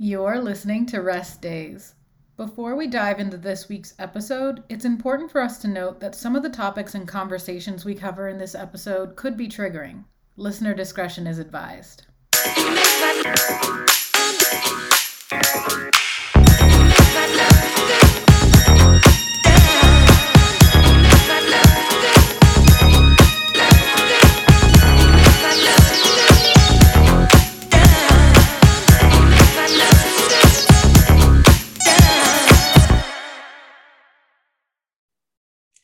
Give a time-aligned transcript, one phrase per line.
[0.00, 1.96] You're listening to Rest Days.
[2.36, 6.36] Before we dive into this week's episode, it's important for us to note that some
[6.36, 10.04] of the topics and conversations we cover in this episode could be triggering.
[10.36, 12.06] Listener discretion is advised.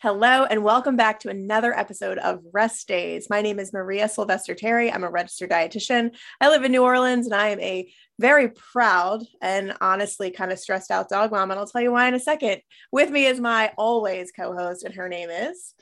[0.04, 3.30] Hello, and welcome back to another episode of Rest Days.
[3.30, 4.92] My name is Maria Sylvester Terry.
[4.92, 6.14] I'm a registered dietitian.
[6.42, 10.58] I live in New Orleans, and I am a very proud and honestly kind of
[10.58, 11.50] stressed out dog mom.
[11.50, 12.60] And I'll tell you why in a second.
[12.92, 15.72] With me is my always co host, and her name is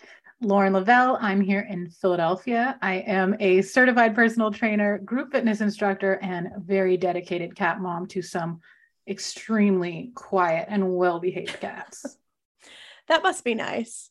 [0.41, 1.19] Lauren Leavell.
[1.21, 2.79] I'm here in Philadelphia.
[2.81, 8.23] I am a certified personal trainer, group fitness instructor, and very dedicated cat mom to
[8.23, 8.61] some
[9.09, 12.19] extremely quiet and well behaved cats.
[13.09, 14.11] that must be nice.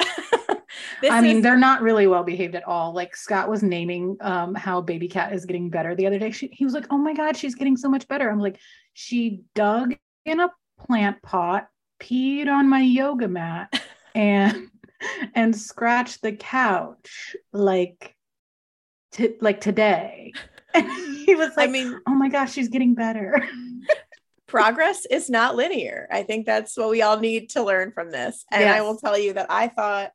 [1.10, 2.92] I mean, they're not really well behaved at all.
[2.92, 6.30] Like Scott was naming um, how baby cat is getting better the other day.
[6.30, 8.58] She, he was like, "Oh my god, she's getting so much better." I'm like,
[8.94, 10.50] "She dug in a
[10.86, 11.68] plant pot,
[12.00, 13.80] peed on my yoga mat,
[14.14, 14.68] and
[15.34, 18.16] and scratched the couch like
[19.12, 20.32] to like today."
[20.74, 20.86] And
[21.24, 23.42] he was like, "I mean, oh my gosh, she's getting better."
[24.48, 26.08] Progress is not linear.
[26.10, 28.44] I think that's what we all need to learn from this.
[28.50, 28.76] And yes.
[28.76, 30.10] I will tell you that I thought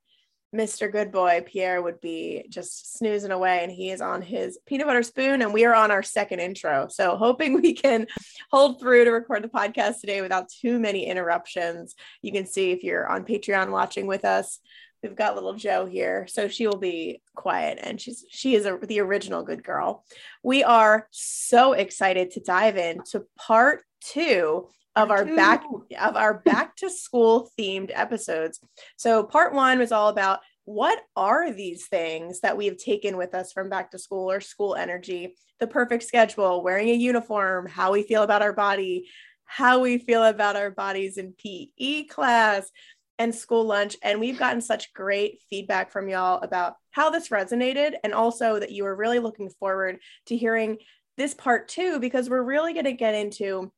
[0.54, 0.92] Mr.
[0.92, 5.02] Good Boy Pierre would be just snoozing away, and he is on his peanut butter
[5.02, 6.88] spoon, and we are on our second intro.
[6.90, 8.06] So, hoping we can
[8.52, 11.96] hold through to record the podcast today without too many interruptions.
[12.22, 14.60] You can see if you're on Patreon watching with us,
[15.04, 18.78] we've got little Joe here, so she will be quiet, and she's she is a,
[18.82, 20.06] the original good girl.
[20.42, 25.64] We are so excited to dive into part two of our back
[26.00, 28.60] of our back to school themed episodes.
[28.96, 33.34] So part 1 was all about what are these things that we have taken with
[33.34, 37.92] us from back to school or school energy, the perfect schedule, wearing a uniform, how
[37.92, 39.10] we feel about our body,
[39.46, 42.72] how we feel about our bodies in PE class
[43.20, 43.98] and school lunch.
[44.02, 48.72] And we've gotten such great feedback from y'all about how this resonated and also that
[48.72, 50.78] you were really looking forward to hearing
[51.18, 53.72] this part two because we're really going to get into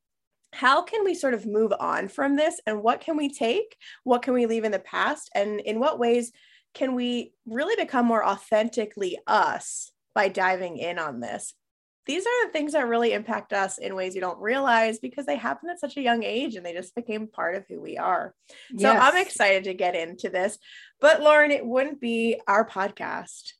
[0.56, 4.22] how can we sort of move on from this and what can we take what
[4.22, 6.32] can we leave in the past and in what ways
[6.74, 11.54] can we really become more authentically us by diving in on this
[12.06, 15.36] these are the things that really impact us in ways you don't realize because they
[15.36, 18.32] happen at such a young age and they just became part of who we are.
[18.70, 18.82] Yes.
[18.82, 20.56] So I'm excited to get into this.
[21.00, 23.54] But Lauren, it wouldn't be our podcast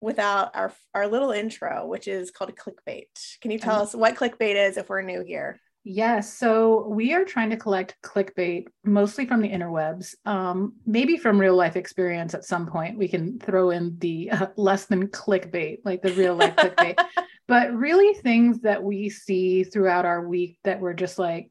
[0.00, 3.08] without our our little intro, which is called clickbait.
[3.40, 5.60] Can you tell um, us what clickbait is if we're new here?
[5.90, 6.34] Yes.
[6.34, 11.56] So we are trying to collect clickbait mostly from the interwebs, um, maybe from real
[11.56, 12.98] life experience at some point.
[12.98, 17.02] We can throw in the uh, less than clickbait, like the real life clickbait,
[17.48, 21.50] but really things that we see throughout our week that we're just like,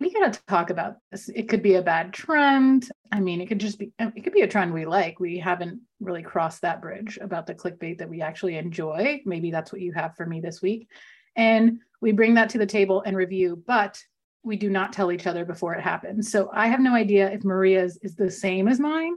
[0.00, 1.28] we got to talk about this.
[1.28, 2.88] It could be a bad trend.
[3.12, 5.20] I mean, it could just be, it could be a trend we like.
[5.20, 9.20] We haven't really crossed that bridge about the clickbait that we actually enjoy.
[9.26, 10.88] Maybe that's what you have for me this week.
[11.36, 13.98] And we bring that to the table and review, but
[14.42, 16.30] we do not tell each other before it happens.
[16.30, 19.14] So I have no idea if Maria's is the same as mine.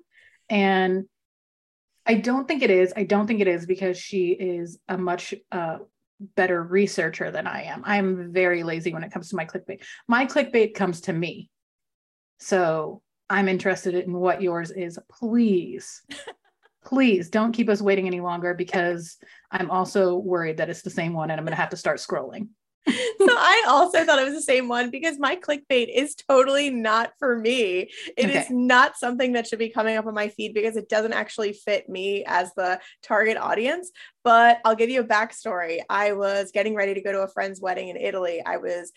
[0.47, 1.03] And
[2.05, 2.93] I don't think it is.
[2.95, 5.79] I don't think it is because she is a much uh,
[6.37, 7.83] better researcher than I am.
[7.85, 9.83] I'm very lazy when it comes to my clickbait.
[10.07, 11.49] My clickbait comes to me.
[12.39, 14.97] So I'm interested in what yours is.
[15.11, 16.03] Please,
[16.85, 19.17] please don't keep us waiting any longer because
[19.51, 21.97] I'm also worried that it's the same one and I'm going to have to start
[21.97, 22.47] scrolling
[22.87, 27.37] I also thought it was the same one because my clickbait is totally not for
[27.37, 27.89] me.
[28.15, 28.39] It okay.
[28.39, 31.53] is not something that should be coming up on my feed because it doesn't actually
[31.53, 33.91] fit me as the target audience.
[34.23, 35.79] But I'll give you a backstory.
[35.89, 38.41] I was getting ready to go to a friend's wedding in Italy.
[38.45, 38.91] I was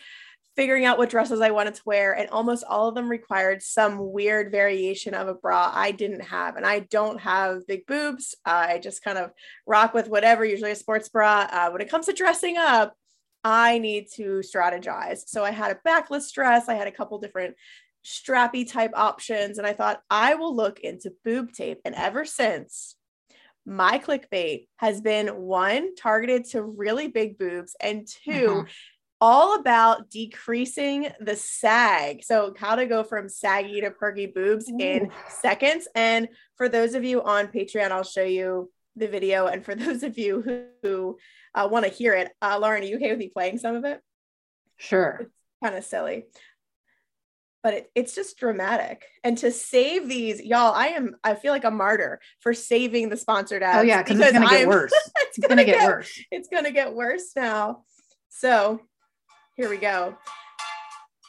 [0.56, 4.12] figuring out what dresses I wanted to wear, and almost all of them required some
[4.12, 6.56] weird variation of a bra I didn't have.
[6.56, 8.34] And I don't have big boobs.
[8.44, 9.30] I just kind of
[9.66, 11.48] rock with whatever, usually a sports bra.
[11.50, 12.94] Uh, when it comes to dressing up,
[13.44, 15.22] I need to strategize.
[15.26, 17.56] So I had a backless dress, I had a couple different
[18.04, 21.80] strappy type options, and I thought I will look into boob tape.
[21.84, 22.96] And ever since,
[23.66, 28.66] my clickbait has been one targeted to really big boobs, and 2 mm-hmm.
[29.20, 32.24] all about decreasing the sag.
[32.24, 34.78] So, how to go from saggy to perky boobs Ooh.
[34.78, 35.88] in seconds.
[35.94, 38.70] And for those of you on Patreon, I'll show you
[39.00, 39.46] the video.
[39.46, 41.18] And for those of you who, who
[41.54, 42.30] uh, want to hear it.
[42.40, 44.00] Uh, Lauren, are you okay with me playing some of it?
[44.76, 45.28] Sure.
[45.62, 46.26] Kind of silly.
[47.62, 49.04] But it, it's just dramatic.
[49.22, 53.18] And to save these, y'all, I am, I feel like a martyr for saving the
[53.18, 53.78] sponsored ads.
[53.78, 54.92] Oh, yeah, because it's going to get worse.
[55.16, 56.24] it's going to get worse.
[56.30, 57.82] It's going to get worse now.
[58.30, 58.80] So
[59.56, 60.16] here we go.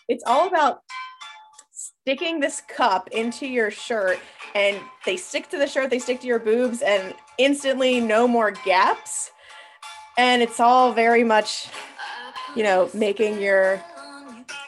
[0.07, 0.79] It's all about
[1.71, 4.19] sticking this cup into your shirt
[4.55, 8.51] and they stick to the shirt, they stick to your boobs, and instantly no more
[8.51, 9.31] gaps.
[10.17, 11.69] And it's all very much,
[12.55, 13.81] you know, making your.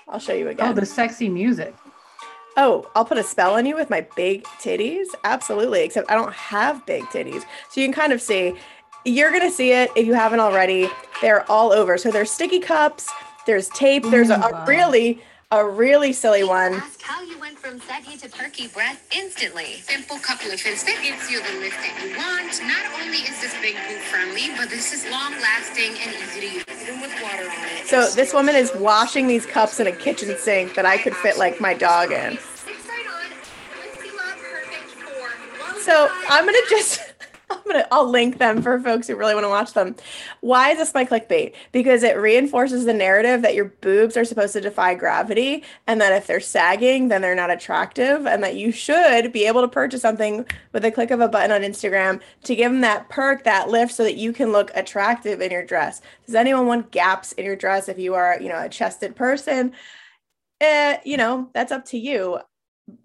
[0.08, 0.70] I'll show you again.
[0.70, 1.76] Oh, the sexy music.
[2.56, 5.08] Oh, I'll put a spell on you with my big titties?
[5.24, 5.82] Absolutely.
[5.82, 7.44] Except I don't have big titties.
[7.70, 8.56] So you can kind of see,
[9.06, 10.88] you're going to see it if you haven't already.
[11.22, 11.98] They're all over.
[11.98, 13.10] So there's sticky cups,
[13.48, 15.22] there's tape, there's a, a really
[15.54, 16.74] a really silly one.
[16.74, 19.76] Ask how you went from saggy to perky breath instantly.
[19.84, 22.60] Simple couple of fits that gives you the lift that you want.
[22.66, 26.56] Not only is this big boob friendly, but this is long lasting and easy to
[26.56, 27.86] use, even with water on it.
[27.86, 31.38] So this woman is washing these cups in a kitchen sink that I could fit
[31.38, 32.40] like my dog in.
[35.82, 37.00] So I'm gonna just
[37.66, 39.96] I'm gonna I'll link them for folks who really want to watch them.
[40.42, 41.54] Why is this my clickbait?
[41.72, 46.14] Because it reinforces the narrative that your boobs are supposed to defy gravity and that
[46.14, 50.02] if they're sagging, then they're not attractive, and that you should be able to purchase
[50.02, 53.70] something with a click of a button on Instagram to give them that perk, that
[53.70, 56.02] lift, so that you can look attractive in your dress.
[56.26, 59.74] Does anyone want gaps in your dress if you are, you know, a chested person?
[60.62, 62.40] Eh, you know, that's up to you.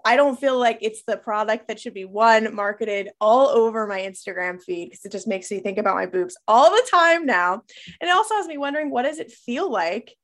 [0.05, 4.01] I don't feel like it's the product that should be one marketed all over my
[4.01, 7.63] Instagram feed because it just makes me think about my boobs all the time now.
[8.01, 10.15] And it also has me wondering what does it feel like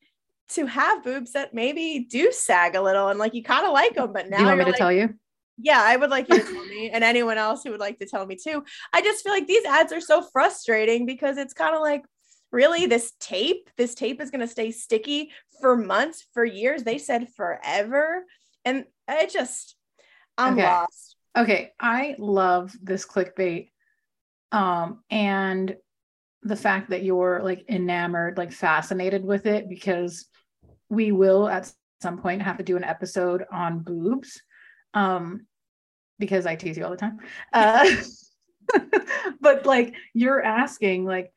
[0.50, 3.94] to have boobs that maybe do sag a little and like you kind of like
[3.94, 5.14] them, but now you want me to like, tell you?
[5.58, 8.06] yeah, I would like you to tell me, and anyone else who would like to
[8.06, 8.64] tell me too.
[8.92, 12.04] I just feel like these ads are so frustrating because it's kind of like,
[12.50, 15.30] really, this tape, this tape is going to stay sticky
[15.60, 16.82] for months, for years.
[16.82, 18.24] They said forever.
[18.64, 19.76] And I just,
[20.38, 20.64] I'm Okay.
[20.64, 21.16] lost.
[21.36, 23.70] Okay, I love this clickbait.
[24.52, 25.76] Um, and
[26.42, 30.26] the fact that you're like enamored, like fascinated with it, because
[30.88, 34.40] we will at some point have to do an episode on boobs.
[34.92, 35.46] Um,
[36.18, 37.18] because I tease you all the time.
[37.52, 37.90] Uh,
[39.40, 41.32] but like you're asking, like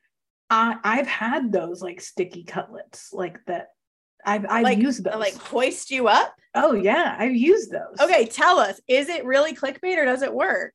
[0.50, 3.69] I I've had those like sticky cutlets, like that.
[4.27, 5.15] I've I've like, used those.
[5.15, 6.35] like hoist you up.
[6.53, 8.00] oh yeah, I've used those.
[8.00, 10.74] Okay, tell us, is it really clickbait or does it work?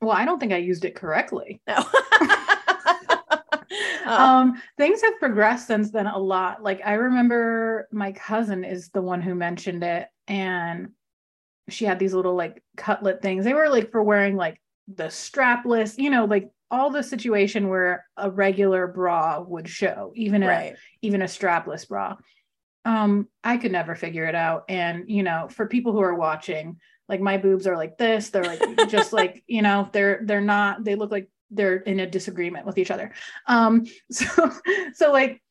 [0.00, 1.60] Well, I don't think I used it correctly.
[1.66, 1.84] No.
[4.06, 8.88] Oh, um things have progressed since then a lot like i remember my cousin is
[8.88, 10.88] the one who mentioned it and
[11.68, 14.60] she had these little like cutlet things they were like for wearing like
[14.92, 20.42] the strapless you know like all the situation where a regular bra would show even
[20.42, 22.16] a even a strapless bra
[22.84, 24.64] um i could never figure it out.
[24.68, 26.78] And you know for people who are watching
[27.08, 30.84] like my boobs are like this they're like just like you know they're they're not
[30.84, 33.12] they look like they're in a disagreement with each other.
[33.46, 34.50] Um so
[34.94, 35.42] so like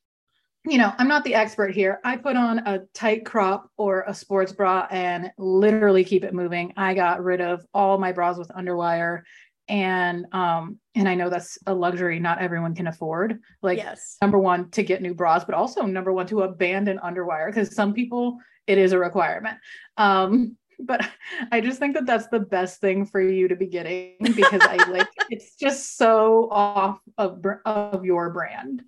[0.66, 2.00] you know i'm not the expert here.
[2.04, 6.72] I put on a tight crop or a sports bra and literally keep it moving.
[6.76, 9.22] I got rid of all my bras with underwire
[9.70, 14.16] and um and i know that's a luxury not everyone can afford like yes.
[14.20, 17.94] number one to get new bras but also number one to abandon underwire because some
[17.94, 19.56] people it is a requirement
[19.96, 21.08] um but
[21.52, 24.76] i just think that that's the best thing for you to be getting because i
[24.90, 28.82] like it's just so off of of your brand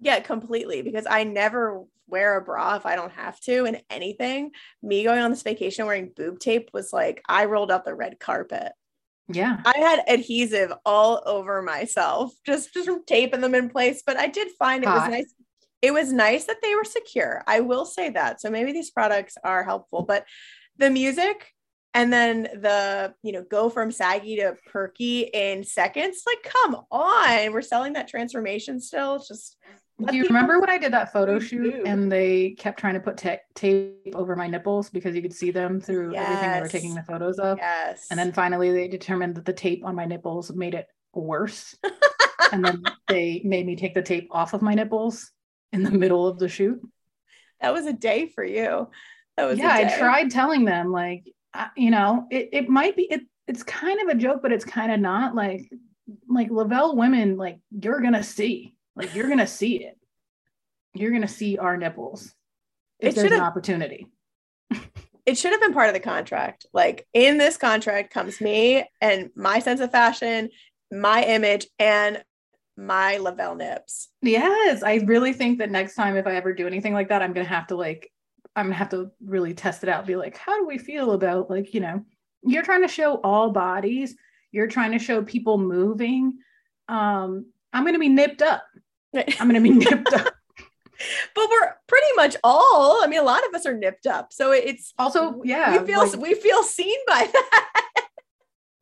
[0.00, 0.82] Yeah, completely.
[0.82, 4.50] Because I never wear a bra if I don't have to and anything.
[4.82, 8.18] Me going on this vacation wearing boob tape was like I rolled out the red
[8.18, 8.72] carpet.
[9.32, 14.02] Yeah I had adhesive all over myself just just from taping them in place.
[14.04, 15.34] But I did find it was nice.
[15.82, 17.42] It was nice that they were secure.
[17.46, 18.40] I will say that.
[18.40, 20.02] So maybe these products are helpful.
[20.02, 20.26] But
[20.76, 21.52] the music
[21.94, 26.22] and then the you know go from saggy to perky in seconds.
[26.26, 29.16] Like, come on, we're selling that transformation still.
[29.16, 29.56] It's just
[30.06, 33.16] do you remember when i did that photo shoot and they kept trying to put
[33.16, 36.94] ta- tape over my nipples because you could see them through everything they were taking
[36.94, 37.58] the photos of?
[37.58, 38.06] Yes.
[38.10, 41.76] and then finally they determined that the tape on my nipples made it worse.
[42.52, 45.30] And then they made me take the tape off of my nipples
[45.72, 46.80] in the middle of the shoot.
[47.60, 48.88] That was a day for you.
[49.36, 52.96] That was a yeah i tried telling them like I, you know it, it might
[52.96, 55.70] be it, it's kind of a joke but it's kind of not like
[56.28, 59.98] like Leavell women like you're gonna see like you're gonna see it.
[60.94, 62.34] You're gonna see our nipples.
[62.98, 64.06] If It there's an opportunity.
[65.26, 66.66] It should have been part of the contract.
[66.72, 70.50] Like in this contract comes me and my sense of fashion,
[70.90, 72.24] my image, and
[72.76, 76.94] my Leavell nips yes i really think that next time if i ever do anything
[76.94, 78.10] like that i'm gonna have to like
[78.56, 81.50] i'm gonna have to really test it out be like how do we feel about
[81.50, 82.02] like you know
[82.42, 84.16] you're trying to show all bodies.
[84.52, 86.38] You're trying to show people moving.
[86.88, 88.64] Um i'm gonna be nipped up
[89.14, 90.26] i'm gonna be nipped up.
[91.34, 94.34] But we're pretty much all i mean a lot of us are nipped up.
[94.34, 98.06] So it's also yeah we feel like, we feel seen by that.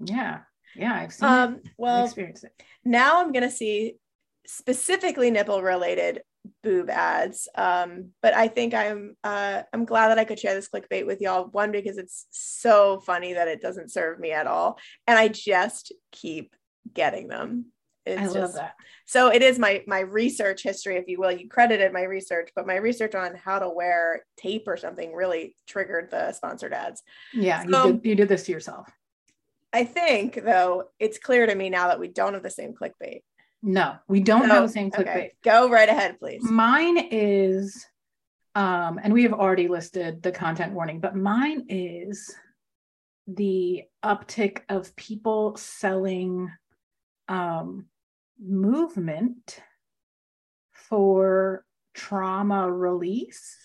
[0.01, 0.39] Yeah
[0.75, 1.71] yeah i've seen um it.
[1.79, 2.53] well experienced it.
[2.85, 3.95] now i'm gonna see
[4.47, 6.23] specifically nipple related
[6.65, 7.47] boob ads.
[7.55, 11.21] Um but i think i'm uh i'm glad that i could share this clickbait with
[11.21, 11.45] y'all.
[11.53, 14.79] One because it's so funny that it doesn't serve me at all.
[15.07, 16.57] And i just keep
[16.93, 17.67] getting them
[18.09, 18.75] it's I love just, that.
[19.07, 21.33] So it is my my research history, if you will.
[21.33, 25.55] You credited my research, but my research on how to wear tape or something really
[25.67, 27.03] triggered the sponsored ads.
[27.33, 28.89] Yeah, so, you did you did this to yourself.
[29.73, 33.23] I think though it's clear to me now that we don't have the same clickbait.
[33.63, 35.09] No, we don't so, have the same clickbait.
[35.09, 35.33] Okay.
[35.43, 36.43] Go right ahead, please.
[36.43, 37.87] Mine is
[38.55, 42.35] um, and we have already listed the content warning, but mine is
[43.29, 46.51] the uptick of people selling
[47.29, 47.87] um,
[48.41, 49.61] movement
[50.73, 51.65] for
[51.95, 53.57] trauma release.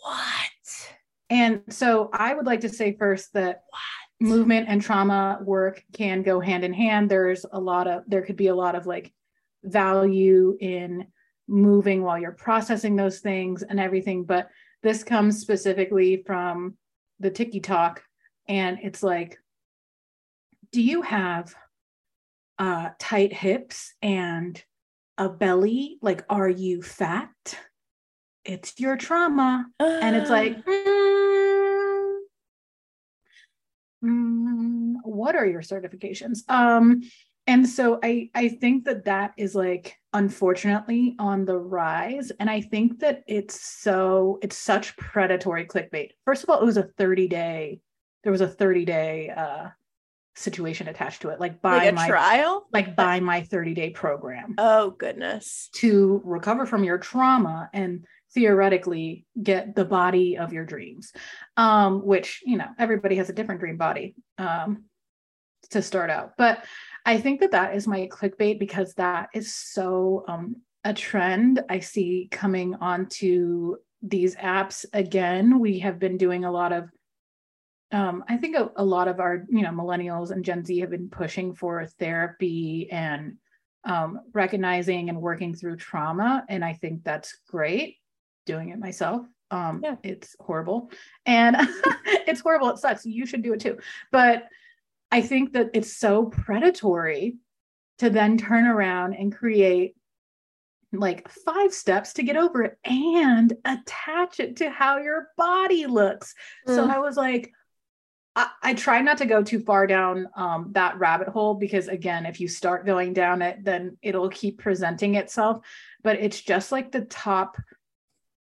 [0.00, 0.94] What?
[1.30, 4.28] And so I would like to say first that what?
[4.28, 7.10] movement and trauma work can go hand in hand.
[7.10, 9.12] There's a lot of, there could be a lot of like
[9.64, 11.06] value in
[11.46, 14.24] moving while you're processing those things and everything.
[14.24, 14.48] But
[14.82, 16.76] this comes specifically from
[17.20, 18.02] the TikTok.
[18.48, 19.38] And it's like,
[20.72, 21.54] do you have
[22.58, 24.62] uh, tight hips and
[25.16, 27.30] a belly, like, are you fat?
[28.44, 29.66] It's your trauma.
[29.80, 29.98] Uh.
[30.02, 32.18] And it's like, mm,
[34.04, 36.48] mm, what are your certifications?
[36.48, 37.02] Um,
[37.48, 42.60] and so I, I think that that is like unfortunately on the rise and i
[42.60, 47.28] think that it's so it's such predatory clickbait first of all it was a 30
[47.28, 47.80] day
[48.22, 49.68] there was a 30 day uh
[50.38, 52.66] situation attached to it like buy like my trial?
[52.72, 54.54] like buy my 30 day program.
[54.58, 55.68] Oh goodness.
[55.76, 58.04] To recover from your trauma and
[58.34, 61.12] theoretically get the body of your dreams.
[61.56, 64.84] Um which you know everybody has a different dream body um
[65.70, 66.32] to start out.
[66.38, 66.64] But
[67.04, 71.78] i think that that is my clickbait because that is so um a trend i
[71.80, 74.84] see coming onto these apps.
[74.92, 76.88] Again we have been doing a lot of
[77.90, 80.90] um, I think a, a, lot of our, you know, millennials and Gen Z have
[80.90, 83.36] been pushing for therapy and
[83.84, 86.44] um, recognizing and working through trauma.
[86.48, 87.96] And I think that's great
[88.44, 89.26] doing it myself.
[89.50, 89.96] Um, yeah.
[90.02, 90.90] It's horrible
[91.24, 91.56] and
[92.04, 92.68] it's horrible.
[92.70, 93.06] It sucks.
[93.06, 93.78] You should do it too.
[94.12, 94.44] But
[95.10, 97.36] I think that it's so predatory
[97.98, 99.94] to then turn around and create
[100.92, 106.34] like five steps to get over it and attach it to how your body looks.
[106.66, 106.74] Mm.
[106.74, 107.52] So I was like,
[108.38, 112.24] I, I try not to go too far down um, that rabbit hole because again,
[112.24, 115.58] if you start going down it, then it'll keep presenting itself.
[116.04, 117.56] But it's just like the top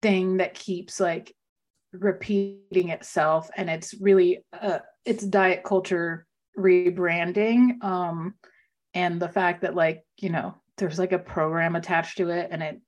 [0.03, 1.33] thing that keeps like
[1.93, 6.27] repeating itself, and it's really uh, it's diet culture
[6.59, 8.35] rebranding, um,
[8.95, 12.65] and the fact that like you know there's like a program attached to it, and
[12.65, 12.81] it,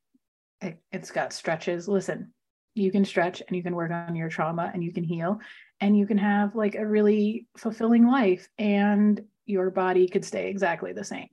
[0.61, 1.87] it it's got stretches.
[1.87, 2.33] Listen,
[2.75, 5.39] you can stretch and you can work on your trauma and you can heal
[5.81, 10.93] and you can have like a really fulfilling life and your body could stay exactly
[10.93, 11.29] the same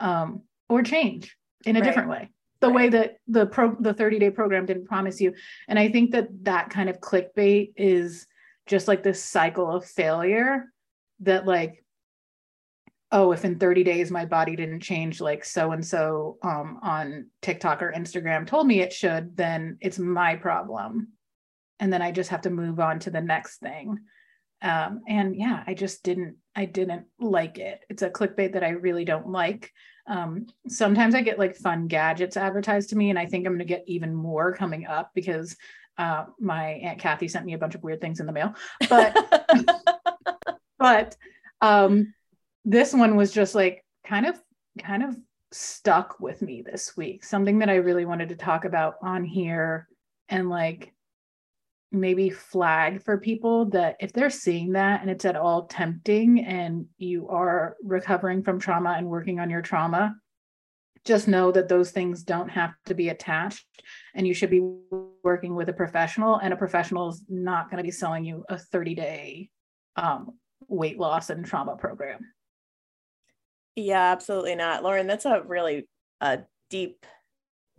[0.00, 1.86] um, or change in a right.
[1.86, 2.76] different way the right.
[2.76, 5.34] way that the pro the 30 day program didn't promise you
[5.68, 8.26] and i think that that kind of clickbait is
[8.66, 10.66] just like this cycle of failure
[11.20, 11.84] that like
[13.12, 17.26] oh if in 30 days my body didn't change like so and so um, on
[17.42, 21.08] tiktok or instagram told me it should then it's my problem
[21.80, 23.98] and then I just have to move on to the next thing.
[24.62, 27.80] Um, and yeah, I just didn't, I didn't like it.
[27.90, 29.72] It's a clickbait that I really don't like.
[30.06, 33.58] Um, sometimes I get like fun gadgets advertised to me, and I think I'm going
[33.58, 35.56] to get even more coming up because
[35.98, 38.54] uh, my aunt Kathy sent me a bunch of weird things in the mail.
[38.88, 39.16] But,
[40.78, 41.16] but
[41.60, 42.14] um,
[42.64, 44.40] this one was just like kind of,
[44.78, 45.16] kind of
[45.52, 47.24] stuck with me this week.
[47.24, 49.88] Something that I really wanted to talk about on here,
[50.28, 50.92] and like
[51.92, 56.86] maybe flag for people that if they're seeing that and it's at all tempting and
[56.98, 60.14] you are recovering from trauma and working on your trauma
[61.04, 63.64] just know that those things don't have to be attached
[64.14, 64.68] and you should be
[65.22, 68.58] working with a professional and a professional is not going to be selling you a
[68.58, 69.48] 30 day
[69.94, 70.32] um,
[70.68, 72.20] weight loss and trauma program.
[73.76, 74.82] Yeah absolutely not.
[74.82, 75.88] Lauren that's a really
[76.20, 77.06] a deep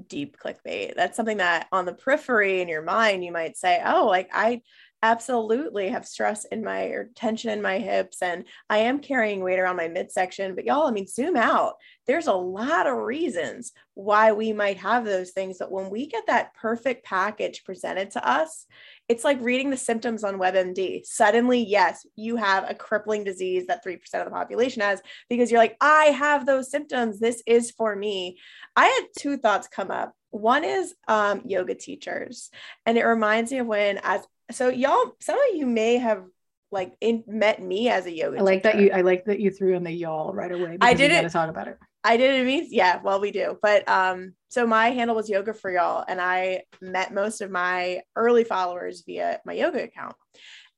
[0.05, 0.95] deep clickbait.
[0.95, 4.61] That's something that on the periphery in your mind, you might say, oh, like I
[5.03, 9.59] absolutely have stress in my or tension in my hips and I am carrying weight
[9.59, 10.55] around my midsection.
[10.55, 11.75] But y'all, I mean, zoom out.
[12.07, 15.57] There's a lot of reasons why we might have those things.
[15.59, 18.65] But when we get that perfect package presented to us,
[19.09, 21.05] it's like reading the symptoms on WebMD.
[21.05, 25.61] Suddenly, yes, you have a crippling disease that 3% of the population has because you're
[25.61, 27.19] like, I have those symptoms.
[27.19, 28.37] This is for me.
[28.75, 30.13] I had two thoughts come up.
[30.31, 32.49] One is um, yoga teachers.
[32.85, 36.23] And it reminds me of when, as so y'all, some of you may have
[36.71, 38.39] like in, met me as a yoga.
[38.39, 38.77] I like teacher.
[38.77, 38.91] that you.
[38.91, 40.77] I like that you threw in the y'all right away.
[40.81, 41.77] I didn't to talk about it.
[42.07, 43.01] I didn't mean yeah.
[43.03, 44.33] Well, we do, but um.
[44.49, 49.03] So my handle was yoga for y'all, and I met most of my early followers
[49.05, 50.15] via my yoga account,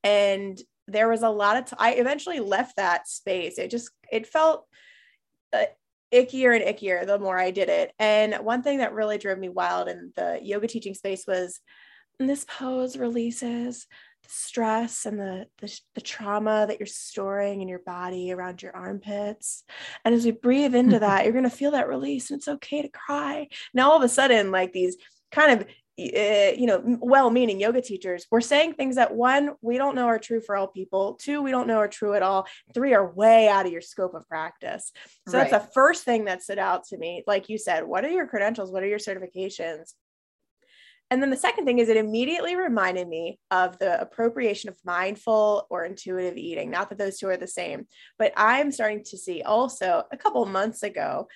[0.02, 1.64] and there was a lot of.
[1.66, 3.58] T- I eventually left that space.
[3.58, 4.66] It just it felt.
[5.52, 5.64] Uh,
[6.12, 7.92] ickier and ickier the more I did it.
[8.00, 11.60] And one thing that really drove me wild in the yoga teaching space was
[12.18, 13.86] this pose releases
[14.30, 19.64] stress and the, the, the trauma that you're storing in your body around your armpits.
[20.04, 22.82] And as we breathe into that you're going to feel that release and it's okay
[22.82, 23.48] to cry.
[23.74, 24.96] Now all of a sudden like these
[25.30, 25.66] kind of
[26.00, 30.18] uh, you know well-meaning yoga teachers we're saying things that one we don't know are
[30.18, 31.18] true for all people.
[31.20, 32.46] Two we don't know are true at all.
[32.72, 34.92] Three are way out of your scope of practice.
[35.28, 35.50] So right.
[35.50, 37.22] that's the first thing that stood out to me.
[37.26, 38.72] Like you said what are your credentials?
[38.72, 39.92] What are your certifications
[41.10, 45.66] and then the second thing is it immediately reminded me of the appropriation of mindful
[45.68, 46.70] or intuitive eating.
[46.70, 47.86] Not that those two are the same,
[48.16, 51.26] but I'm starting to see also a couple months ago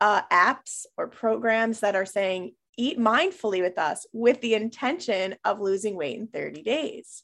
[0.00, 5.60] uh, apps or programs that are saying eat mindfully with us with the intention of
[5.60, 7.22] losing weight in 30 days.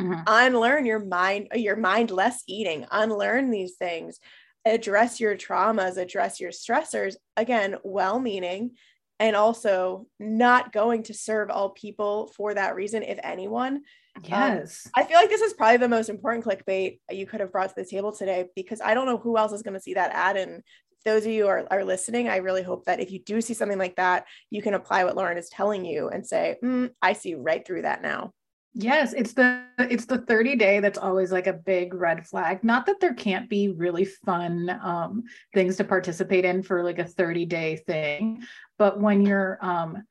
[0.00, 0.22] Mm-hmm.
[0.26, 4.20] Unlearn your mind, your mindless eating, unlearn these things,
[4.64, 7.16] address your traumas, address your stressors.
[7.36, 8.76] Again, well meaning
[9.22, 13.82] and also not going to serve all people for that reason, if anyone.
[14.16, 14.86] Um, yes.
[14.86, 17.68] Um, I feel like this is probably the most important clickbait you could have brought
[17.68, 20.10] to the table today because I don't know who else is going to see that
[20.10, 20.36] ad.
[20.36, 20.60] And
[21.04, 23.78] those of you are, are listening, I really hope that if you do see something
[23.78, 27.36] like that, you can apply what Lauren is telling you and say, mm, I see
[27.36, 28.32] right through that now.
[28.74, 32.64] Yes, it's the it's the 30 day that's always like a big red flag.
[32.64, 37.04] Not that there can't be really fun um things to participate in for like a
[37.04, 38.44] 30 day thing,
[38.78, 40.02] but when you're um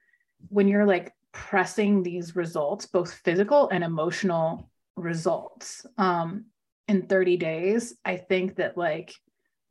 [0.49, 6.45] when you're like pressing these results, both physical and emotional results um
[6.87, 9.11] in 30 days, I think that like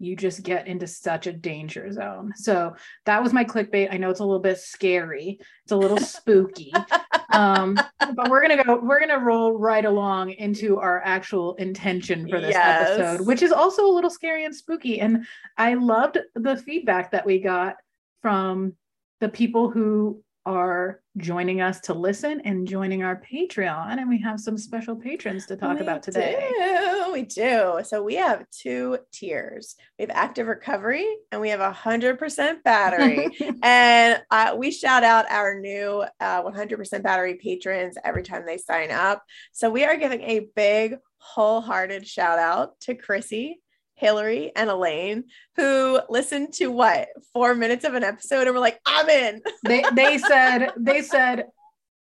[0.00, 2.32] you just get into such a danger zone.
[2.34, 2.74] So
[3.04, 3.92] that was my clickbait.
[3.92, 5.38] I know it's a little bit scary.
[5.62, 6.72] It's a little spooky.
[7.32, 7.78] Um,
[8.14, 12.50] but we're gonna go, we're gonna roll right along into our actual intention for this
[12.50, 12.98] yes.
[12.98, 15.00] episode, which is also a little scary and spooky.
[15.00, 17.76] And I loved the feedback that we got
[18.22, 18.74] from
[19.20, 23.98] the people who are joining us to listen and joining our Patreon.
[23.98, 26.50] And we have some special patrons to talk we about today.
[26.58, 27.80] Do, we do.
[27.84, 29.76] So we have two tiers.
[29.98, 33.28] We have active recovery and we have hundred percent battery.
[33.62, 38.90] and uh, we shout out our new uh, 100% battery patrons every time they sign
[38.90, 39.22] up.
[39.52, 43.60] So we are giving a big wholehearted shout out to Chrissy
[44.00, 45.24] Hillary and Elaine,
[45.56, 49.84] who listened to what four minutes of an episode and were like, "I'm in." They
[49.92, 51.46] they said they said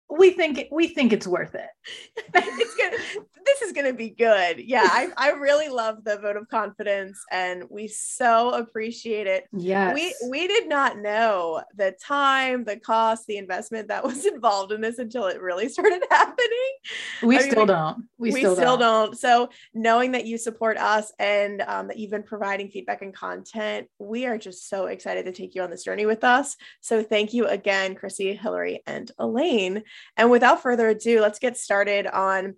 [0.10, 1.70] we think we think it's worth it.
[2.34, 4.60] it's gonna this is gonna be good.
[4.60, 9.46] Yeah, I, I really love the vote of confidence and we so appreciate it.
[9.54, 9.94] Yeah.
[9.94, 14.82] We we did not know the time, the cost, the investment that was involved in
[14.82, 16.38] this until it really started happening.
[17.24, 18.06] We I still don't.
[18.18, 19.10] We, we still, still don't.
[19.10, 19.20] don't.
[19.20, 23.88] So knowing that you support us and um, that you've been providing feedback and content,
[24.00, 26.56] we are just so excited to take you on this journey with us.
[26.82, 29.84] So thank you again, Chrissy, Hillary, and Elaine.
[30.18, 32.56] And without further ado, let's get started on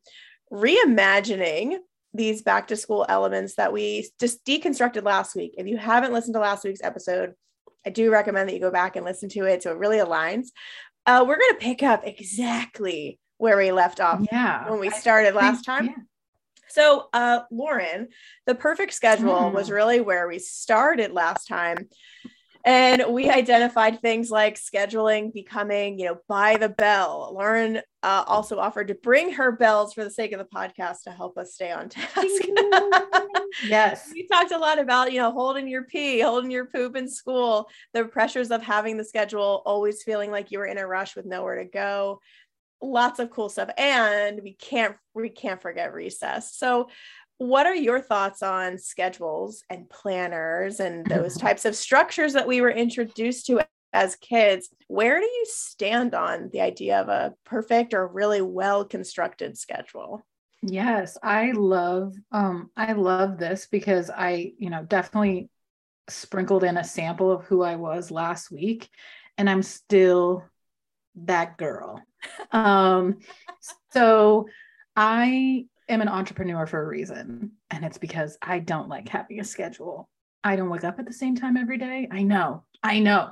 [0.52, 1.78] reimagining
[2.14, 5.56] these back to school elements that we just deconstructed last week.
[5.58, 7.34] If you haven't listened to last week's episode,
[7.86, 10.48] I do recommend that you go back and listen to it so it really aligns.
[11.06, 15.34] Uh, we're going to pick up exactly where we left off yeah, when we started
[15.34, 15.88] last time.
[15.88, 15.94] Yeah.
[16.68, 18.10] So, uh, Lauren,
[18.46, 19.54] the perfect schedule mm.
[19.54, 21.90] was really where we started last time.
[22.64, 27.32] And we identified things like scheduling becoming, you know, by the bell.
[27.34, 31.12] Lauren uh, also offered to bring her bells for the sake of the podcast to
[31.12, 32.16] help us stay on task.
[33.68, 34.12] yes.
[34.14, 37.70] We talked a lot about, you know, holding your pee, holding your poop in school,
[37.94, 41.26] the pressures of having the schedule, always feeling like you were in a rush with
[41.26, 42.20] nowhere to go.
[42.82, 43.70] Lots of cool stuff.
[43.78, 46.56] And we can't we can't forget recess.
[46.56, 46.90] So
[47.42, 52.62] what are your thoughts on schedules and planners and those types of structures that we
[52.62, 54.70] were introduced to as kids.
[54.88, 60.24] Where do you stand on the idea of a perfect or really well constructed schedule?
[60.62, 65.50] Yes, I love um I love this because I, you know, definitely
[66.10, 68.88] sprinkled in a sample of who I was last week
[69.40, 70.44] and I'm still
[71.16, 72.04] that girl.
[72.52, 73.18] Um
[73.92, 74.46] so
[74.96, 79.44] I am an entrepreneur for a reason and it's because I don't like having a
[79.44, 80.10] schedule.
[80.44, 82.08] I don't wake up at the same time every day.
[82.12, 82.64] I know.
[82.82, 83.32] I know.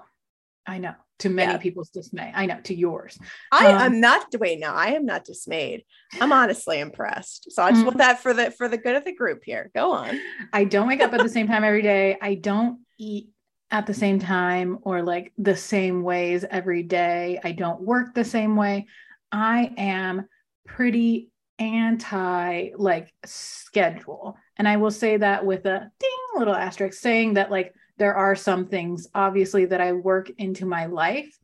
[0.68, 1.58] I know to many yeah.
[1.58, 2.32] people's dismay.
[2.34, 3.18] I know to yours.
[3.52, 5.84] I um, I'm not wait no, I am not dismayed.
[6.20, 7.52] I'm honestly impressed.
[7.52, 8.08] So I just want mm-hmm.
[8.08, 9.72] that for the for the good of the group here.
[9.74, 10.20] Go on.
[10.54, 12.18] I don't wake up at the same time every day.
[12.22, 13.30] I don't eat
[13.72, 17.40] at the same time or like the same ways every day.
[17.44, 18.88] I don't work the same way.
[19.32, 20.28] I am
[20.66, 24.38] pretty anti like schedule.
[24.58, 28.36] And I will say that with a ding little asterisk saying that like there are
[28.36, 31.38] some things obviously that I work into my life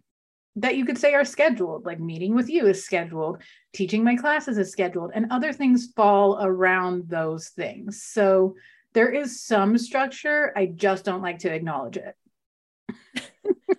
[0.58, 3.41] that you could say are scheduled, like meeting with you is scheduled,
[3.73, 8.04] teaching my classes is scheduled, and other things fall around those things.
[8.04, 8.56] So
[8.93, 10.54] there is some structure.
[10.56, 12.15] I just don't like to acknowledge it.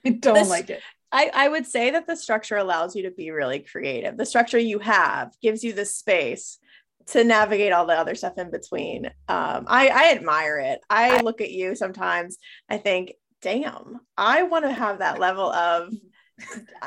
[0.05, 0.83] I don't this, like it.
[1.17, 4.19] I, I would say that the structure allows you to be really creative.
[4.19, 6.59] The structure you have gives you the space
[7.07, 9.07] to navigate all the other stuff in between.
[9.27, 10.81] Um, I, I admire it.
[10.91, 12.37] I look at you sometimes,
[12.69, 15.91] I think, damn, I want to have that level of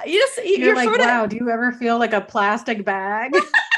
[0.06, 3.34] you just you're, you're like, wow, of, do you ever feel like a plastic bag?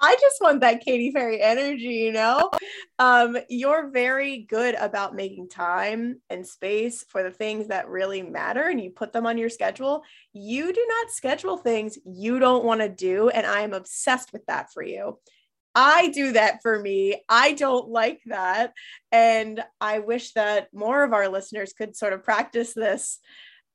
[0.00, 2.50] I just want that Katy Perry energy, you know?
[2.98, 8.68] Um, you're very good about making time and space for the things that really matter
[8.68, 10.02] and you put them on your schedule.
[10.32, 13.28] You do not schedule things you don't want to do.
[13.28, 15.18] And I am obsessed with that for you.
[15.74, 17.22] I do that for me.
[17.28, 18.72] I don't like that.
[19.12, 23.18] And I wish that more of our listeners could sort of practice this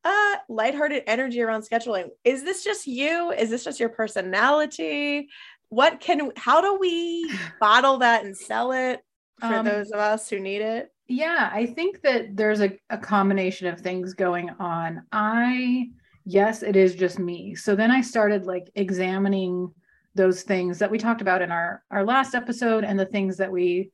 [0.06, 2.10] uh lighthearted energy around scheduling.
[2.26, 3.32] Is this just you?
[3.32, 5.30] Is this just your personality?
[5.74, 9.02] What can how do we bottle that and sell it
[9.40, 10.90] for um, those of us who need it?
[11.08, 15.04] Yeah i think that there's a, a combination of things going on.
[15.12, 15.90] I
[16.26, 17.56] yes it is just me.
[17.56, 19.74] So then i started like examining
[20.16, 23.52] those things that we talked about in our our last episode and the things that
[23.52, 23.92] we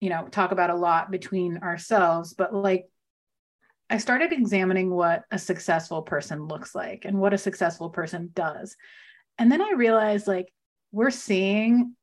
[0.00, 2.34] you know talk about a lot between ourselves.
[2.34, 2.84] But like
[3.88, 8.76] i started examining what a successful person looks like and what a successful person does.
[9.38, 10.52] And then i realized like
[10.94, 11.96] we're seeing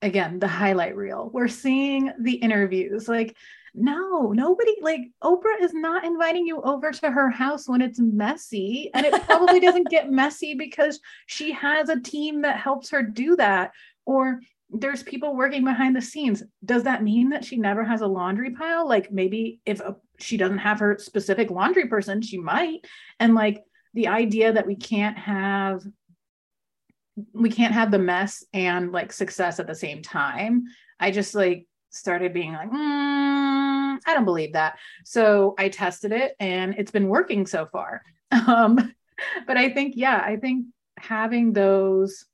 [0.00, 1.28] again the highlight reel.
[1.32, 3.08] We're seeing the interviews.
[3.08, 3.36] Like
[3.74, 8.90] no nobody like oprah is not inviting you over to her house when it's messy
[8.94, 13.36] and it probably doesn't get messy because she has a team that helps her do
[13.36, 13.72] that
[14.06, 16.42] or there's people working behind the scenes.
[16.64, 18.86] Does that mean that she never has a laundry pile?
[18.86, 22.80] Like maybe if a, she doesn't have her specific laundry person she might.
[23.18, 25.82] And like the idea that we can't have
[27.32, 30.64] we can't have the mess and like success at the same time.
[31.00, 34.78] I just like started being like, mm, I don't believe that.
[35.04, 38.02] So I tested it and it's been working so far.
[38.46, 38.94] Um,
[39.46, 40.66] but I think, yeah, I think
[40.98, 42.26] having those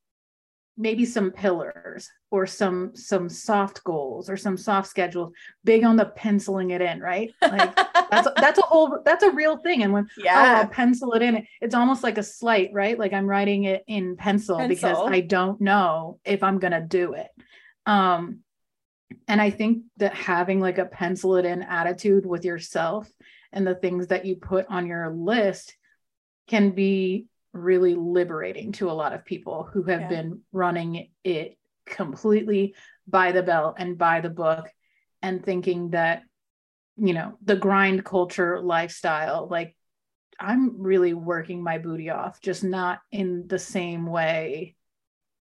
[0.77, 5.33] maybe some pillars or some some soft goals or some soft schedules
[5.63, 7.33] big on the penciling it in right?
[7.41, 7.77] Like
[8.11, 9.83] that's that's a whole that's a real thing.
[9.83, 12.99] And when yeah oh, I'll pencil it in it's almost like a slight right?
[12.99, 14.69] Like i'm writing it in pencil, pencil.
[14.69, 17.29] because i don't know if i'm going to do it.
[17.87, 18.41] Um
[19.29, 23.09] and i think that having like a pencil it in attitude with yourself
[23.53, 25.77] and the things that you put on your list
[26.49, 30.09] can be really liberating to a lot of people who have yeah.
[30.09, 32.75] been running it completely
[33.07, 34.69] by the bell and by the book
[35.23, 36.23] and thinking that
[36.97, 39.77] you know the grind culture lifestyle like
[40.41, 44.75] i'm really working my booty off just not in the same way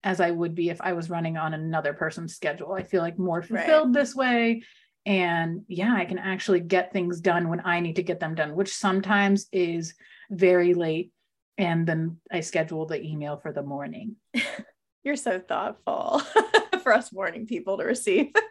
[0.03, 3.17] as i would be if i was running on another person's schedule i feel like
[3.17, 4.01] more fulfilled right.
[4.01, 4.61] this way
[5.05, 8.55] and yeah i can actually get things done when i need to get them done
[8.55, 9.93] which sometimes is
[10.29, 11.11] very late
[11.57, 14.15] and then I schedule the email for the morning.
[15.03, 16.21] You're so thoughtful
[16.83, 18.31] for us morning people to receive.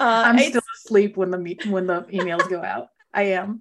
[0.00, 2.86] Uh, I'm still asleep when the when the emails go out.
[3.12, 3.58] I am.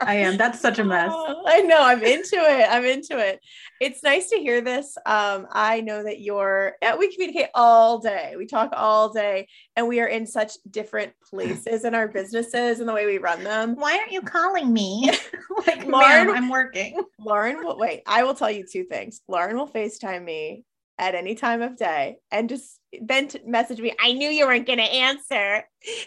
[0.00, 0.36] I am.
[0.36, 1.12] That's such a mess.
[1.46, 1.82] I know.
[1.82, 2.68] I'm into it.
[2.70, 3.40] I'm into it.
[3.80, 4.96] It's nice to hear this.
[5.06, 8.34] Um, I know that you're, we communicate all day.
[8.36, 12.88] We talk all day, and we are in such different places in our businesses and
[12.88, 13.74] the way we run them.
[13.76, 15.10] Why aren't you calling me?
[15.66, 17.02] like, Lauren, I'm working.
[17.18, 18.02] Lauren will wait.
[18.06, 19.20] I will tell you two things.
[19.28, 20.64] Lauren will FaceTime me
[20.98, 24.78] at any time of day and just then message me, I knew you weren't going
[24.78, 25.62] to answer.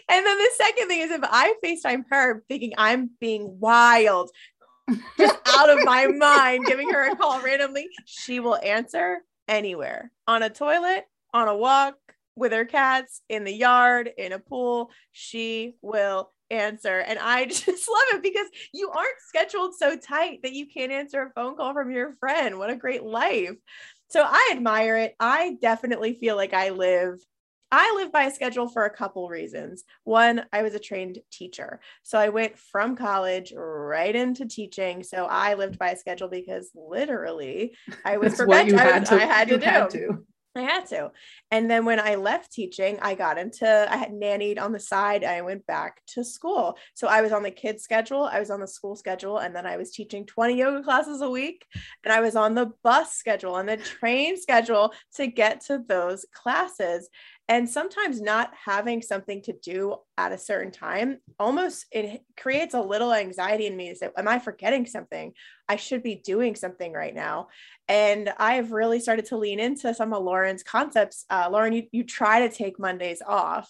[0.08, 4.30] And then the second thing is if I FaceTime her thinking I'm being wild,
[5.18, 10.42] just out of my mind, giving her a call randomly, she will answer anywhere on
[10.42, 11.94] a toilet, on a walk,
[12.36, 14.90] with her cats, in the yard, in a pool.
[15.12, 16.98] She will answer.
[16.98, 21.22] And I just love it because you aren't scheduled so tight that you can't answer
[21.22, 22.58] a phone call from your friend.
[22.58, 23.54] What a great life.
[24.10, 25.14] So I admire it.
[25.18, 27.24] I definitely feel like I live
[27.72, 29.84] I live by a schedule for a couple reasons.
[30.02, 31.80] One, I was a trained teacher.
[32.02, 35.04] So I went from college right into teaching.
[35.04, 39.48] So I lived by a schedule because literally I was for I, was, I had
[39.48, 39.64] to do.
[39.64, 40.26] Had to.
[40.56, 41.12] I had to.
[41.52, 45.22] And then when I left teaching, I got into, I had nannied on the side.
[45.22, 46.76] I went back to school.
[46.94, 49.64] So I was on the kids' schedule, I was on the school schedule, and then
[49.64, 51.64] I was teaching 20 yoga classes a week.
[52.02, 56.26] And I was on the bus schedule and the train schedule to get to those
[56.32, 57.08] classes
[57.50, 62.80] and sometimes not having something to do at a certain time almost it creates a
[62.80, 65.32] little anxiety in me is that am i forgetting something?
[65.68, 67.48] I should be doing something right now.
[67.88, 71.26] And i've really started to lean into some of lauren's concepts.
[71.28, 73.68] Uh, lauren you, you try to take mondays off.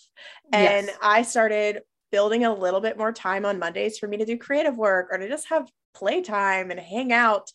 [0.52, 0.96] And yes.
[1.02, 1.80] i started
[2.12, 5.18] building a little bit more time on mondays for me to do creative work or
[5.18, 7.50] to just have playtime and hang out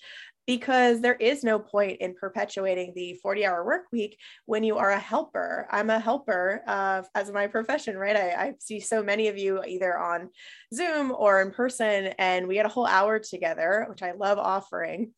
[0.47, 4.91] because there is no point in perpetuating the 40 hour work week when you are
[4.91, 5.67] a helper.
[5.71, 8.15] I'm a helper uh, as my profession, right?
[8.15, 10.29] I, I, see so many of you either on
[10.73, 15.11] Zoom or in person, and we had a whole hour together, which I love offering.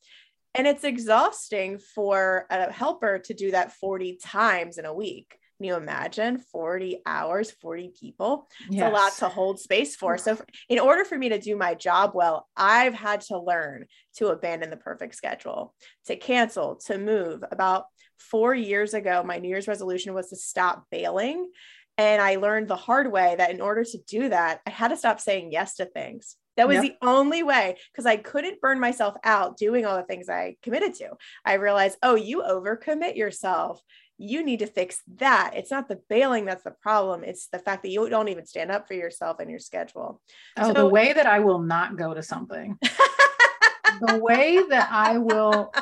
[0.56, 5.38] And it's exhausting for a helper to do that 40 times in a week.
[5.58, 8.48] Can you imagine 40 hours, 40 people?
[8.67, 8.91] It's yes.
[8.91, 10.17] a lot to hold space for.
[10.20, 10.38] So,
[10.70, 13.86] in order for me to do my job well, I've had to learn
[14.17, 15.74] to abandon the perfect schedule,
[16.06, 17.43] to cancel, to move.
[17.52, 17.86] About
[18.20, 21.50] four years ago, my New Year's resolution was to stop bailing.
[21.98, 24.98] And I learned the hard way that in order to do that, I had to
[24.98, 26.36] stop saying yes to things.
[26.56, 26.84] That was yep.
[26.84, 30.96] the only way because I couldn't burn myself out doing all the things I committed
[30.96, 31.12] to.
[31.46, 33.82] I realized, oh, you overcommit yourself
[34.17, 35.51] you need to fix that.
[35.56, 37.23] It's not the bailing that's the problem.
[37.23, 40.21] It's the fact that you don't even stand up for yourself and your schedule.
[40.58, 42.77] Oh, so, the way that I will not go to something.
[44.08, 45.73] the way that I will,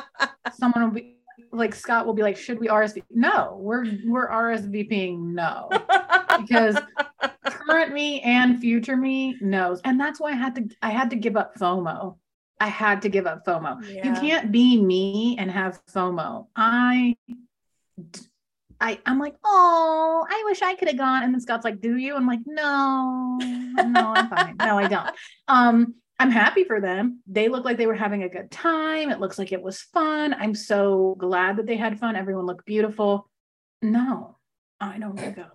[0.54, 1.16] someone will be
[1.52, 3.04] like Scott will be like, should we RSVP?
[3.10, 5.68] No, we're we're RSVPing no.
[6.38, 6.76] because
[7.44, 9.80] current me and future me knows.
[9.84, 12.16] And that's why I had to I had to give up FOMO.
[12.60, 13.86] I had to give up FOMO.
[13.88, 14.08] Yeah.
[14.08, 16.46] You can't be me and have FOMO.
[16.56, 17.16] I
[18.80, 21.22] I, I'm like, oh, I wish I could have gone.
[21.22, 22.14] And then Scott's like, do you?
[22.14, 24.56] I'm like, no, no, I'm fine.
[24.58, 25.10] No, I don't.
[25.48, 27.20] Um, I'm happy for them.
[27.26, 29.10] They look like they were having a good time.
[29.10, 30.34] It looks like it was fun.
[30.34, 32.16] I'm so glad that they had fun.
[32.16, 33.28] Everyone looked beautiful.
[33.82, 34.36] No,
[34.80, 35.46] I don't want to go.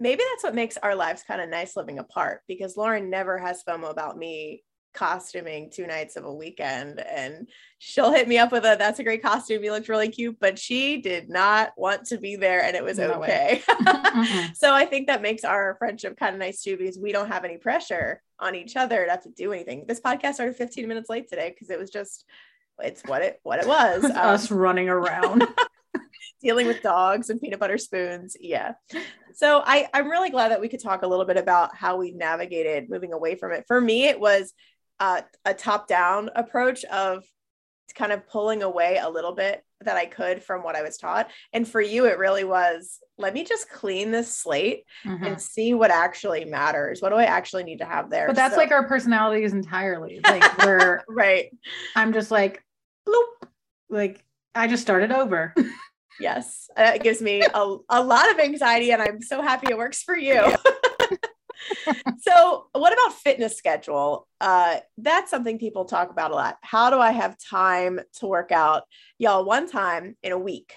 [0.00, 3.62] Maybe that's what makes our lives kind of nice living apart because Lauren never has
[3.62, 8.64] FOMO about me costuming two nights of a weekend and she'll hit me up with
[8.64, 9.64] a that's a great costume.
[9.64, 12.98] You looked really cute but she did not want to be there and it was
[12.98, 13.62] no okay.
[13.68, 14.52] Mm-hmm.
[14.54, 17.44] so i think that makes our friendship kind of nice too because we don't have
[17.44, 19.84] any pressure on each other to have to do anything.
[19.86, 22.24] This podcast started 15 minutes late today because it was just
[22.80, 25.46] it's what it what it was um, us running around.
[26.42, 28.72] dealing with dogs and peanut butter spoons yeah.
[29.34, 32.12] So I, i'm really glad that we could talk a little bit about how we
[32.12, 33.64] navigated moving away from it.
[33.66, 34.52] For me it was
[35.00, 37.24] uh, a top down approach of
[37.94, 41.30] kind of pulling away a little bit that I could from what I was taught.
[41.52, 45.22] And for you, it really was let me just clean this slate mm-hmm.
[45.22, 47.00] and see what actually matters.
[47.00, 48.26] What do I actually need to have there?
[48.26, 50.20] But that's so- like our personalities entirely.
[50.24, 51.50] Like we're right.
[51.94, 52.62] I'm just like,
[53.08, 53.48] bloop.
[53.88, 55.54] Like I just started over.
[56.18, 56.68] yes.
[56.76, 60.16] It gives me a, a lot of anxiety and I'm so happy it works for
[60.16, 60.52] you
[62.20, 64.26] so what about fitness schedule?
[64.40, 66.56] Uh, that's something people talk about a lot.
[66.62, 68.84] How do i have time to work out?
[69.18, 70.74] Y'all one time in a week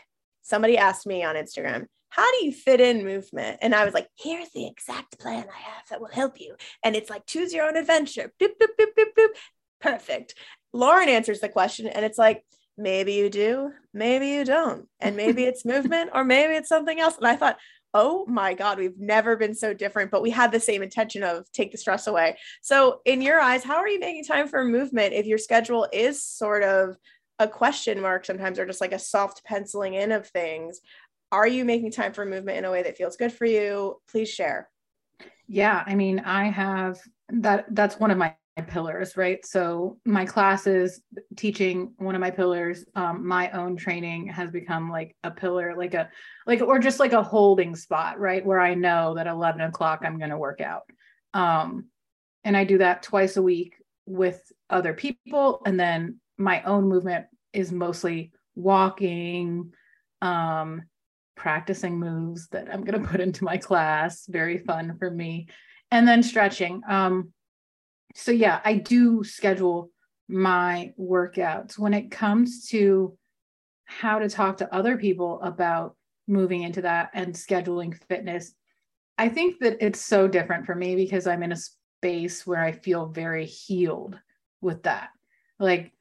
[0.48, 3.60] somebody asked me on instagram how do you fit in movement?
[3.62, 6.56] And i was like here's the exact plan i have that will help you.
[6.84, 8.34] And it's like choose your own adventure.
[8.42, 9.30] Boop, boop, boop, boop, boop.
[9.80, 10.34] perfect.
[10.74, 12.44] Lauren answers the question and it's like
[12.78, 14.88] maybe you do maybe you don't.
[15.00, 17.18] And maybe it's movement or maybe it's something else.
[17.18, 17.58] And i thought
[17.94, 21.52] oh my God, we've never been so different, but we had the same intention of
[21.52, 22.38] take the stress away.
[22.62, 26.24] So, in your eyes, how are you making time for movement if your schedule is
[26.24, 26.98] sort of
[27.40, 30.80] a question mark sometimes or just like a soft penciling in of things?
[31.32, 34.02] Are you making time for movement in a way that feels good for you?
[34.10, 34.70] Please share.
[35.48, 39.46] Yeah, I mean, I have that that's one of my pillars, right?
[39.46, 41.02] So my classes,
[41.36, 45.94] teaching one of my pillars, um, my own training has become like a pillar, like
[45.94, 46.10] a
[46.46, 48.46] like or just like a holding spot, right?
[48.46, 50.84] Where I know that 11 o'clock I'm going to work out.
[51.34, 51.86] Um,
[52.44, 57.26] and I do that twice a week with other people, and then my own movement
[57.54, 59.74] is mostly walking,
[60.22, 60.84] um,
[61.36, 64.26] practicing moves that I'm going to put into my class.
[64.28, 65.48] Very fun for me,
[65.92, 66.82] and then stretching.
[66.88, 67.34] Um,
[68.18, 69.92] so yeah, I do schedule
[70.28, 73.16] my workouts when it comes to
[73.86, 75.96] how to talk to other people about
[76.28, 78.54] moving into that and scheduling fitness.
[79.20, 82.72] I think that it's so different for me because I'm in a space where I
[82.72, 84.20] feel very healed
[84.62, 85.10] with that.
[85.60, 85.94] Like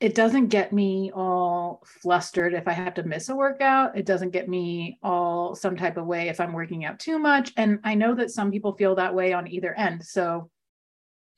[0.00, 3.96] it doesn't get me all flustered if I have to miss a workout.
[3.96, 7.52] It doesn't get me all some type of way if I'm working out too much.
[7.56, 10.04] And I know that some people feel that way on either end.
[10.04, 10.50] So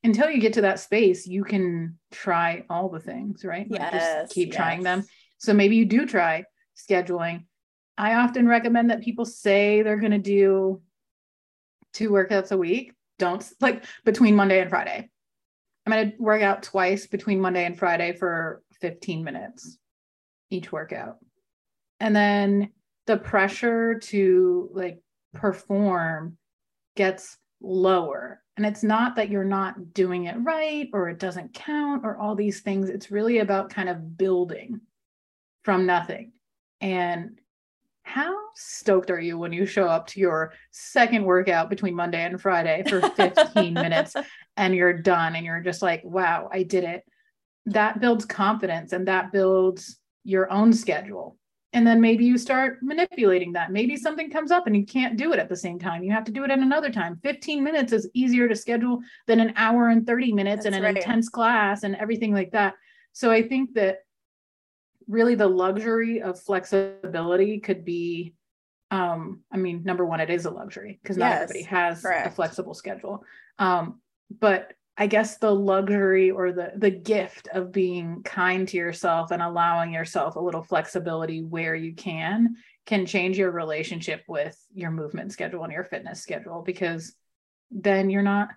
[0.04, 3.68] until you get to that space, you can try all the things, right?
[3.70, 4.56] Like just keep yes.
[4.56, 5.04] trying them.
[5.38, 6.44] So maybe you do try
[6.76, 7.46] scheduling.
[7.96, 10.82] I often recommend that people say they're going to do
[11.94, 12.92] two workouts a week.
[13.18, 15.08] Don't like between Monday and Friday.
[15.86, 19.78] I'm going to work out twice between Monday and Friday for 15 minutes
[20.50, 21.16] each workout.
[22.00, 22.70] And then
[23.06, 24.98] the pressure to like
[25.32, 26.36] perform
[26.96, 32.04] gets lower and it's not that you're not doing it right or it doesn't count
[32.04, 32.88] or all these things.
[32.88, 34.80] It's really about kind of building
[35.64, 36.32] from nothing.
[36.80, 37.40] And
[38.04, 42.40] how stoked are you when you show up to your second workout between Monday and
[42.40, 44.14] Friday for 15 minutes
[44.56, 47.02] and you're done and you're just like, wow, I did it?
[47.66, 51.38] That builds confidence and that builds your own schedule
[51.74, 53.72] and then maybe you start manipulating that.
[53.72, 56.04] Maybe something comes up and you can't do it at the same time.
[56.04, 57.18] You have to do it at another time.
[57.22, 60.96] 15 minutes is easier to schedule than an hour and 30 minutes and an right.
[60.96, 62.74] intense class and everything like that.
[63.12, 63.98] So i think that
[65.06, 68.34] really the luxury of flexibility could be
[68.90, 72.26] um i mean number one it is a luxury because not yes, everybody has correct.
[72.26, 73.24] a flexible schedule.
[73.58, 74.00] Um
[74.40, 79.42] but I guess the luxury or the the gift of being kind to yourself and
[79.42, 85.32] allowing yourself a little flexibility where you can can change your relationship with your movement
[85.32, 87.14] schedule and your fitness schedule because
[87.70, 88.50] then you're not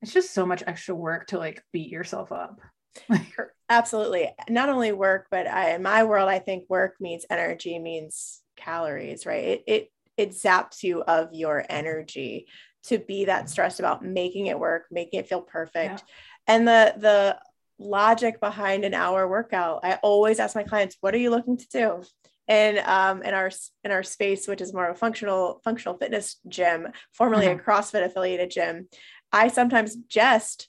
[0.00, 2.60] it's just so much extra work to like beat yourself up.
[3.68, 4.28] Absolutely.
[4.48, 9.24] Not only work, but I, in my world, I think work means energy means calories,
[9.24, 9.44] right?
[9.44, 12.46] It, it it zaps you of your energy
[12.84, 16.00] to be that stressed about making it work, making it feel perfect.
[16.00, 16.54] Yeah.
[16.54, 17.38] And the the
[17.78, 21.68] logic behind an hour workout, I always ask my clients, what are you looking to
[21.68, 22.02] do?
[22.48, 23.50] And um, in our
[23.84, 27.60] in our space, which is more of a functional functional fitness gym, formerly mm-hmm.
[27.60, 28.88] a CrossFit affiliated gym,
[29.30, 30.68] I sometimes jest,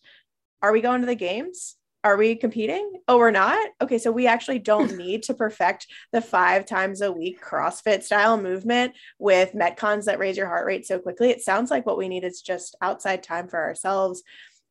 [0.62, 1.76] "Are we going to the games?
[2.04, 3.00] Are we competing?
[3.08, 3.66] Oh, we're not?
[3.82, 8.38] Okay, so we actually don't need to perfect the five times a week CrossFit style
[8.38, 11.30] movement with Metcons that raise your heart rate so quickly.
[11.30, 14.24] It sounds like what we need is just outside time for ourselves.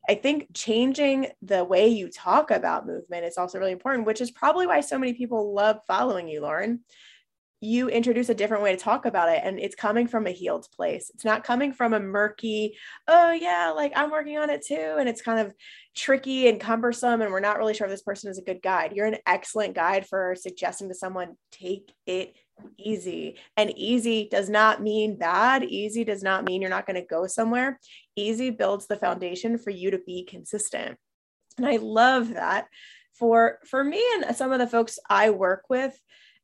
[0.08, 4.30] I think changing the way you talk about movement is also really important, which is
[4.32, 6.80] probably why so many people love following you, Lauren
[7.62, 10.66] you introduce a different way to talk about it and it's coming from a healed
[10.74, 11.12] place.
[11.14, 15.08] It's not coming from a murky oh yeah like i'm working on it too and
[15.08, 15.54] it's kind of
[15.94, 18.92] tricky and cumbersome and we're not really sure if this person is a good guide.
[18.94, 22.34] You're an excellent guide for suggesting to someone take it
[22.78, 25.62] easy and easy does not mean bad.
[25.62, 27.78] Easy does not mean you're not going to go somewhere.
[28.16, 30.98] Easy builds the foundation for you to be consistent.
[31.58, 32.66] And i love that
[33.12, 35.96] for for me and some of the folks i work with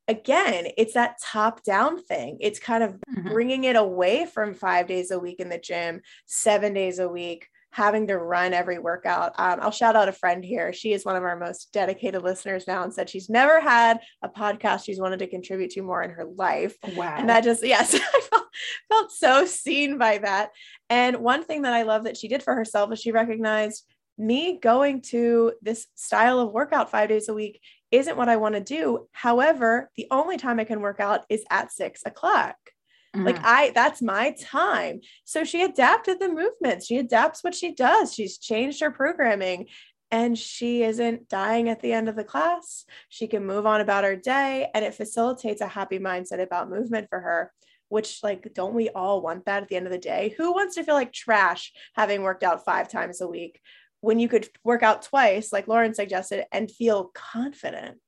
[0.09, 2.39] again, it's that top down thing.
[2.41, 3.29] It's kind of mm-hmm.
[3.29, 7.47] bringing it away from five days a week in the gym, seven days a week,
[7.71, 9.35] having to run every workout.
[9.39, 10.73] Um, I'll shout out a friend here.
[10.73, 14.29] She is one of our most dedicated listeners now and said she's never had a
[14.29, 16.77] podcast she's wanted to contribute to more in her life.
[16.97, 17.17] Wow.
[17.19, 18.47] And that just, yes, I felt,
[18.89, 20.51] felt so seen by that.
[20.89, 23.85] And one thing that I love that she did for herself is she recognized
[24.17, 28.55] me going to this style of workout five days a week isn't what I want
[28.55, 29.09] to do.
[29.13, 32.57] However, the only time I can work out is at six o'clock.
[33.15, 33.25] Mm-hmm.
[33.25, 35.01] Like I, that's my time.
[35.25, 36.87] So she adapted the movements.
[36.87, 38.15] She adapts what she does.
[38.15, 39.67] She's changed her programming
[40.11, 42.85] and she isn't dying at the end of the class.
[43.09, 47.09] She can move on about her day and it facilitates a happy mindset about movement
[47.09, 47.53] for her,
[47.89, 50.35] which, like, don't we all want that at the end of the day?
[50.39, 53.61] Who wants to feel like trash having worked out five times a week?
[54.01, 57.99] When you could work out twice, like Lauren suggested, and feel confident.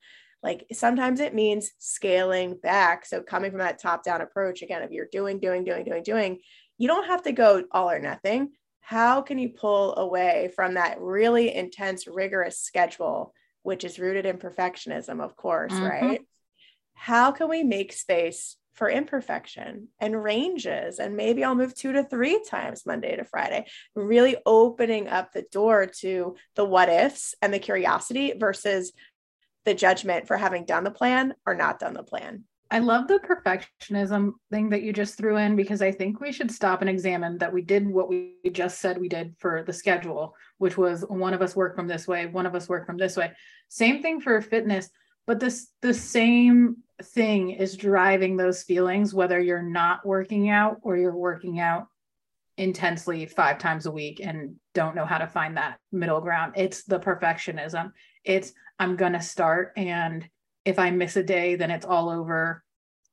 [0.42, 3.04] Like sometimes it means scaling back.
[3.04, 6.38] So coming from that top down approach, again, if you're doing, doing, doing, doing, doing,
[6.78, 8.52] you don't have to go all or nothing.
[8.90, 13.32] how can you pull away from that really intense, rigorous schedule,
[13.62, 15.84] which is rooted in perfectionism, of course, mm-hmm.
[15.84, 16.20] right?
[16.94, 20.98] How can we make space for imperfection and ranges?
[20.98, 25.44] And maybe I'll move two to three times Monday to Friday, really opening up the
[25.50, 28.92] door to the what ifs and the curiosity versus
[29.64, 32.44] the judgment for having done the plan or not done the plan.
[32.72, 36.52] I love the perfectionism thing that you just threw in because I think we should
[36.52, 40.36] stop and examine that we did what we just said we did for the schedule,
[40.58, 43.16] which was one of us work from this way, one of us work from this
[43.16, 43.32] way.
[43.68, 44.88] Same thing for fitness,
[45.26, 50.96] but this the same thing is driving those feelings whether you're not working out or
[50.96, 51.86] you're working out
[52.56, 56.54] intensely 5 times a week and don't know how to find that middle ground.
[56.56, 57.92] It's the perfectionism.
[58.24, 60.28] It's I'm going to start and
[60.64, 62.62] if I miss a day, then it's all over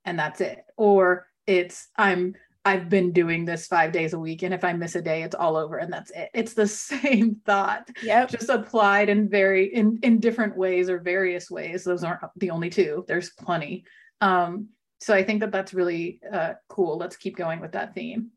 [0.04, 0.64] and that's it.
[0.76, 2.36] Or it's I'm
[2.68, 5.36] I've been doing this five days a week, and if I miss a day, it's
[5.36, 6.30] all over and that's it.
[6.34, 11.50] It's the same thought, yeah, just applied in very in in different ways or various
[11.50, 11.86] ways.
[11.86, 13.06] Those aren't the only two.
[13.08, 13.86] There's plenty.
[14.20, 14.68] Um,
[15.00, 16.98] so I think that that's really uh, cool.
[16.98, 18.32] Let's keep going with that theme.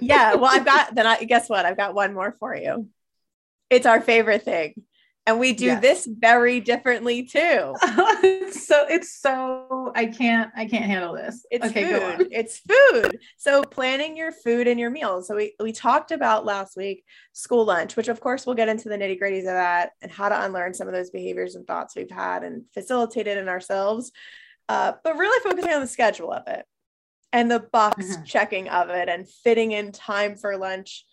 [0.00, 0.36] yeah.
[0.36, 1.06] Well, I've got then.
[1.06, 2.88] I guess what I've got one more for you.
[3.68, 4.74] It's our favorite thing
[5.26, 5.82] and we do yes.
[5.82, 7.74] this very differently too.
[8.52, 11.44] So it's so i can't i can't handle this.
[11.50, 12.28] It's okay, food.
[12.30, 13.18] it's food.
[13.36, 15.28] So planning your food and your meals.
[15.28, 18.88] So we, we talked about last week school lunch which of course we'll get into
[18.88, 21.94] the nitty gritties of that and how to unlearn some of those behaviors and thoughts
[21.94, 24.10] we've had and facilitate it in ourselves
[24.68, 26.64] uh, but really focusing on the schedule of it
[27.32, 28.24] and the box mm-hmm.
[28.24, 31.04] checking of it and fitting in time for lunch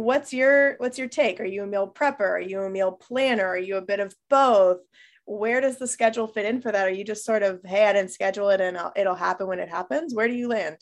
[0.00, 1.40] what's your what's your take?
[1.40, 2.20] Are you a meal prepper?
[2.20, 3.46] Are you a meal planner?
[3.46, 4.78] Are you a bit of both?
[5.26, 6.86] Where does the schedule fit in for that?
[6.86, 9.58] Are you just sort of hey i didn't schedule it and I'll, it'll happen when
[9.58, 10.78] it happens where do you land?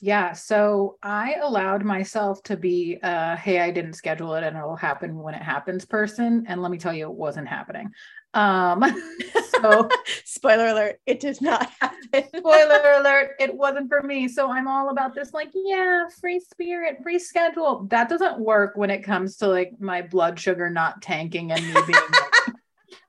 [0.00, 4.76] Yeah so i allowed myself to be uh hey i didn't schedule it and it'll
[4.76, 7.90] happen when it happens person and let me tell you it wasn't happening
[8.34, 8.84] um,
[9.60, 9.88] so
[10.24, 12.24] spoiler alert, it did not happen.
[12.36, 14.28] spoiler alert, it wasn't for me.
[14.28, 17.86] So I'm all about this, like, yeah, free spirit, free schedule.
[17.90, 21.80] That doesn't work when it comes to like my blood sugar not tanking and me
[21.86, 22.54] being like,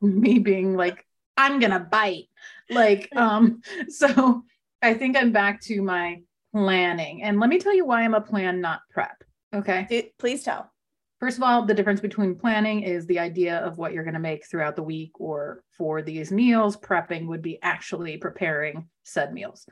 [0.01, 1.05] me being like,
[1.37, 2.29] I'm gonna bite.
[2.69, 4.43] Like, um, so
[4.81, 6.21] I think I'm back to my
[6.53, 7.23] planning.
[7.23, 9.23] And let me tell you why I'm a plan, not prep.
[9.53, 10.11] Okay.
[10.17, 10.71] Please tell.
[11.19, 14.19] First of all, the difference between planning is the idea of what you're going to
[14.19, 16.77] make throughout the week or for these meals.
[16.77, 19.65] Prepping would be actually preparing said meals.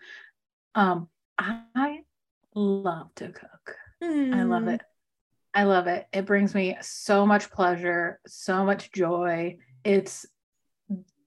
[0.76, 2.02] Um, I
[2.54, 3.76] love to cook.
[4.04, 4.36] Mm.
[4.36, 4.70] I love hmm.
[4.70, 4.82] it.
[5.54, 6.06] I love it.
[6.12, 9.58] It brings me so much pleasure, so much joy.
[9.84, 10.26] It's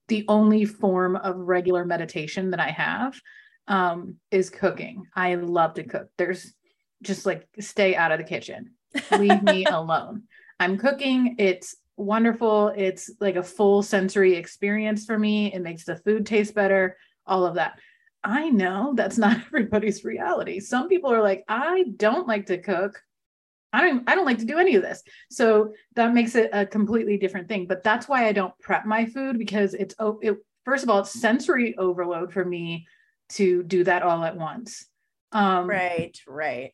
[0.08, 3.18] the only form of regular meditation that I have
[3.68, 5.04] um, is cooking.
[5.16, 6.08] I love to cook.
[6.18, 6.52] There's
[7.02, 8.72] just like stay out of the kitchen
[9.12, 10.24] leave me alone.
[10.58, 11.36] I'm cooking.
[11.38, 12.72] It's wonderful.
[12.76, 15.52] It's like a full sensory experience for me.
[15.52, 17.78] It makes the food taste better, all of that.
[18.22, 20.60] I know that's not everybody's reality.
[20.60, 23.00] Some people are like, I don't like to cook.
[23.72, 25.02] I don't I don't like to do any of this.
[25.30, 27.66] So that makes it a completely different thing.
[27.66, 31.00] But that's why I don't prep my food because it's oh it first of all,
[31.00, 32.86] it's sensory overload for me
[33.30, 34.86] to do that all at once.
[35.32, 36.72] Um, right, right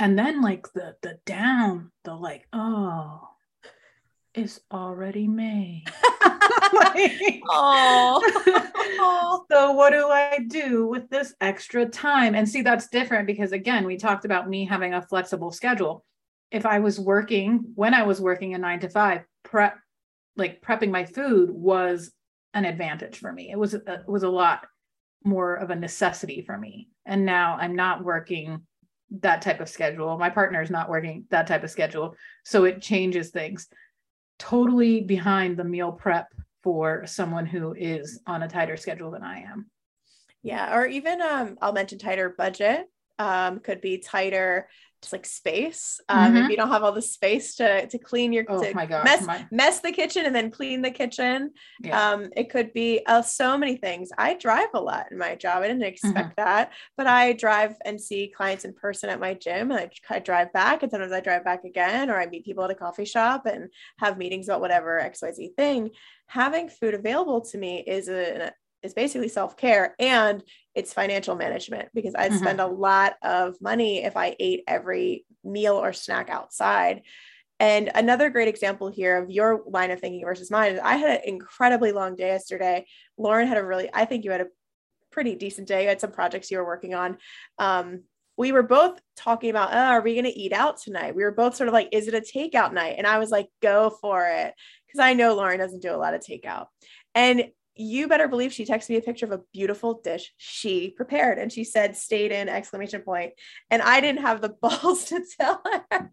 [0.00, 3.20] and then like the the down the like oh
[4.34, 5.84] it's already made
[6.72, 8.20] like, oh
[9.50, 12.34] so what do i do with this extra time?
[12.34, 16.04] And see that's different because again we talked about me having a flexible schedule.
[16.50, 19.78] If i was working when i was working a nine to five prep
[20.36, 22.10] like prepping my food was
[22.54, 23.50] an advantage for me.
[23.50, 24.66] It was uh, it was a lot
[25.24, 26.88] more of a necessity for me.
[27.04, 28.62] And now i'm not working
[29.10, 30.16] that type of schedule.
[30.18, 32.14] My partner is not working that type of schedule.
[32.44, 33.68] So it changes things.
[34.38, 36.28] Totally behind the meal prep
[36.62, 39.66] for someone who is on a tighter schedule than I am.
[40.42, 40.76] Yeah.
[40.76, 42.86] Or even um, I'll mention tighter budget.
[43.18, 44.68] Um, could be tighter
[45.02, 46.00] just like space.
[46.08, 46.36] Um, mm-hmm.
[46.44, 49.26] If you don't have all the space to to clean your oh my gosh, mess
[49.26, 49.46] my...
[49.50, 51.52] mess the kitchen and then clean the kitchen.
[51.82, 52.10] Yeah.
[52.10, 54.10] Um, it could be uh, so many things.
[54.18, 55.62] I drive a lot in my job.
[55.62, 56.44] I didn't expect mm-hmm.
[56.44, 60.18] that, but I drive and see clients in person at my gym, and I, I
[60.18, 63.04] drive back, and sometimes I drive back again, or I meet people at a coffee
[63.04, 65.90] shop and have meetings about whatever X Y Z thing.
[66.26, 70.42] Having food available to me is a, is basically self-care and
[70.80, 72.40] it's financial management because I'd mm-hmm.
[72.40, 77.02] spend a lot of money if I ate every meal or snack outside.
[77.60, 81.10] And another great example here of your line of thinking versus mine is I had
[81.10, 82.86] an incredibly long day yesterday.
[83.18, 84.46] Lauren had a really, I think you had a
[85.12, 85.82] pretty decent day.
[85.82, 87.18] You had some projects you were working on.
[87.58, 88.04] Um,
[88.38, 91.14] we were both talking about, oh, are we going to eat out tonight?
[91.14, 92.94] We were both sort of like, is it a takeout night?
[92.96, 94.54] And I was like, go for it.
[94.86, 96.66] Because I know Lauren doesn't do a lot of takeout.
[97.14, 97.50] And
[97.80, 101.50] you better believe she texted me a picture of a beautiful dish she prepared and
[101.50, 103.32] she said stayed in exclamation point
[103.70, 106.10] and i didn't have the balls to tell her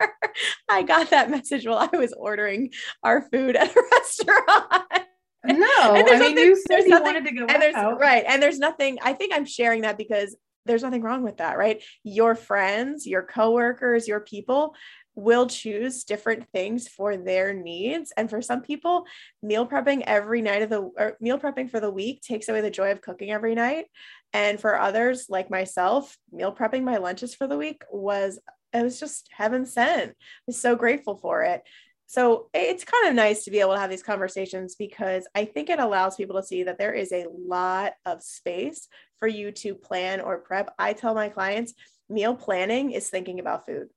[0.69, 2.71] i got that message while i was ordering
[3.03, 5.03] our food at a restaurant
[5.45, 7.99] no i mean you said you wanted to go and there's out.
[7.99, 10.35] right and there's nothing i think i'm sharing that because
[10.67, 11.81] there's nothing wrong with that, right?
[12.03, 14.75] Your friends, your coworkers, your people
[15.17, 18.13] will choose different things for their needs.
[18.15, 19.05] And for some people,
[19.41, 22.69] meal prepping every night of the or meal prepping for the week takes away the
[22.69, 23.85] joy of cooking every night.
[24.31, 28.39] And for others, like myself, meal prepping my lunches for the week was
[28.73, 30.11] it was just heaven sent.
[30.11, 30.15] I
[30.45, 31.63] was so grateful for it.
[32.05, 35.69] So it's kind of nice to be able to have these conversations because I think
[35.69, 38.87] it allows people to see that there is a lot of space
[39.19, 40.73] for you to plan or prep.
[40.77, 41.73] I tell my clients
[42.07, 43.89] meal planning is thinking about food.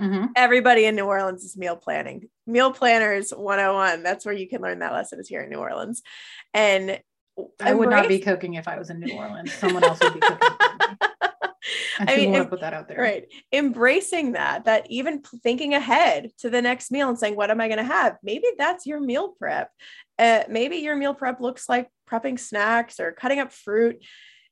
[0.00, 0.26] Mm-hmm.
[0.34, 2.28] Everybody in New Orleans is meal planning.
[2.46, 4.02] Meal planners 101.
[4.02, 6.02] That's where you can learn that lesson is here in New Orleans.
[6.52, 7.00] And
[7.60, 9.52] I would not be cooking if I was in New Orleans.
[9.52, 10.38] Someone else would be cooking.
[11.98, 12.98] I, I mean, want to put that out there.
[12.98, 13.26] Right.
[13.52, 17.68] Embracing that, that even thinking ahead to the next meal and saying, what am I
[17.68, 18.16] going to have?
[18.22, 19.70] Maybe that's your meal prep.
[20.18, 24.04] Uh, maybe your meal prep looks like prepping snacks or cutting up fruit.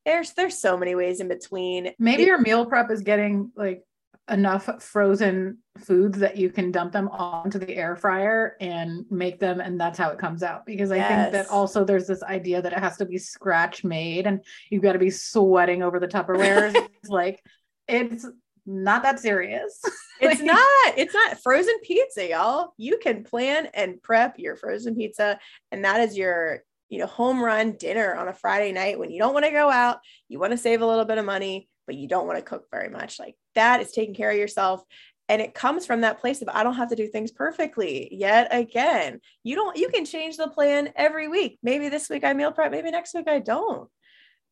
[0.04, 1.92] There's there's so many ways in between.
[1.98, 3.82] Maybe it, your meal prep is getting like
[4.32, 9.60] enough frozen foods that you can dump them onto the air fryer and make them
[9.60, 10.66] and that's how it comes out.
[10.66, 11.08] Because i yes.
[11.08, 14.82] think that also there's this idea that it has to be scratch made and you've
[14.82, 16.72] got to be sweating over the tupperware.
[17.02, 17.44] It's like
[17.88, 18.26] it's
[18.64, 19.80] not that serious.
[20.20, 22.74] It's like, not it's not frozen pizza y'all.
[22.76, 25.40] You can plan and prep your frozen pizza
[25.72, 29.18] and that is your you know home run dinner on a friday night when you
[29.18, 31.96] don't want to go out you want to save a little bit of money but
[31.96, 33.18] you don't want to cook very much.
[33.18, 34.82] Like that is taking care of yourself.
[35.28, 38.48] And it comes from that place of I don't have to do things perfectly yet
[38.50, 39.20] again.
[39.42, 41.58] You don't, you can change the plan every week.
[41.62, 43.88] Maybe this week I meal prep, maybe next week I don't.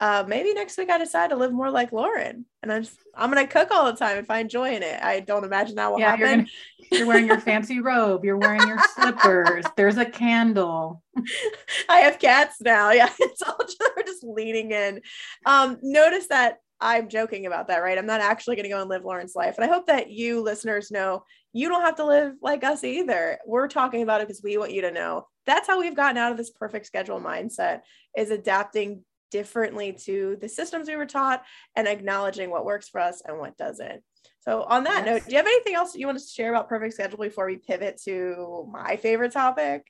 [0.00, 3.30] Uh, maybe next week I decide to live more like Lauren and I'm just, I'm
[3.30, 5.02] gonna cook all the time and find joy in it.
[5.02, 6.22] I don't imagine that will yeah, happen.
[6.22, 6.46] You're, gonna,
[6.92, 11.02] you're wearing your fancy robe, you're wearing your slippers, there's a candle.
[11.90, 12.92] I have cats now.
[12.92, 15.02] Yeah, it's all just, just leaning in.
[15.44, 17.98] Um, notice that I'm joking about that, right?
[17.98, 19.56] I'm not actually going to go and live Lauren's life.
[19.56, 23.38] And I hope that you listeners know you don't have to live like us either.
[23.46, 26.32] We're talking about it because we want you to know that's how we've gotten out
[26.32, 27.80] of this perfect schedule mindset
[28.16, 31.42] is adapting differently to the systems we were taught
[31.76, 34.02] and acknowledging what works for us and what doesn't.
[34.40, 35.06] So on that yes.
[35.06, 37.56] note, do you have anything else you want to share about perfect schedule before we
[37.56, 39.86] pivot to my favorite topic?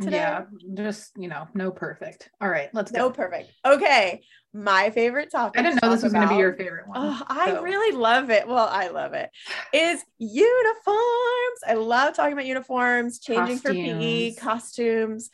[0.00, 0.16] Today?
[0.16, 0.44] Yeah,
[0.74, 2.30] just you know, no perfect.
[2.40, 3.08] All right, let's no go.
[3.08, 3.52] No perfect.
[3.64, 4.22] Okay,
[4.54, 5.60] my favorite topic.
[5.60, 6.98] I didn't know this was going to be your favorite one.
[7.00, 8.48] Oh, I really love it.
[8.48, 9.30] Well, I love it.
[9.72, 11.60] Is uniforms.
[11.66, 13.62] I love talking about uniforms, changing costumes.
[13.62, 15.30] for PE, costumes.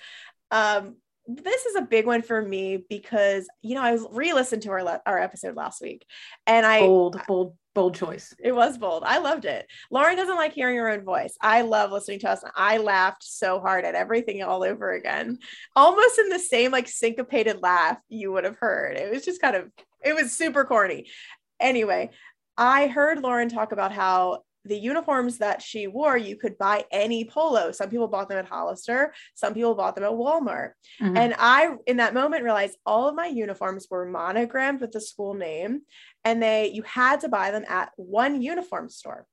[0.51, 0.97] Um,
[1.29, 5.01] this is a big one for me because you know I was re-listened to our
[5.07, 6.05] our episode last week,
[6.47, 8.35] and I bold bold bold choice.
[8.43, 9.03] It was bold.
[9.05, 9.67] I loved it.
[9.91, 11.37] Lauren doesn't like hearing her own voice.
[11.43, 12.43] I love listening to us.
[12.57, 15.39] I laughed so hard at everything all over again,
[15.77, 18.97] almost in the same like syncopated laugh you would have heard.
[18.97, 19.71] It was just kind of
[20.03, 21.09] it was super corny.
[21.61, 22.11] Anyway,
[22.57, 27.25] I heard Lauren talk about how the uniforms that she wore, you could buy any
[27.25, 27.73] polo.
[27.73, 30.73] Some people bought them at Hollister, some people bought them at Walmart.
[31.01, 31.17] Mm-hmm.
[31.17, 35.35] And I, in that moment, realized all of my uniforms were monogrammed with the school
[35.35, 35.83] name,
[36.25, 39.27] and they you had to buy them at one uniform store.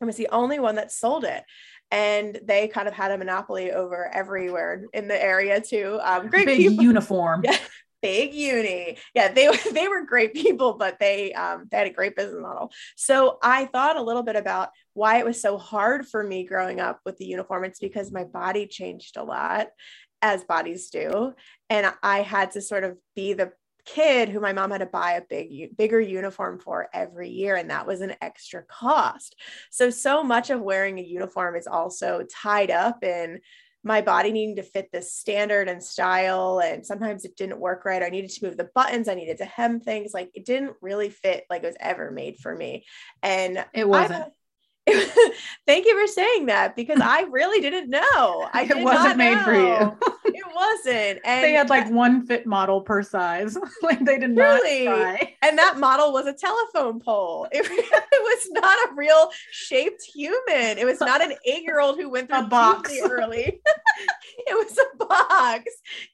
[0.00, 1.44] I was the only one that sold it.
[1.90, 5.98] And they kind of had a monopoly over everywhere in the area too.
[6.02, 6.84] Um, great Big people.
[6.84, 7.42] uniform.
[7.44, 7.56] Yeah
[8.02, 8.98] big uni.
[9.14, 12.70] Yeah they they were great people but they um they had a great business model.
[12.96, 16.80] So i thought a little bit about why it was so hard for me growing
[16.80, 17.64] up with the uniform.
[17.64, 19.68] It's because my body changed a lot
[20.22, 21.32] as bodies do.
[21.70, 23.52] And i had to sort of be the
[23.88, 27.70] kid who my mom had to buy a big bigger uniform for every year and
[27.70, 29.34] that was an extra cost.
[29.70, 33.40] So so much of wearing a uniform is also tied up in
[33.88, 36.60] my body needing to fit this standard and style.
[36.62, 38.02] And sometimes it didn't work right.
[38.02, 40.12] I needed to move the buttons, I needed to hem things.
[40.14, 42.84] Like it didn't really fit like it was ever made for me.
[43.22, 44.24] And it wasn't.
[44.24, 44.30] I,
[45.66, 48.48] Thank you for saying that because I really didn't know.
[48.52, 49.44] I it wasn't made know.
[49.44, 49.98] for you.
[50.58, 51.20] Wasn't.
[51.24, 53.56] And they had like one fit model per size.
[53.82, 54.84] like they did really?
[54.84, 55.36] not try.
[55.42, 57.46] And that model was a telephone pole.
[57.52, 60.78] It, it, was not a real shaped human.
[60.78, 63.60] It was not an eight-year-old who went through a box early.
[64.38, 65.64] it was a box.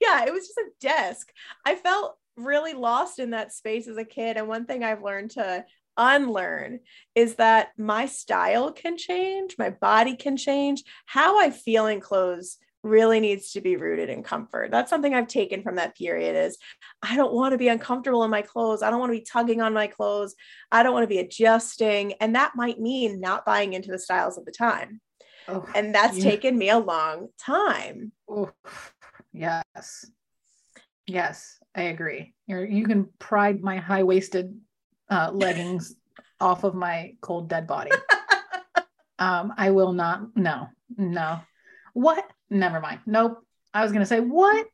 [0.00, 1.28] Yeah, it was just a desk.
[1.64, 4.36] I felt really lost in that space as a kid.
[4.36, 5.64] And one thing I've learned to
[5.96, 6.80] unlearn
[7.14, 12.58] is that my style can change, my body can change, how I feel in clothes
[12.84, 14.70] really needs to be rooted in comfort.
[14.70, 16.58] That's something I've taken from that period is
[17.02, 18.82] I don't want to be uncomfortable in my clothes.
[18.82, 20.34] I don't want to be tugging on my clothes.
[20.70, 24.36] I don't want to be adjusting and that might mean not buying into the styles
[24.36, 25.00] of the time.
[25.48, 26.24] Oh, and that's yeah.
[26.24, 28.12] taken me a long time.
[29.32, 30.06] Yes.
[31.06, 32.34] Yes, I agree.
[32.46, 34.58] You're, you can pry my high-waisted
[35.10, 35.94] uh, leggings
[36.40, 37.90] off of my cold dead body.
[39.18, 40.36] um, I will not.
[40.36, 41.40] No, no.
[41.94, 42.24] What?
[42.50, 43.00] Never mind.
[43.06, 43.38] Nope.
[43.72, 44.66] I was gonna say what?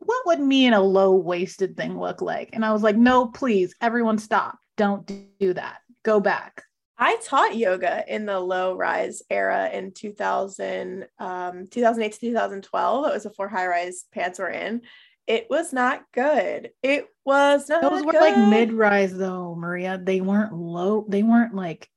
[0.00, 2.50] What would me in a low-waisted thing look like?
[2.52, 4.56] And I was like, no, please, everyone, stop.
[4.76, 5.04] Don't
[5.40, 5.78] do that.
[6.04, 6.62] Go back.
[6.96, 13.06] I taught yoga in the low rise era in 2000, um, 2008 to 2012.
[13.06, 14.82] It was before high rise pants were in
[15.28, 16.70] it was not good.
[16.82, 17.82] It was not.
[17.82, 18.20] Those were good.
[18.20, 20.00] like mid rise though, Maria.
[20.02, 21.04] They weren't low.
[21.06, 21.88] They weren't like.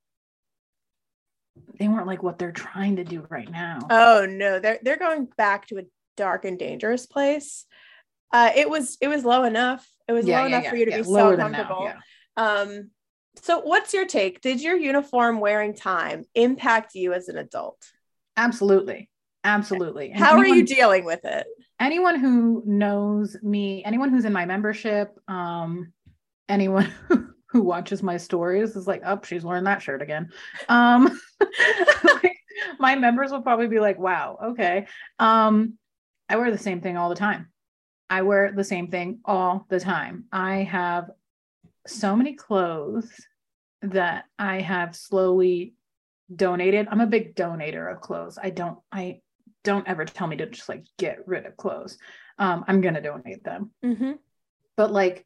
[1.78, 3.80] They weren't like what they're trying to do right now.
[3.89, 5.84] Oh no, they're they're going back to a
[6.18, 7.66] dark and dangerous place.
[8.32, 9.88] Uh, it was it was low enough.
[10.08, 11.93] It was yeah, low yeah, enough yeah, for you to be so comfortable.
[12.38, 12.91] Um,
[13.38, 14.41] so what's your take?
[14.41, 17.78] Did your uniform wearing time impact you as an adult?
[18.38, 19.10] Absolutely.
[19.43, 20.12] Absolutely.
[20.12, 21.47] And How anyone, are you dealing with it?
[21.80, 25.93] Anyone who knows me, anyone who's in my membership, um,
[26.47, 30.30] anyone who, watches my stories is like, oh, she's wearing that shirt again.
[30.70, 31.20] Um,
[32.06, 32.38] like,
[32.80, 34.88] my members will probably be like, wow, okay.
[35.20, 35.78] Um,
[36.30, 37.49] I wear the same thing all the time.
[38.10, 40.26] I wear the same thing all the time.
[40.32, 41.10] I have
[41.88, 43.10] so many clothes
[43.82, 45.74] that I have slowly
[46.34, 46.88] donated.
[46.89, 48.38] I'm a big donator of clothes.
[48.41, 49.22] I don't, I
[49.64, 51.97] don't ever tell me to just like get rid of clothes.
[52.38, 53.72] Um, I'm gonna donate them.
[53.84, 54.14] Mm-hmm.
[54.76, 55.26] But like,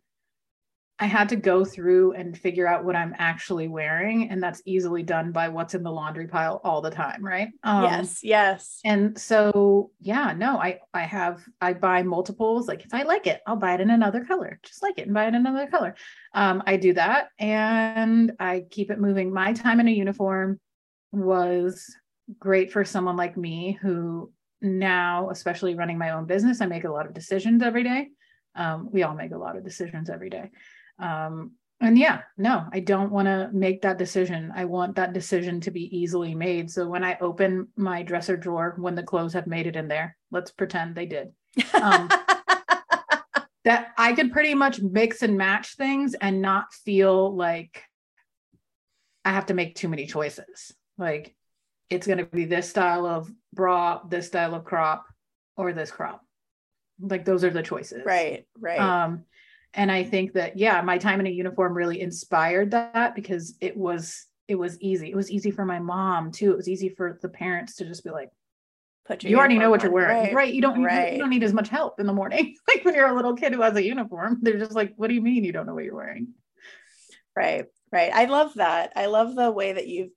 [0.97, 5.03] I had to go through and figure out what I'm actually wearing, and that's easily
[5.03, 7.49] done by what's in the laundry pile all the time, right?
[7.63, 8.79] Um, yes, yes.
[8.85, 12.69] And so, yeah, no, I I have I buy multiples.
[12.69, 15.13] Like if I like it, I'll buy it in another color, just like it, and
[15.13, 15.95] buy it in another color.
[16.33, 19.33] Um, I do that, and I keep it moving.
[19.33, 20.61] My time in a uniform
[21.11, 21.93] was
[22.39, 24.31] great for someone like me who
[24.61, 28.07] now, especially running my own business, I make a lot of decisions every day.
[28.55, 30.49] Um, we all make a lot of decisions every day.
[30.99, 34.51] Um, and yeah, no, I don't want to make that decision.
[34.55, 36.71] I want that decision to be easily made.
[36.71, 40.15] So when I open my dresser drawer, when the clothes have made it in there,
[40.31, 41.33] let's pretend they did.
[41.73, 42.09] Um,
[43.65, 47.83] that I could pretty much mix and match things and not feel like
[49.25, 50.73] I have to make too many choices.
[50.97, 51.35] Like
[51.89, 55.05] it's going to be this style of bra, this style of crop,
[55.57, 56.21] or this crop.
[56.99, 58.05] Like those are the choices.
[58.05, 58.79] Right, right.
[58.79, 59.25] Um,
[59.75, 63.75] and I think that yeah, my time in a uniform really inspired that because it
[63.75, 65.09] was it was easy.
[65.09, 66.51] It was easy for my mom too.
[66.51, 68.29] It was easy for the parents to just be like,
[69.05, 70.33] Put your you already know what you're wearing, right?
[70.33, 70.53] right?
[70.53, 71.13] You don't right.
[71.13, 72.55] you don't need as much help in the morning.
[72.67, 75.13] like when you're a little kid who has a uniform, they're just like, "What do
[75.13, 76.29] you mean you don't know what you're wearing?"
[77.35, 78.11] Right, right.
[78.11, 78.93] I love that.
[78.95, 80.09] I love the way that you've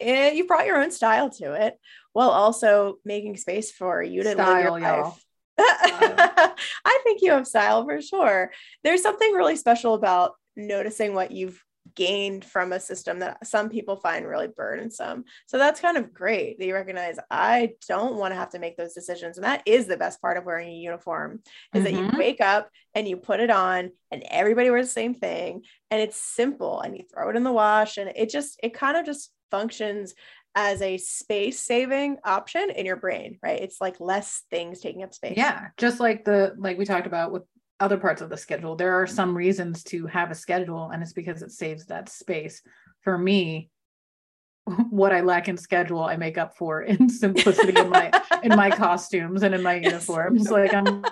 [0.00, 1.78] eh, it, you brought your own style to it
[2.14, 5.24] while also making space for you to style, live your life.
[5.58, 8.50] I think you have style for sure.
[8.84, 11.62] There's something really special about noticing what you've
[11.94, 15.24] gained from a system that some people find really burdensome.
[15.46, 18.76] So that's kind of great that you recognize I don't want to have to make
[18.76, 19.36] those decisions.
[19.36, 21.40] And that is the best part of wearing a uniform
[21.74, 21.84] is mm-hmm.
[21.84, 22.18] that you mm-hmm.
[22.18, 26.16] wake up and you put it on and everybody wears the same thing and it's
[26.16, 29.32] simple and you throw it in the wash and it just it kind of just
[29.50, 30.14] functions
[30.54, 33.60] as a space saving option in your brain, right?
[33.60, 35.34] It's like less things taking up space.
[35.36, 35.68] Yeah.
[35.76, 37.42] Just like the, like we talked about with
[37.80, 41.12] other parts of the schedule, there are some reasons to have a schedule, and it's
[41.12, 42.62] because it saves that space.
[43.00, 43.70] For me,
[44.90, 48.70] what I lack in schedule, I make up for in simplicity in my in my
[48.76, 50.50] costumes and in my uniforms.
[50.50, 51.04] Like I'm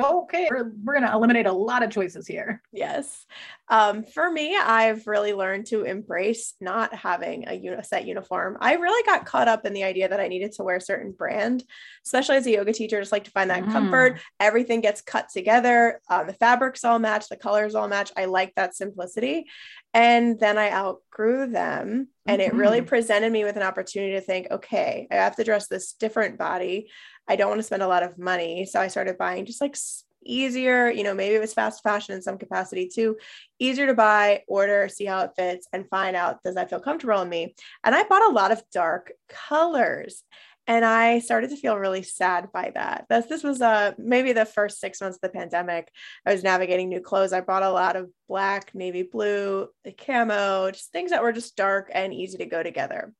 [0.00, 2.62] okay, we're, we're going to eliminate a lot of choices here.
[2.72, 3.26] Yes.
[3.68, 8.58] Um, for me, I've really learned to embrace not having a uni- set uniform.
[8.60, 11.12] I really got caught up in the idea that I needed to wear a certain
[11.12, 11.64] brand,
[12.04, 13.72] especially as a yoga teacher, just like to find that mm.
[13.72, 14.20] comfort.
[14.40, 16.00] Everything gets cut together.
[16.10, 18.12] Um, the fabrics all match, the colors all match.
[18.16, 19.46] I like that simplicity.
[19.94, 22.08] And then I outgrew them.
[22.24, 22.88] And it really mm-hmm.
[22.88, 26.88] presented me with an opportunity to think, okay, I have to dress this different body.
[27.28, 28.66] I don't want to spend a lot of money.
[28.66, 29.76] So I started buying just like
[30.24, 33.16] easier, you know, maybe it was fast fashion in some capacity too,
[33.58, 37.20] easier to buy, order, see how it fits, and find out does that feel comfortable
[37.22, 37.54] in me.
[37.84, 40.22] And I bought a lot of dark colors.
[40.68, 43.06] and I started to feel really sad by that.
[43.08, 45.90] This this was uh maybe the first six months of the pandemic.
[46.24, 47.32] I was navigating new clothes.
[47.32, 49.68] I bought a lot of black, navy blue,
[50.06, 53.12] camo, just things that were just dark and easy to go together.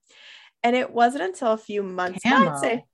[0.62, 2.24] And it wasn't until a few months,
[2.54, 2.84] say,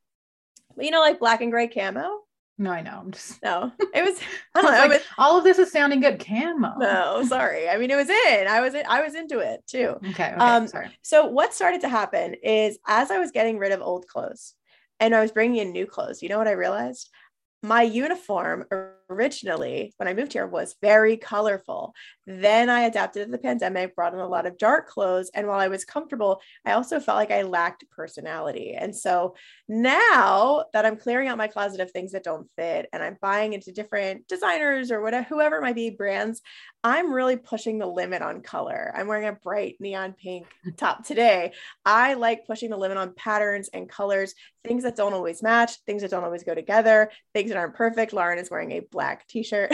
[0.81, 2.21] you know, like black and gray camo.
[2.61, 2.99] No, I know.
[3.01, 3.71] I'm just no.
[3.95, 4.19] It was.
[4.55, 4.79] I don't know.
[4.79, 6.25] like, was, all of this is sounding good.
[6.25, 6.75] Camo.
[6.79, 7.69] No, sorry.
[7.69, 8.49] I mean, it was in.
[8.49, 8.75] I was.
[8.75, 9.97] In, I was into it too.
[10.11, 10.33] Okay.
[10.33, 10.67] okay um.
[10.67, 10.89] Sorry.
[11.03, 14.55] So what started to happen is as I was getting rid of old clothes,
[14.99, 16.23] and I was bringing in new clothes.
[16.23, 17.11] You know what I realized?
[17.63, 18.65] my uniform
[19.11, 21.95] originally when I moved here was very colorful.
[22.27, 25.31] Then I adapted to the pandemic, brought in a lot of dark clothes.
[25.35, 28.75] And while I was comfortable, I also felt like I lacked personality.
[28.75, 29.35] And so
[29.69, 33.53] now that I'm clearing out my closet of things that don't fit and I'm buying
[33.53, 36.43] into different designers or whatever, whoever might be brands,
[36.85, 38.93] I'm really pushing the limit on color.
[38.95, 40.47] I'm wearing a bright neon pink
[40.77, 41.53] top today.
[41.85, 44.35] I like pushing the limit on patterns and colors,
[44.65, 48.13] things that don't always match, things that don't always go together, things that aren't perfect.
[48.13, 49.73] Lauren is wearing a black t-shirt.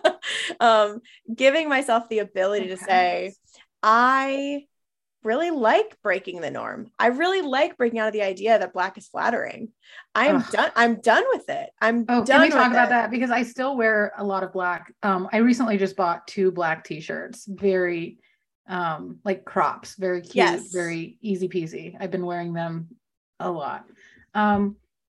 [0.60, 1.02] um,
[1.34, 2.76] giving myself the ability okay.
[2.76, 3.34] to say,
[3.82, 4.66] I
[5.24, 6.92] really like breaking the norm.
[6.96, 9.70] I really like breaking out of the idea that black is flattering.
[10.14, 10.50] I'm Ugh.
[10.52, 10.70] done.
[10.76, 11.70] I'm done with it.
[11.80, 12.26] I'm oh, done.
[12.26, 12.90] Can we talk about it.
[12.90, 13.10] that?
[13.10, 14.94] Because I still wear a lot of black.
[15.02, 18.18] Um, I recently just bought two black t-shirts, very
[18.68, 20.72] um like crops, very cute, yes.
[20.72, 21.96] very easy peasy.
[21.98, 22.90] I've been wearing them
[23.40, 23.86] a lot.
[24.34, 24.76] Um,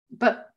[0.10, 0.50] but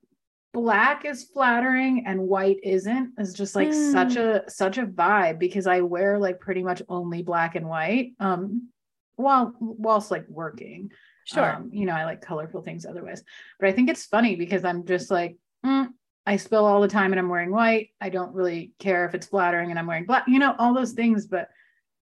[0.52, 3.92] black is flattering and white isn't is just like mm.
[3.92, 8.12] such a such a vibe because I wear like pretty much only black and white.
[8.18, 8.68] Um
[9.16, 10.90] while whilst like working.
[11.24, 11.56] Sure.
[11.56, 13.22] Um, you know, I like colorful things otherwise.
[13.60, 15.88] But I think it's funny because I'm just like, mm,
[16.24, 17.90] I spill all the time and I'm wearing white.
[18.00, 20.92] I don't really care if it's flattering and I'm wearing black, you know, all those
[20.92, 21.26] things.
[21.26, 21.48] But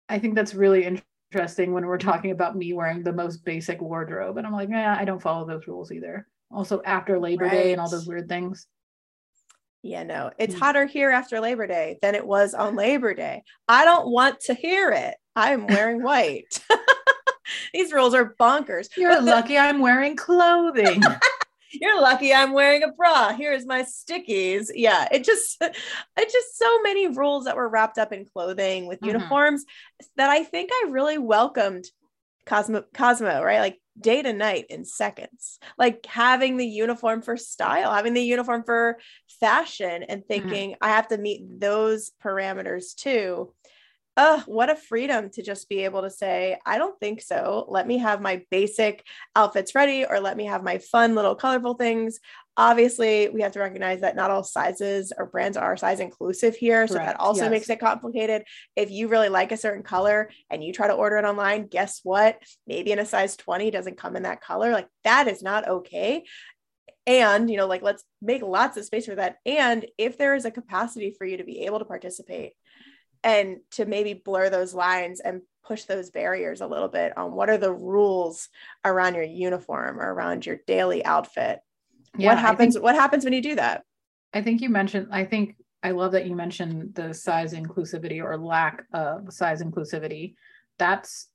[0.08, 1.00] I think that's really
[1.32, 4.38] interesting when we're talking about me wearing the most basic wardrobe.
[4.38, 6.26] And I'm like, yeah, I don't follow those rules either.
[6.50, 7.52] Also after Labor right.
[7.52, 8.66] Day and all those weird things.
[9.82, 10.58] Yeah, no, it's mm.
[10.58, 13.42] hotter here after Labor Day than it was on Labor Day.
[13.66, 15.14] I don't want to hear it.
[15.34, 16.62] I'm wearing white.
[17.74, 18.88] These rules are bonkers.
[18.96, 21.02] You're lucky I'm wearing clothing.
[21.72, 23.32] You're lucky I'm wearing a bra.
[23.32, 24.70] Here's my stickies.
[24.74, 28.98] Yeah, it just it's just so many rules that were wrapped up in clothing with
[28.98, 29.14] mm-hmm.
[29.16, 29.64] uniforms
[30.16, 31.84] that I think I really welcomed
[32.44, 33.60] Cosmo Cosmo, right?
[33.60, 35.58] Like day to night in seconds.
[35.78, 38.98] Like having the uniform for style, having the uniform for
[39.40, 40.28] fashion and mm-hmm.
[40.28, 40.84] thinking mm-hmm.
[40.84, 43.52] I have to meet those parameters too
[44.16, 47.64] oh, what a freedom to just be able to say, I don't think so.
[47.68, 49.02] Let me have my basic
[49.34, 52.20] outfits ready, or let me have my fun little colorful things.
[52.60, 56.86] Obviously, we have to recognize that not all sizes or brands are size inclusive here.
[56.86, 57.50] So that also yes.
[57.50, 58.42] makes it complicated.
[58.76, 62.00] If you really like a certain color and you try to order it online, guess
[62.02, 62.38] what?
[62.66, 64.72] Maybe in a size 20 doesn't come in that color.
[64.72, 66.24] Like that is not okay
[67.06, 70.44] and you know like let's make lots of space for that and if there is
[70.44, 72.52] a capacity for you to be able to participate
[73.24, 77.48] and to maybe blur those lines and push those barriers a little bit on what
[77.48, 78.50] are the rules
[78.84, 81.60] around your uniform or around your daily outfit
[82.18, 83.84] yeah, what happens think, what happens when you do that
[84.32, 88.36] i think you mentioned i think i love that you mentioned the size inclusivity or
[88.36, 90.34] lack of size inclusivity
[90.78, 91.28] that's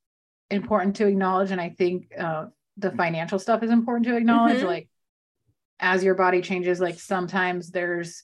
[0.52, 2.46] important to acknowledge and i think uh,
[2.78, 4.68] the financial stuff is important to acknowledge mm-hmm.
[4.68, 4.90] like
[5.80, 8.24] as your body changes like sometimes there's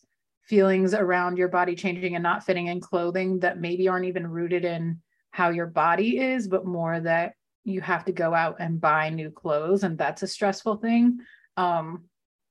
[0.51, 4.65] feelings around your body changing and not fitting in clothing that maybe aren't even rooted
[4.65, 4.99] in
[5.31, 9.31] how your body is, but more that you have to go out and buy new
[9.31, 11.19] clothes and that's a stressful thing.
[11.55, 12.03] Um,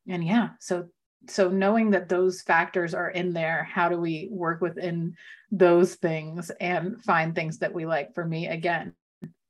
[0.09, 0.89] and yeah, so
[1.29, 5.15] so knowing that those factors are in there, how do we work within
[5.51, 8.15] those things and find things that we like?
[8.15, 8.95] For me, again,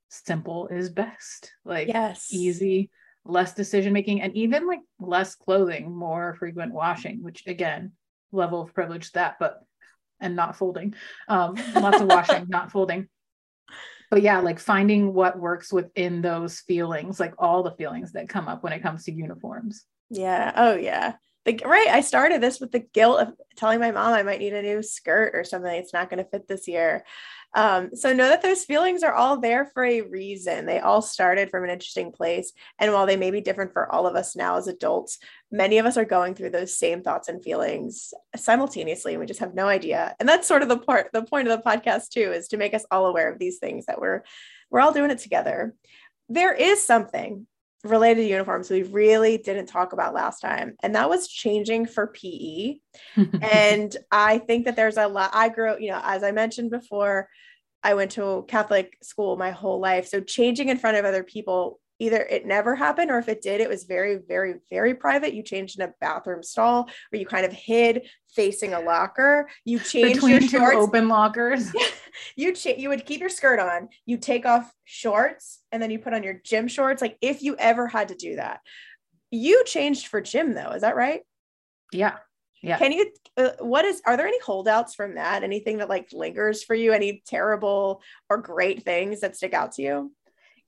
[0.08, 1.52] simple is best.
[1.64, 2.90] Like yes, easy,
[3.24, 7.92] less decision making, and even like less clothing, more frequent washing, which again
[8.32, 9.62] level of privilege that, but
[10.20, 10.94] and not folding.
[11.28, 13.08] Um, lots of washing, not folding.
[14.10, 18.48] But yeah, like finding what works within those feelings, like all the feelings that come
[18.48, 19.84] up when it comes to uniforms.
[20.10, 20.52] Yeah.
[20.56, 21.14] Oh yeah.
[21.46, 21.88] The, right.
[21.88, 24.82] I started this with the guilt of telling my mom I might need a new
[24.82, 25.72] skirt or something.
[25.72, 27.02] It's not going to fit this year.
[27.54, 30.66] Um, so know that those feelings are all there for a reason.
[30.66, 32.52] They all started from an interesting place.
[32.78, 35.18] And while they may be different for all of us now as adults,
[35.50, 39.14] many of us are going through those same thoughts and feelings simultaneously.
[39.14, 40.14] And we just have no idea.
[40.20, 42.74] And that's sort of the part, the point of the podcast too, is to make
[42.74, 44.22] us all aware of these things that we're
[44.70, 45.74] we're all doing it together.
[46.28, 47.46] There is something
[47.84, 52.08] related to uniforms we really didn't talk about last time and that was changing for
[52.08, 52.76] pe
[53.40, 57.28] and i think that there's a lot i grew you know as i mentioned before
[57.82, 60.06] i went to catholic school my whole life.
[60.06, 63.60] So changing in front of other people either it never happened or if it did,
[63.60, 65.34] it was very, very, very private.
[65.34, 69.48] You changed in a bathroom stall or you kind of hid facing a locker.
[69.64, 71.70] You changed Between your two open lockers.
[72.36, 75.98] you cha- you would keep your skirt on, you take off shorts, and then you
[75.98, 77.02] put on your gym shorts.
[77.02, 78.60] Like if you ever had to do that,
[79.30, 80.70] you changed for gym though.
[80.70, 81.20] Is that right?
[81.92, 82.16] Yeah.
[82.62, 82.78] Yeah.
[82.78, 83.10] Can you?
[83.36, 84.02] Uh, what is?
[84.06, 85.42] Are there any holdouts from that?
[85.42, 86.92] Anything that like lingers for you?
[86.92, 90.12] Any terrible or great things that stick out to you?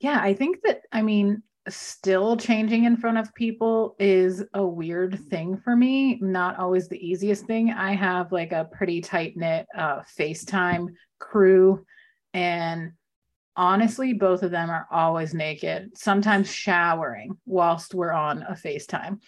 [0.02, 5.16] Yeah, I think that, I mean, still changing in front of people is a weird
[5.30, 7.70] thing for me, not always the easiest thing.
[7.70, 10.88] I have like a pretty tight knit uh, FaceTime
[11.20, 11.86] crew,
[12.34, 12.92] and
[13.54, 19.20] honestly, both of them are always naked, sometimes showering whilst we're on a FaceTime.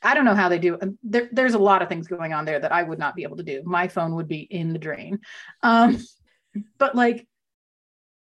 [0.00, 0.78] I don't know how they do.
[1.02, 3.36] There, there's a lot of things going on there that I would not be able
[3.38, 3.62] to do.
[3.64, 5.18] My phone would be in the drain.
[5.64, 5.98] Um,
[6.78, 7.26] but like,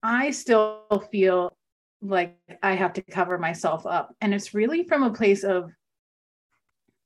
[0.05, 1.57] I still feel
[2.03, 4.15] like I have to cover myself up.
[4.21, 5.71] And it's really from a place of,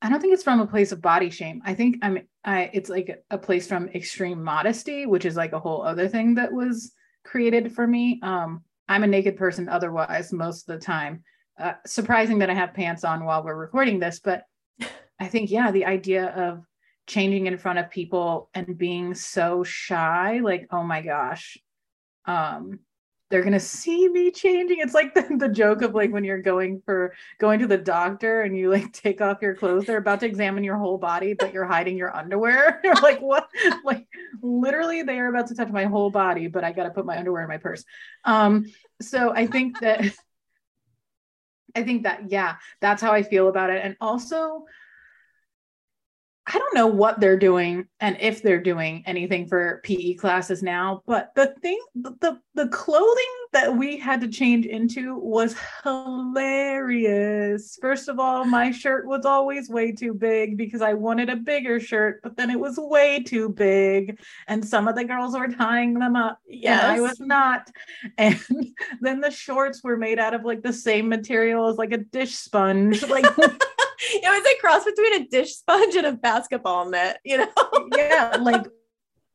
[0.01, 1.63] I don't think it's from a place of body shame.
[1.65, 5.59] I think I'm, I, it's like a place from extreme modesty, which is like a
[5.59, 6.93] whole other thing that was
[7.25, 8.21] created for me.
[8.23, 11.25] Um, I'm a naked person otherwise most of the time.
[11.59, 14.43] Uh, surprising that I have pants on while we're recording this, but
[15.21, 16.65] I think, yeah, the idea of
[17.07, 21.57] changing in front of people and being so shy, like, oh my gosh,
[22.27, 22.81] um,
[23.35, 24.79] they're gonna see me changing.
[24.79, 28.43] It's like the, the joke of like when you're going for going to the doctor
[28.43, 31.53] and you like take off your clothes, they're about to examine your whole body, but
[31.53, 32.81] you're hiding your underwear.
[32.85, 33.49] you're like, what?
[33.85, 34.07] Like
[34.41, 37.43] literally they are about to touch my whole body, but I gotta put my underwear
[37.43, 37.85] in my purse.
[38.25, 38.67] Um,
[39.03, 40.05] so I think that
[41.75, 43.85] I think that, yeah, that's how I feel about it.
[43.85, 44.65] And also,
[46.47, 51.03] I don't know what they're doing and if they're doing anything for PE classes now,
[51.07, 57.79] but the thing, the the clothing that we had to change into was hilarious.
[57.81, 61.81] First of all, my shirt was always way too big because I wanted a bigger
[61.81, 65.95] shirt, but then it was way too big, and some of the girls were tying
[65.95, 66.83] them up, Yes.
[66.83, 67.71] and I was not.
[68.19, 68.39] And
[69.01, 72.35] then the shorts were made out of like the same material as like a dish
[72.35, 73.25] sponge, like.
[74.13, 77.49] it was a cross between a dish sponge and a basketball net, you know?
[77.97, 78.67] yeah, like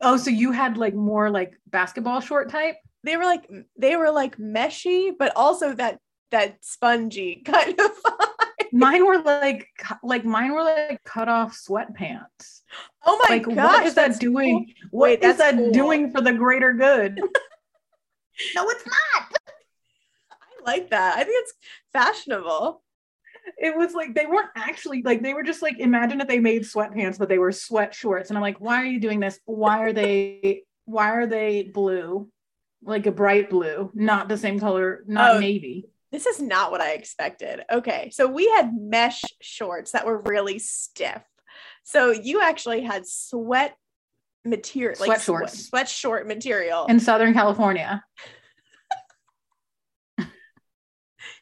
[0.01, 2.75] oh, so you had like more like basketball short type?
[3.03, 5.99] they were like they were like meshy, but also that
[6.31, 7.91] that spongy kind of
[8.71, 9.67] Mine were like
[10.03, 12.61] like mine were like cut off sweatpants.
[13.03, 13.55] Oh my like gosh.
[13.55, 14.65] what is that doing?
[14.65, 14.89] cool.
[14.91, 15.71] What Wait, is that cool.
[15.71, 17.15] doing for the greater good?
[18.55, 19.33] no, it's not.
[20.31, 21.17] I like that.
[21.17, 21.53] I think it's
[21.93, 22.83] fashionable.
[23.57, 26.63] It was like they weren't actually like they were just like imagine if they made
[26.63, 28.29] sweatpants, but they were sweat shorts.
[28.29, 29.39] And I'm like, why are you doing this?
[29.45, 32.29] Why are they why are they blue?
[32.81, 35.39] Like a bright blue, not the same color, not Oh.
[35.39, 35.89] navy.
[36.11, 37.63] This is not what I expected.
[37.71, 38.09] Okay.
[38.11, 41.21] So we had mesh shorts that were really stiff.
[41.83, 43.75] So you actually had sweat
[44.45, 45.53] material, Sweat like shorts.
[45.53, 46.85] Sweat, sweat short material.
[46.85, 48.03] In Southern California.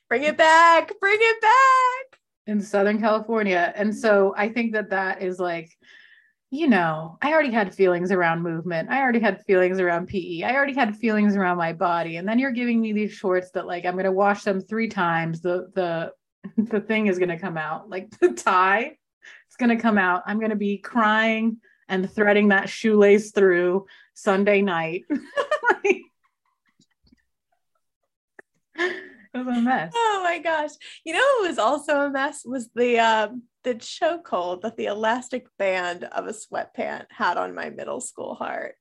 [0.10, 0.92] Bring it back.
[1.00, 2.20] Bring it back.
[2.46, 3.74] in Southern California.
[3.76, 5.70] And so I think that that is like,
[6.50, 8.90] you know, I already had feelings around movement.
[8.90, 10.44] I already had feelings around PE.
[10.44, 12.16] I already had feelings around my body.
[12.18, 14.88] And then you're giving me these shorts that like I'm going to wash them 3
[14.88, 15.42] times.
[15.42, 16.14] The the
[16.58, 17.90] the thing is going to come out.
[17.90, 18.98] Like the tie
[19.48, 20.24] it's going to come out.
[20.26, 21.58] I'm going to be crying
[21.90, 25.04] and threading that shoelace through Sunday night.
[29.46, 29.94] was a mess.
[29.96, 30.72] Oh my gosh.
[31.06, 35.48] You know it was also a mess was the um the chokehold that the elastic
[35.58, 38.76] band of a sweatpant had on my middle school heart.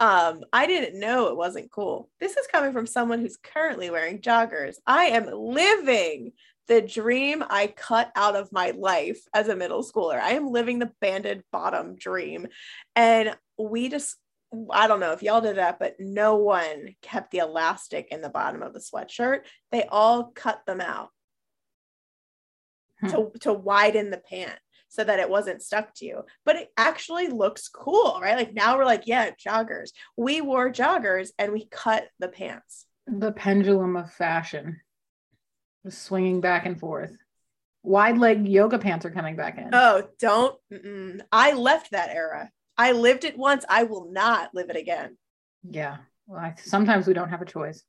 [0.00, 2.08] Um, I didn't know it wasn't cool.
[2.20, 4.76] This is coming from someone who's currently wearing joggers.
[4.86, 6.32] I am living
[6.68, 10.20] the dream I cut out of my life as a middle schooler.
[10.20, 12.46] I am living the banded bottom dream.
[12.94, 14.16] And we just
[14.70, 18.30] I don't know if y'all did that, but no one kept the elastic in the
[18.30, 19.40] bottom of the sweatshirt.
[19.70, 21.10] They all cut them out
[23.00, 23.08] Hmm.
[23.10, 26.22] to, to widen the pant so that it wasn't stuck to you.
[26.44, 28.36] But it actually looks cool, right?
[28.36, 29.90] Like now we're like, yeah, joggers.
[30.16, 32.86] We wore joggers and we cut the pants.
[33.06, 34.80] the pendulum of fashion
[35.84, 37.16] was swinging back and forth.
[37.84, 39.70] Wide leg yoga pants are coming back in.
[39.72, 40.58] Oh, don't.
[40.72, 41.20] mm-mm.
[41.30, 42.50] I left that era.
[42.78, 43.64] I lived it once.
[43.68, 45.18] I will not live it again.
[45.68, 45.98] yeah.
[46.26, 47.82] Well, I, sometimes we don't have a choice.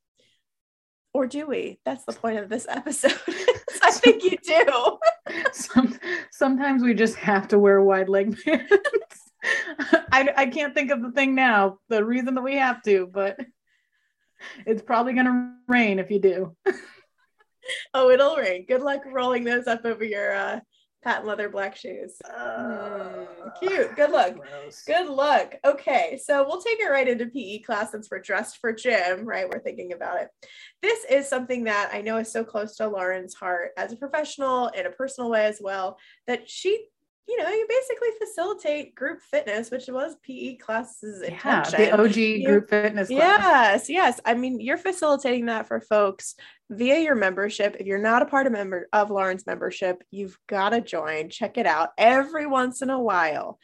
[1.14, 1.80] Or do we?
[1.86, 3.20] That's the point of this episode.
[3.84, 4.98] I think you do.
[5.52, 6.00] Some,
[6.32, 8.72] sometimes we just have to wear wide leg pants.
[10.12, 13.38] I, I can't think of the thing now, the reason that we have to, but
[14.66, 16.56] it's probably going to rain if you do.
[17.94, 18.66] oh, it'll rain.
[18.68, 20.60] Good luck rolling those up over your uh,
[21.04, 22.16] patent leather black shoes.
[22.22, 23.26] Uh,
[23.60, 23.96] cute.
[23.96, 24.36] Good luck.
[24.36, 24.84] Gross.
[24.86, 25.56] Good luck.
[25.66, 29.50] Okay, so we'll take it right into PE class since we're dressed for gym, right?
[29.50, 30.30] We're thinking about it.
[30.82, 34.68] This is something that I know is so close to Lauren's heart as a professional
[34.70, 35.98] in a personal way as well
[36.28, 36.88] that she
[37.30, 41.80] you know, you basically facilitate group fitness, which was PE classes intention.
[41.80, 43.88] Yeah, the OG you, group fitness class.
[43.88, 44.20] Yes, yes.
[44.26, 46.34] I mean, you're facilitating that for folks
[46.72, 47.78] via your membership.
[47.80, 51.30] If you're not a part of member of Lauren's membership, you've got to join.
[51.30, 51.90] Check it out.
[52.00, 53.60] Every once in a while,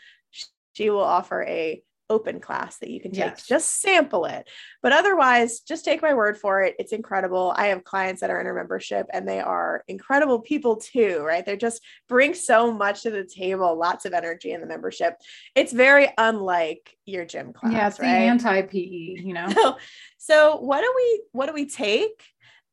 [0.73, 3.19] she will offer a open class that you can take.
[3.19, 3.47] Yes.
[3.47, 4.47] just sample it.
[4.81, 6.75] But otherwise just take my word for it.
[6.77, 7.53] It's incredible.
[7.55, 11.45] I have clients that are in our membership and they are incredible people too right?
[11.45, 15.15] They just bring so much to the table lots of energy in the membership.
[15.55, 18.07] It's very unlike your gym class yeah it's right?
[18.07, 19.49] the anti-pe you know?
[19.49, 19.77] So,
[20.17, 22.23] so what do we what do we take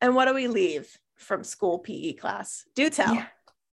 [0.00, 2.64] and what do we leave from school pe class?
[2.74, 3.14] Do tell.
[3.14, 3.26] Yeah.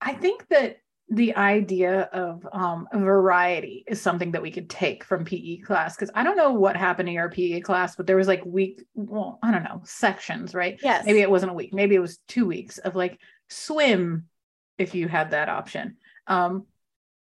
[0.02, 0.78] i think that
[1.10, 6.12] the idea of um, variety is something that we could take from PE class because
[6.14, 9.40] I don't know what happened in your PE class, but there was like week, well,
[9.42, 10.78] I don't know, sections, right?
[10.84, 11.06] Yes.
[11.06, 14.26] Maybe it wasn't a week, maybe it was two weeks of like swim
[14.78, 15.96] if you had that option.
[16.28, 16.66] Um,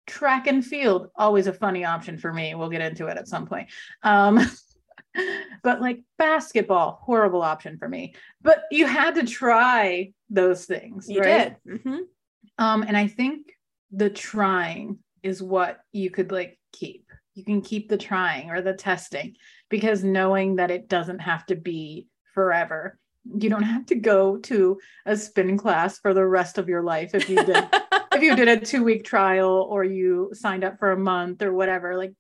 [0.06, 2.54] track and field, always a funny option for me.
[2.56, 3.70] We'll get into it at some point.
[4.04, 4.40] Um,
[5.64, 8.16] but like basketball, horrible option for me.
[8.42, 11.10] But you had to try those things.
[11.10, 11.56] You right?
[11.66, 11.80] did.
[11.80, 11.98] Mm-hmm.
[12.58, 13.54] Um, and I think
[13.92, 17.06] the trying is what you could like keep.
[17.36, 19.36] You can keep the trying or the testing
[19.70, 22.98] because knowing that it doesn't have to be forever.
[23.24, 27.14] You don't have to go to a spin class for the rest of your life
[27.14, 27.68] if you did
[28.14, 31.54] if you did a 2 week trial or you signed up for a month or
[31.54, 31.96] whatever.
[31.96, 32.14] Like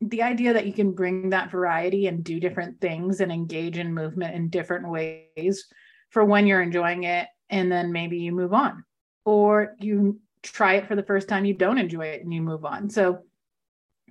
[0.00, 3.94] the idea that you can bring that variety and do different things and engage in
[3.94, 5.66] movement in different ways
[6.10, 8.84] for when you're enjoying it and then maybe you move on
[9.24, 10.20] or you
[10.52, 12.90] try it for the first time, you don't enjoy it, and you move on.
[12.90, 13.20] So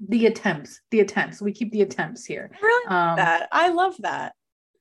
[0.02, 2.52] the attempts, the attempts, we keep the attempts here.
[2.62, 3.48] really um, that.
[3.52, 4.34] I love that.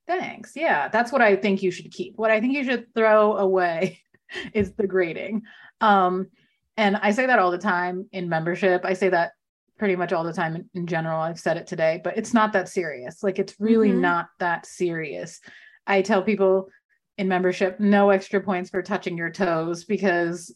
[0.07, 0.52] Thanks.
[0.55, 2.14] Yeah, that's what I think you should keep.
[2.16, 4.00] What I think you should throw away
[4.52, 5.42] is the grading.
[5.80, 6.28] Um,
[6.76, 8.84] and I say that all the time in membership.
[8.84, 9.32] I say that
[9.78, 11.20] pretty much all the time in, in general.
[11.20, 13.22] I've said it today, but it's not that serious.
[13.22, 14.00] Like it's really mm-hmm.
[14.00, 15.40] not that serious.
[15.86, 16.68] I tell people
[17.16, 20.55] in membership no extra points for touching your toes because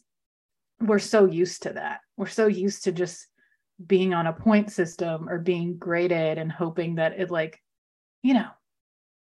[0.81, 1.99] we're so used to that.
[2.17, 3.27] We're so used to just
[3.85, 7.61] being on a point system or being graded and hoping that it like,
[8.21, 8.47] you know,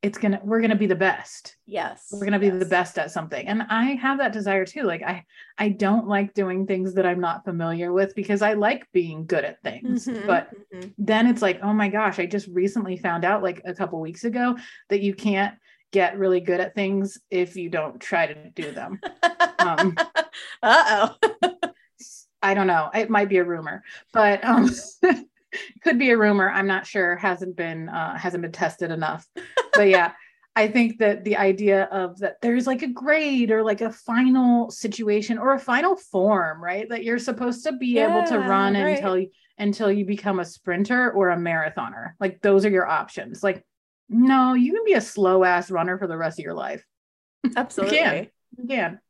[0.05, 1.57] it's gonna we're gonna be the best.
[1.65, 2.09] Yes.
[2.13, 2.59] We're gonna be yes.
[2.59, 3.49] the best at something.
[3.49, 4.83] And I have that desire too.
[4.83, 5.25] Like I
[5.57, 9.47] I don't like doing things that I'm not familiar with because I like being good
[9.47, 10.07] at things.
[10.07, 10.91] Mm-hmm, but mm-hmm.
[10.99, 14.25] then it's like, oh my gosh, I just recently found out like a couple weeks
[14.25, 14.59] ago
[14.91, 15.55] that you can't
[15.95, 19.01] get really good at things if you don't try to do them.
[19.61, 19.97] Um,
[20.63, 21.51] uh oh.
[22.43, 22.91] I don't know.
[22.93, 24.69] It might be a rumor, but um,
[25.83, 26.51] could be a rumor.
[26.51, 27.17] I'm not sure.
[27.17, 29.25] Hasn't been uh, hasn't been tested enough.
[29.73, 30.13] But yeah,
[30.57, 34.71] I think that the idea of that there's like a grade or like a final
[34.71, 36.89] situation or a final form, right?
[36.89, 38.97] That you're supposed to be yeah, able to run right.
[38.97, 42.13] until you until you become a sprinter or a marathoner.
[42.19, 43.43] Like those are your options.
[43.43, 43.65] Like
[44.09, 46.85] no, you can be a slow ass runner for the rest of your life.
[47.57, 47.97] Absolutely.
[47.99, 48.29] you can.
[48.59, 49.01] You can.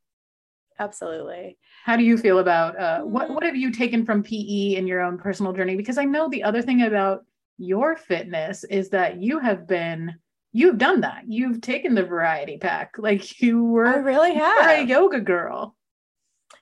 [0.79, 1.57] Absolutely.
[1.85, 5.01] How do you feel about uh, what what have you taken from PE in your
[5.01, 5.77] own personal journey?
[5.77, 7.25] Because I know the other thing about
[7.59, 10.15] your fitness is that you have been
[10.53, 11.25] you've done that.
[11.29, 12.95] You've taken the variety pack.
[12.99, 15.77] Like you were I really have a yoga girl.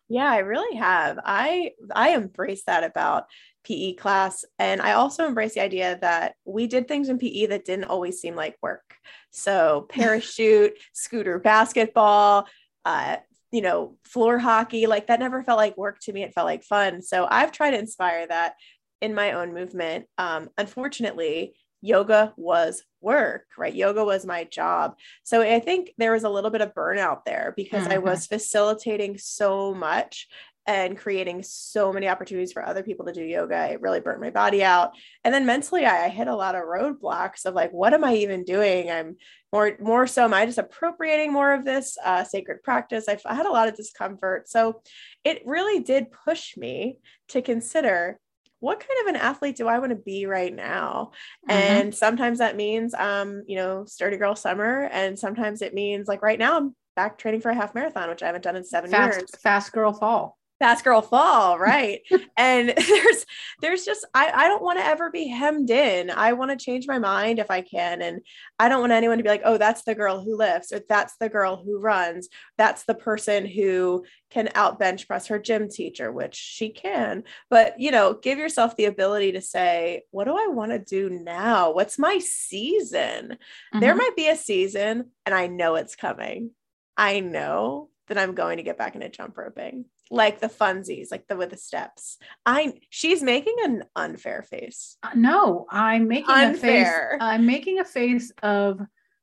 [0.08, 1.18] Yeah, I really have.
[1.24, 3.24] I I embrace that about
[3.64, 7.64] PE class and I also embrace the idea that we did things in PE that
[7.64, 8.96] didn't always seem like work.
[9.30, 12.46] So parachute, scooter basketball,
[12.84, 13.18] uh,
[13.52, 16.22] you know, floor hockey, like that never felt like work to me.
[16.22, 17.02] It felt like fun.
[17.02, 18.54] So I've tried to inspire that
[19.00, 20.06] in my own movement.
[20.18, 23.74] Um, unfortunately, yoga was work, right?
[23.74, 24.94] Yoga was my job.
[25.24, 27.92] So I think there was a little bit of burnout there because mm-hmm.
[27.92, 30.28] I was facilitating so much
[30.64, 33.72] and creating so many opportunities for other people to do yoga.
[33.72, 34.92] It really burnt my body out.
[35.24, 38.14] And then mentally, I, I hit a lot of roadblocks of like, what am I
[38.14, 38.88] even doing?
[38.88, 39.16] I'm
[39.52, 43.08] more, more so, am I just appropriating more of this uh, sacred practice?
[43.08, 44.48] I've, I had a lot of discomfort.
[44.48, 44.82] So
[45.24, 46.98] it really did push me
[47.30, 48.20] to consider
[48.62, 51.10] what kind of an athlete do I want to be right now?
[51.48, 51.50] Mm-hmm.
[51.50, 54.88] And sometimes that means, um, you know, sturdy girl summer.
[54.92, 58.22] And sometimes it means like right now I'm back training for a half marathon, which
[58.22, 59.30] I haven't done in seven fast, years.
[59.42, 62.00] Fast girl fall fast girl fall right?
[62.36, 63.26] And there's
[63.60, 66.10] there's just i i don't want to ever be hemmed in.
[66.10, 68.20] I want to change my mind if i can and
[68.58, 71.16] i don't want anyone to be like oh that's the girl who lifts or that's
[71.16, 76.10] the girl who runs that's the person who can out bench press her gym teacher
[76.12, 77.24] which she can.
[77.50, 81.10] But you know give yourself the ability to say what do i want to do
[81.10, 81.72] now?
[81.72, 83.32] What's my season?
[83.32, 83.80] Mm-hmm.
[83.80, 86.50] there might be a season and i know it's coming.
[86.96, 91.26] I know that i'm going to get back into jump roping like the funsies, like
[91.26, 92.18] the with the steps.
[92.44, 94.98] I she's making an unfair face.
[95.02, 97.08] Uh, no, I'm making unfair.
[97.08, 97.18] a face.
[97.20, 98.80] I'm making a face of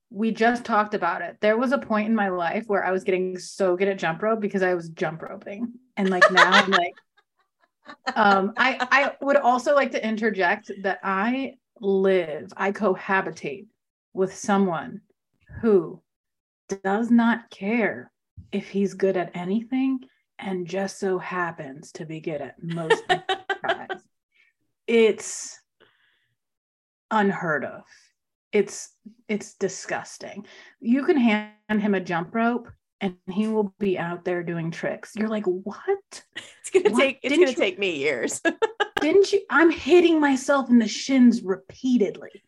[0.09, 1.37] we just talked about it.
[1.39, 4.23] There was a point in my life where I was getting so good at jump
[4.23, 5.73] rope because I was jump roping.
[5.95, 6.95] And like now I'm like
[8.15, 13.67] um I I would also like to interject that I live, I cohabitate
[14.13, 15.01] with someone
[15.61, 16.01] who
[16.83, 18.11] does not care
[18.51, 19.99] if he's good at anything
[20.39, 23.03] and just so happens to be good at most.
[24.89, 25.55] It's
[27.11, 27.83] unheard of.
[28.51, 28.89] It's
[29.27, 30.47] it's disgusting.
[30.79, 32.69] You can hand him a jump rope
[32.99, 35.11] and he will be out there doing tricks.
[35.15, 36.23] You're like, what?
[36.35, 36.99] It's gonna what?
[36.99, 38.41] take it's didn't gonna you, take me years.
[38.99, 39.41] didn't you?
[39.51, 42.41] I'm hitting myself in the shins repeatedly.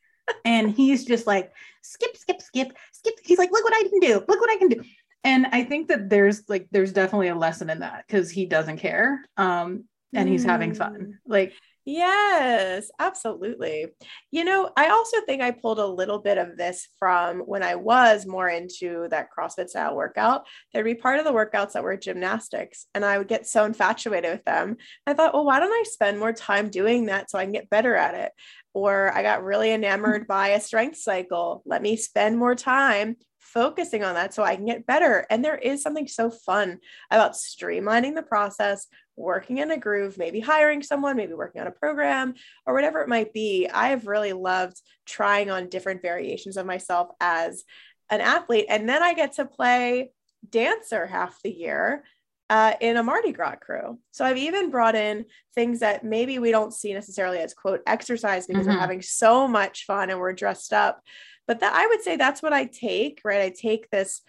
[0.43, 1.51] And he's just like,
[1.83, 3.13] skip, skip, skip, skip.
[3.23, 4.13] He's like, look what I can do.
[4.15, 4.81] Look what I can do
[5.24, 8.78] and i think that there's like there's definitely a lesson in that because he doesn't
[8.78, 11.13] care um and he's having fun mm.
[11.26, 11.53] like
[11.84, 13.88] Yes, absolutely.
[14.30, 17.74] You know, I also think I pulled a little bit of this from when I
[17.74, 20.45] was more into that CrossFit style workout.
[20.72, 24.32] There'd be part of the workouts that were gymnastics, and I would get so infatuated
[24.32, 24.78] with them.
[25.07, 27.69] I thought, well, why don't I spend more time doing that so I can get
[27.69, 28.32] better at it?
[28.74, 31.63] Or I got really enamored by a strength cycle.
[31.65, 33.17] Let me spend more time
[33.54, 35.26] focusing on that so I can get better.
[35.30, 36.80] And there is something so fun
[37.10, 41.72] about streamlining the process, working in a groove, maybe hiring someone, maybe working on a
[41.72, 42.34] program
[42.66, 43.68] or whatever it might be.
[43.68, 47.64] I have really loved trying on different variations of myself as
[48.10, 48.66] an athlete.
[48.70, 50.12] And then I get to play
[50.49, 52.04] dancer half the year.
[52.49, 53.97] Uh, in a Mardi Gras crew.
[54.12, 55.24] So I've even brought in
[55.56, 58.76] things that maybe we don't see necessarily as quote exercise because mm-hmm.
[58.76, 61.02] we're having so much fun and we're dressed up,
[61.47, 63.41] but that I would say that's what I take, right?
[63.41, 64.21] I take this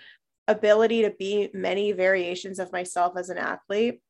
[0.48, 4.00] ability to be many variations of myself as an athlete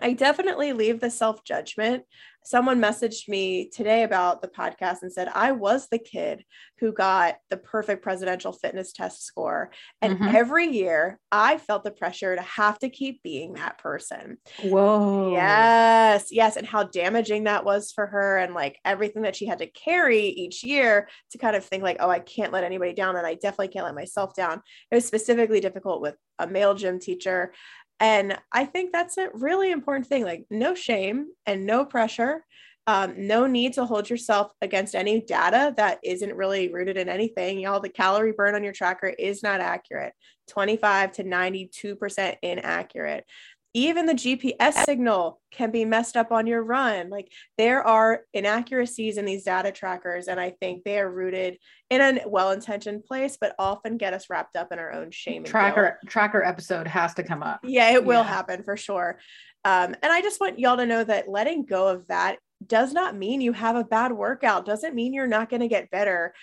[0.00, 2.04] I definitely leave the self judgment.
[2.44, 6.44] Someone messaged me today about the podcast and said, I was the kid
[6.78, 9.70] who got the perfect presidential fitness test score.
[10.00, 10.34] And mm-hmm.
[10.34, 14.38] every year I felt the pressure to have to keep being that person.
[14.62, 15.32] Whoa.
[15.32, 16.28] Yes.
[16.30, 16.56] Yes.
[16.56, 20.28] And how damaging that was for her and like everything that she had to carry
[20.28, 23.16] each year to kind of think, like, oh, I can't let anybody down.
[23.16, 24.62] And I definitely can't let myself down.
[24.90, 27.52] It was specifically difficult with a male gym teacher
[28.00, 32.44] and I think that's a really important thing like, no shame and no pressure.
[32.86, 37.58] Um, no need to hold yourself against any data that isn't really rooted in anything.
[37.60, 40.14] Y'all, the calorie burn on your tracker is not accurate
[40.48, 43.26] 25 to 92% inaccurate
[43.74, 47.10] even the GPS signal can be messed up on your run.
[47.10, 51.58] Like there are inaccuracies in these data trackers, and I think they are rooted
[51.90, 55.44] in a well-intentioned place, but often get us wrapped up in our own shame.
[55.44, 57.60] tracker tracker episode has to come up.
[57.62, 59.18] Yeah, it will happen for sure.
[59.64, 63.16] Um, and I just want y'all to know that letting go of that does not
[63.16, 64.66] mean you have a bad workout.
[64.66, 66.34] Doesn't mean you're not going to get better.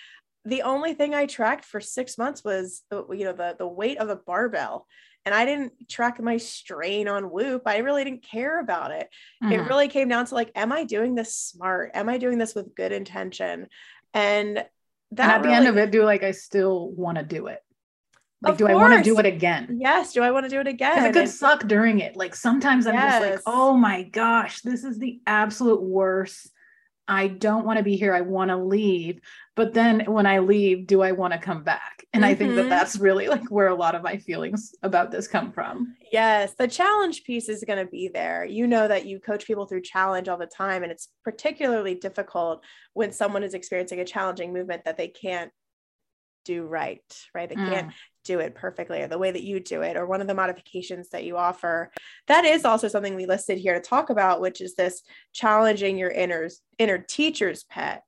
[0.44, 4.08] The only thing I tracked for six months was you know the the weight of
[4.08, 4.86] a barbell
[5.26, 7.62] and I didn't track my strain on Whoop.
[7.66, 9.10] I really didn't care about it.
[9.42, 9.52] Mm-hmm.
[9.52, 11.90] It really came down to like, am I doing this smart?
[11.94, 13.66] Am I doing this with good intention?
[14.14, 14.68] And that
[15.10, 17.60] and at really, the end of it, do like I still want to do it?
[18.40, 18.76] Like, do course.
[18.76, 19.78] I want to do it again?
[19.80, 20.12] Yes.
[20.12, 20.98] Do I want to do it again?
[20.98, 22.16] I could suck during it.
[22.16, 23.20] Like sometimes I'm yes.
[23.20, 26.50] just like, oh my gosh, this is the absolute worst.
[27.08, 28.14] I don't want to be here.
[28.14, 29.20] I want to leave.
[29.56, 31.95] But then when I leave, do I want to come back?
[32.16, 32.32] And mm-hmm.
[32.32, 32.70] I think that mm-hmm.
[32.70, 35.94] that's really like where a lot of my feelings about this come from.
[36.10, 38.46] Yes, the challenge piece is going to be there.
[38.46, 40.82] You know that you coach people through challenge all the time.
[40.82, 42.64] And it's particularly difficult
[42.94, 45.52] when someone is experiencing a challenging movement that they can't
[46.46, 47.02] do right,
[47.34, 47.50] right?
[47.50, 47.68] They mm.
[47.68, 47.92] can't
[48.24, 51.10] do it perfectly or the way that you do it or one of the modifications
[51.10, 51.92] that you offer
[52.26, 55.02] that is also something we listed here to talk about which is this
[55.32, 56.48] challenging your inner
[56.78, 58.02] inner teacher's pet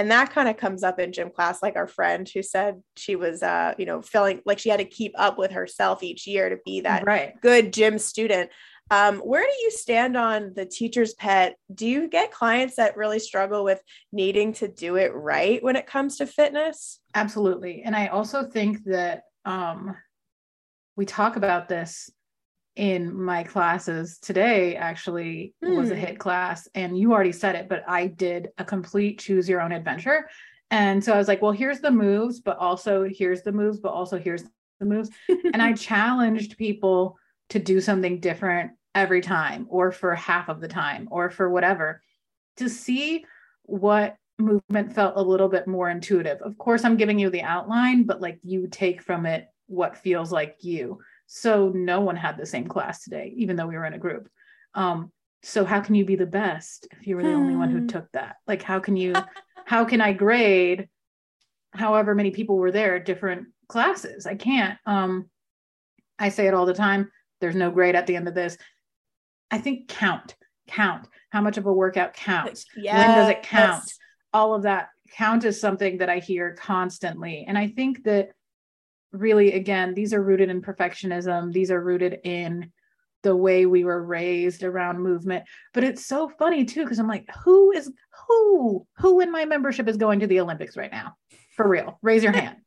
[0.00, 3.16] and that kind of comes up in gym class like our friend who said she
[3.16, 6.48] was uh you know feeling like she had to keep up with herself each year
[6.48, 7.38] to be that right.
[7.42, 8.50] good gym student
[8.92, 11.54] um, where do you stand on the teacher's pet?
[11.72, 15.86] Do you get clients that really struggle with needing to do it right when it
[15.86, 16.98] comes to fitness?
[17.14, 17.82] Absolutely.
[17.84, 19.96] And I also think that um,
[20.96, 22.10] we talk about this
[22.80, 25.76] in my classes today actually hmm.
[25.76, 29.46] was a HIIT class and you already said it but i did a complete choose
[29.46, 30.26] your own adventure.
[30.70, 33.92] And so i was like well here's the moves but also here's the moves but
[33.92, 34.44] also here's
[34.78, 35.10] the moves.
[35.28, 37.18] And i challenged people
[37.50, 42.00] to do something different every time or for half of the time or for whatever
[42.56, 43.26] to see
[43.64, 46.40] what movement felt a little bit more intuitive.
[46.40, 50.32] Of course i'm giving you the outline but like you take from it what feels
[50.32, 51.00] like you
[51.32, 54.28] so no one had the same class today, even though we were in a group.
[54.74, 55.12] Um,
[55.44, 57.86] so how can you be the best if you were the only one who hmm.
[57.86, 58.34] took that?
[58.48, 59.14] Like, how can you,
[59.64, 60.88] how can I grade
[61.72, 64.26] however many people were there different classes?
[64.26, 64.76] I can't.
[64.84, 65.30] Um,
[66.18, 67.12] I say it all the time.
[67.40, 68.58] There's no grade at the end of this.
[69.52, 70.34] I think count,
[70.66, 71.06] count.
[71.30, 72.66] How much of a workout counts?
[72.76, 73.06] Yes.
[73.06, 73.84] When does it count?
[74.32, 77.44] All of that count is something that I hear constantly.
[77.46, 78.30] And I think that
[79.12, 81.52] really again these are rooted in perfectionism.
[81.52, 82.72] These are rooted in
[83.22, 85.44] the way we were raised around movement.
[85.74, 87.90] But it's so funny too because i'm like who is
[88.28, 91.16] who who in my membership is going to the olympics right now?
[91.56, 91.98] For real.
[92.02, 92.58] Raise your hand.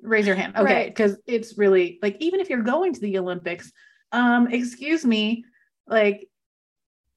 [0.00, 0.56] Raise your hand.
[0.56, 1.20] Okay because right.
[1.26, 3.72] it's really like even if you're going to the olympics
[4.12, 5.44] um excuse me
[5.86, 6.28] like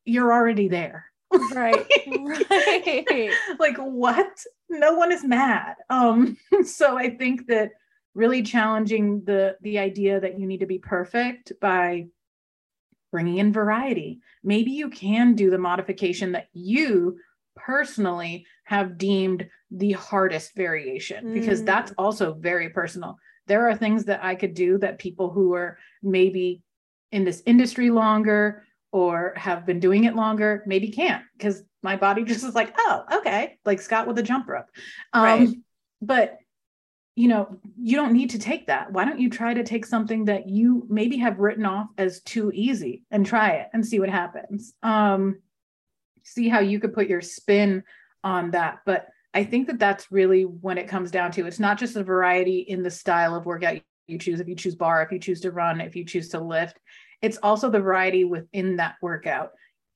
[0.03, 1.05] you're already there.
[1.53, 1.85] Right.
[2.49, 3.31] Right.
[3.59, 4.43] Like what?
[4.69, 5.75] No one is mad.
[5.89, 7.71] Um so i think that
[8.13, 12.05] really challenging the the idea that you need to be perfect by
[13.11, 17.17] bringing in variety maybe you can do the modification that you
[17.55, 21.33] personally have deemed the hardest variation mm.
[21.33, 23.17] because that's also very personal
[23.47, 26.61] there are things that i could do that people who are maybe
[27.11, 28.63] in this industry longer
[28.93, 33.03] or have been doing it longer maybe can't because my body just is like oh
[33.13, 34.67] okay like scott with a jump rope
[35.13, 35.49] um, right.
[36.01, 36.37] but
[37.15, 38.91] you know, you don't need to take that.
[38.91, 42.51] Why don't you try to take something that you maybe have written off as too
[42.53, 44.73] easy and try it and see what happens?
[44.81, 45.39] Um,
[46.23, 47.83] see how you could put your spin
[48.23, 48.79] on that.
[48.85, 52.03] But I think that that's really when it comes down to it's not just a
[52.03, 54.39] variety in the style of workout you choose.
[54.39, 56.79] If you choose barre, if you choose to run, if you choose to lift,
[57.21, 59.51] it's also the variety within that workout.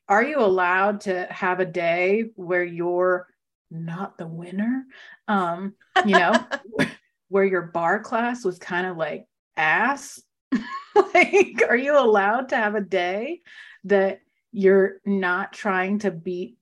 [0.07, 3.27] Are you allowed to have a day where you're
[3.71, 4.85] not the winner?
[5.27, 5.73] Um,
[6.05, 6.33] you know,
[7.29, 9.25] where your barre class was kind of like
[9.57, 10.21] ass?
[11.13, 13.41] like, are you allowed to have a day
[13.85, 14.19] that
[14.51, 16.57] you're not trying to beat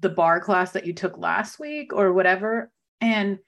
[0.00, 2.70] the barre class that you took last week or whatever?
[3.00, 3.38] And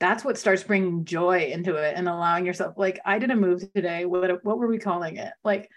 [0.00, 2.74] that's what starts bringing joy into it and allowing yourself.
[2.76, 4.04] Like, I did a move today.
[4.04, 5.32] What, what were we calling it?
[5.42, 5.68] Like,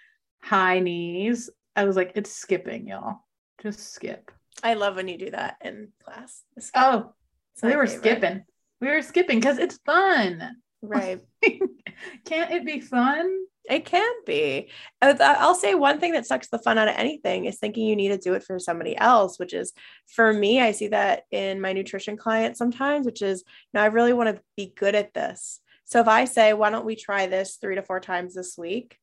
[0.41, 1.49] high knees.
[1.75, 3.17] I was like, it's skipping, y'all.
[3.61, 4.31] Just skip.
[4.63, 6.43] I love when you do that in class.
[6.75, 7.13] Oh,
[7.55, 7.99] so they were favorite.
[7.99, 8.43] skipping.
[8.81, 10.57] We were skipping because it's fun.
[10.81, 11.21] Right.
[12.25, 13.31] Can't it be fun?
[13.69, 14.69] It can be.
[15.01, 17.95] Uh, I'll say one thing that sucks the fun out of anything is thinking you
[17.95, 19.71] need to do it for somebody else, which is
[20.07, 23.87] for me, I see that in my nutrition clients sometimes, which is, you know, I
[23.87, 25.59] really want to be good at this.
[25.85, 28.97] So if I say, why don't we try this three to four times this week?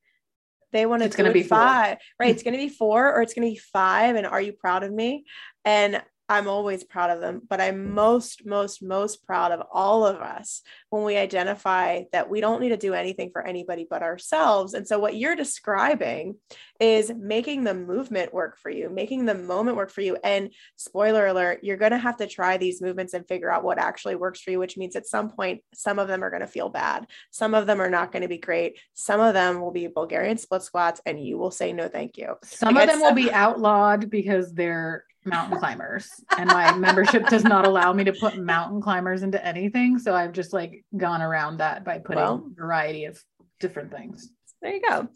[0.72, 1.98] They want to it's going to be five, four.
[2.18, 2.30] right?
[2.30, 4.16] It's going to be four or it's going to be five.
[4.16, 5.24] And are you proud of me?
[5.64, 10.16] And I'm always proud of them, but I'm most, most, most proud of all of
[10.16, 14.74] us when we identify that we don't need to do anything for anybody but ourselves.
[14.74, 16.36] And so, what you're describing
[16.80, 20.16] is making the movement work for you, making the moment work for you.
[20.22, 23.78] And spoiler alert, you're going to have to try these movements and figure out what
[23.78, 26.46] actually works for you, which means at some point, some of them are going to
[26.46, 27.06] feel bad.
[27.30, 28.78] Some of them are not going to be great.
[28.94, 32.36] Some of them will be Bulgarian split squats, and you will say, no, thank you.
[32.44, 37.44] Some like of them will be outlawed because they're mountain climbers and my membership does
[37.44, 41.58] not allow me to put mountain climbers into anything so i've just like gone around
[41.58, 43.22] that by putting well, a variety of
[43.60, 44.30] different things
[44.62, 45.08] there you go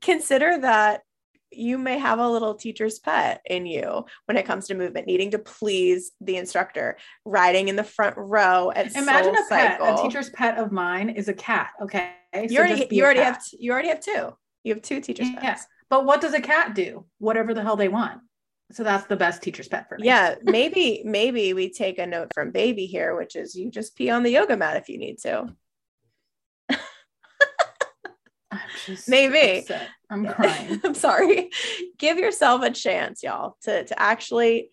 [0.00, 1.02] consider that
[1.56, 5.30] you may have a little teacher's pet in you when it comes to movement, needing
[5.32, 9.80] to please the instructor, riding in the front row at Imagine a pet.
[9.80, 11.70] A teacher's pet of mine is a cat.
[11.82, 13.34] Okay, you so already you already cat.
[13.34, 14.30] have you already have two.
[14.62, 15.42] You have two teachers' pets.
[15.42, 15.56] Yeah.
[15.90, 17.04] But what does a cat do?
[17.18, 18.20] Whatever the hell they want.
[18.72, 20.06] So that's the best teacher's pet for me.
[20.06, 24.10] Yeah, maybe maybe we take a note from baby here, which is you just pee
[24.10, 25.54] on the yoga mat if you need to.
[29.08, 29.88] Maybe upset.
[30.10, 30.80] I'm crying.
[30.84, 31.50] I'm sorry.
[31.98, 34.70] Give yourself a chance, y'all, to to actually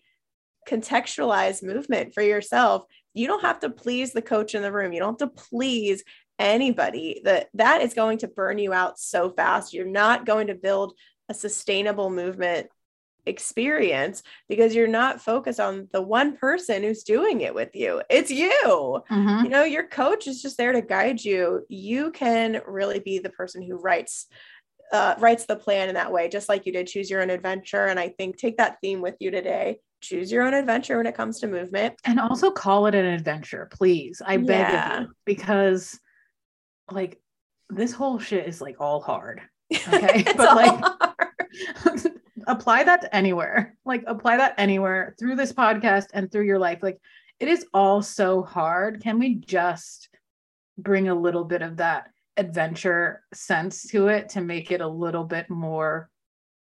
[0.68, 2.84] contextualize movement for yourself.
[3.14, 4.92] You don't have to please the coach in the room.
[4.92, 6.02] You don't have to please
[6.38, 7.20] anybody.
[7.24, 9.72] That that is going to burn you out so fast.
[9.72, 10.94] You're not going to build
[11.28, 12.68] a sustainable movement
[13.26, 18.02] experience because you're not focused on the one person who's doing it with you.
[18.10, 19.02] It's you.
[19.10, 19.44] Mm-hmm.
[19.44, 21.64] You know, your coach is just there to guide you.
[21.68, 24.26] You can really be the person who writes
[24.92, 27.86] uh, writes the plan in that way, just like you did choose your own adventure.
[27.86, 29.80] And I think take that theme with you today.
[30.02, 31.94] Choose your own adventure when it comes to movement.
[32.04, 34.20] And also call it an adventure, please.
[34.24, 35.98] I beg of you, because
[36.90, 37.18] like
[37.70, 39.40] this whole shit is like all hard.
[39.88, 40.22] Okay.
[40.36, 42.04] but like
[42.46, 43.76] apply that to anywhere.
[43.84, 46.78] Like apply that anywhere through this podcast and through your life.
[46.82, 47.00] Like
[47.40, 49.02] it is all so hard.
[49.02, 50.08] Can we just
[50.78, 55.24] bring a little bit of that adventure sense to it to make it a little
[55.24, 56.08] bit more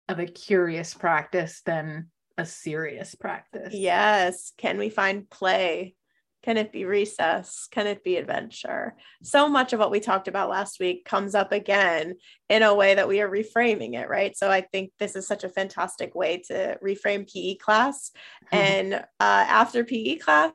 [0.09, 3.75] of a curious practice than a serious practice.
[3.75, 4.53] Yes.
[4.57, 5.95] Can we find play?
[6.43, 7.67] Can it be recess?
[7.71, 8.95] Can it be adventure?
[9.23, 12.15] So much of what we talked about last week comes up again
[12.49, 14.37] in a way that we are reframing it, right?
[14.37, 18.11] So I think this is such a fantastic way to reframe PE class.
[18.53, 18.57] Mm-hmm.
[18.79, 20.53] And uh, after PE class,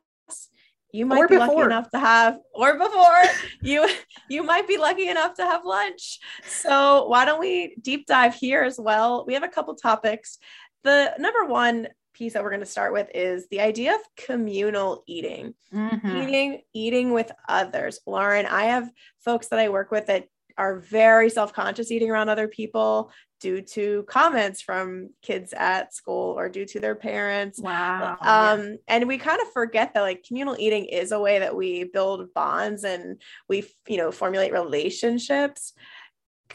[0.93, 1.47] you might or be before.
[1.47, 3.23] lucky enough to have or before
[3.61, 3.89] you
[4.29, 8.61] you might be lucky enough to have lunch so why don't we deep dive here
[8.63, 10.37] as well we have a couple topics
[10.83, 15.03] the number one piece that we're going to start with is the idea of communal
[15.07, 16.17] eating mm-hmm.
[16.17, 20.27] eating eating with others lauren i have folks that i work with that
[20.57, 23.11] are very self-conscious eating around other people
[23.43, 27.59] due to comments from kids at school or due to their parents.
[27.59, 28.17] Wow.
[28.21, 28.75] Um, yeah.
[28.87, 32.33] and we kind of forget that like communal eating is a way that we build
[32.33, 35.73] bonds and we, you know, formulate relationships.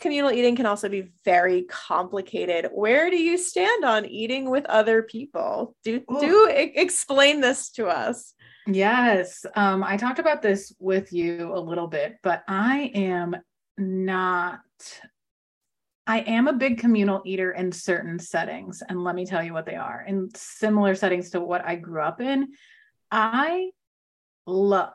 [0.01, 2.71] Communal eating can also be very complicated.
[2.73, 5.75] Where do you stand on eating with other people?
[5.85, 6.21] Do Ooh.
[6.21, 8.35] do explain this to us.
[8.67, 9.45] Yes.
[9.57, 13.37] Um, I talked about this with you a little bit, but I am
[13.77, 14.61] not
[16.09, 19.67] I am a big communal eater in certain settings, and let me tell you what
[19.67, 20.03] they are.
[20.09, 22.49] In similar settings to what I grew up in,
[23.11, 23.71] I
[24.47, 24.95] love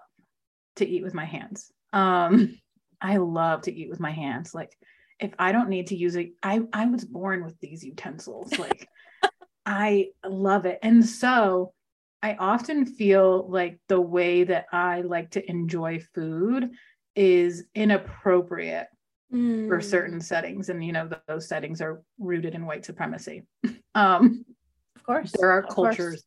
[0.78, 1.72] to eat with my hands.
[1.94, 2.60] Um,
[3.02, 4.56] I love to eat with my hands.
[4.56, 4.76] Like
[5.24, 8.58] if I don't need to use it, I I was born with these utensils.
[8.58, 8.88] Like
[9.66, 10.80] I love it.
[10.84, 11.74] And so
[12.22, 16.72] I often feel like the way that I like to enjoy food
[17.16, 18.88] is inappropriate
[19.32, 19.68] mm.
[19.68, 23.44] for certain settings and you know those settings are rooted in white supremacy
[23.96, 24.46] um
[24.96, 26.24] of course there are cultures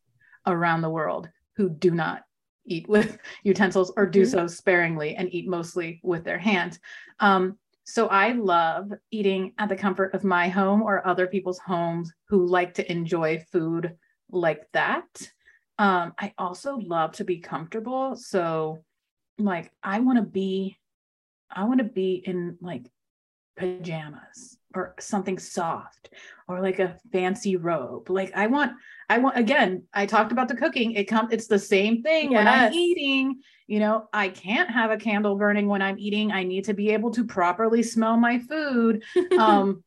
[0.47, 2.23] around the world who do not
[2.67, 4.31] eat with utensils or do mm-hmm.
[4.31, 6.79] so sparingly and eat mostly with their hands
[7.19, 12.13] um so I love eating at the comfort of my home or other people's homes
[12.29, 13.97] who like to enjoy food
[14.29, 15.07] like that.
[15.79, 18.17] Um, I also love to be comfortable.
[18.17, 18.83] So,
[19.39, 20.77] like, I want to be,
[21.49, 22.91] I want to be in like
[23.57, 26.11] pajamas or something soft
[26.49, 28.09] or like a fancy robe.
[28.09, 28.73] Like i want
[29.09, 30.93] i want again i talked about the cooking.
[30.93, 32.39] It comes it's the same thing yes.
[32.39, 33.41] when i'm eating.
[33.67, 36.33] You know i can't have a candle burning when i'm eating.
[36.33, 39.03] I need to be able to properly smell my food.
[39.39, 39.83] Um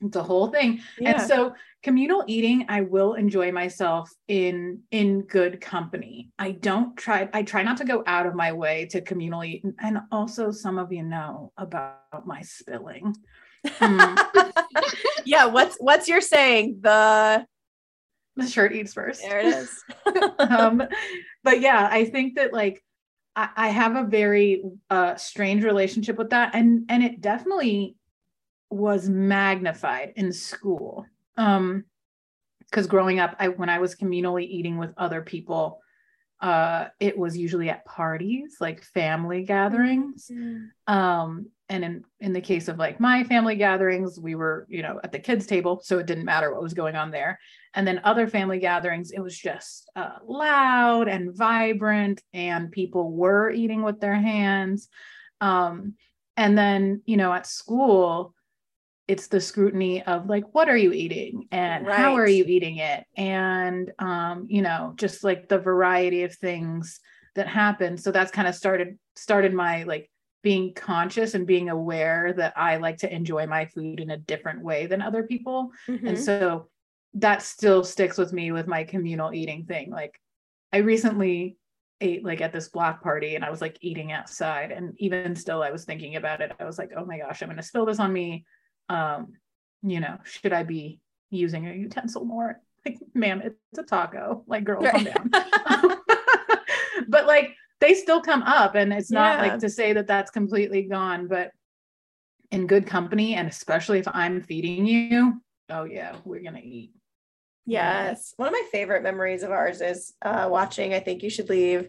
[0.00, 0.80] the whole thing.
[0.98, 1.12] Yeah.
[1.12, 6.30] and so communal eating i will enjoy myself in in good company.
[6.38, 9.64] I don't try i try not to go out of my way to communal eat.
[9.80, 13.14] And also some of you know about my spilling.
[15.24, 17.46] Yeah what's what's your saying the
[18.36, 19.84] the shirt eats first there it is
[20.38, 20.82] um
[21.42, 22.82] but yeah i think that like
[23.36, 27.96] I, I have a very uh strange relationship with that and and it definitely
[28.74, 31.06] was magnified in school.
[31.36, 31.84] Um,
[32.60, 35.80] because growing up, I when I was communally eating with other people,
[36.40, 40.28] uh, it was usually at parties, like family gatherings.
[40.32, 40.92] Mm-hmm.
[40.92, 45.00] Um, and in in the case of like my family gatherings, we were, you know,
[45.02, 47.38] at the kids' table, so it didn't matter what was going on there.
[47.74, 53.50] And then other family gatherings, it was just uh, loud and vibrant, and people were
[53.50, 54.88] eating with their hands.
[55.40, 55.94] Um,
[56.36, 58.34] and then, you know, at school,
[59.06, 61.96] it's the scrutiny of like what are you eating and right.
[61.96, 67.00] how are you eating it and um you know just like the variety of things
[67.34, 70.10] that happen so that's kind of started started my like
[70.44, 74.62] being conscious and being aware that I like to enjoy my food in a different
[74.62, 76.06] way than other people mm-hmm.
[76.06, 76.68] and so
[77.14, 80.20] that still sticks with me with my communal eating thing like
[80.72, 81.56] I recently
[82.00, 85.62] ate like at this block party and I was like eating outside and even still
[85.62, 87.86] I was thinking about it I was like oh my gosh I'm going to spill
[87.86, 88.44] this on me
[88.88, 89.32] um,
[89.84, 91.00] you know, should I be
[91.30, 92.60] using a utensil more?
[92.84, 94.44] Like, ma'am, it's a taco.
[94.46, 94.92] Like, girl, right.
[95.14, 95.30] calm down.
[97.08, 97.54] but like,
[97.84, 99.42] they still come up, and it's not yeah.
[99.42, 101.50] like to say that that's completely gone, but
[102.50, 105.40] in good company, and especially if I'm feeding you,
[105.70, 106.92] oh yeah, we're gonna eat.
[107.66, 108.34] Yes.
[108.36, 111.88] One of my favorite memories of ours is uh, watching I Think You Should Leave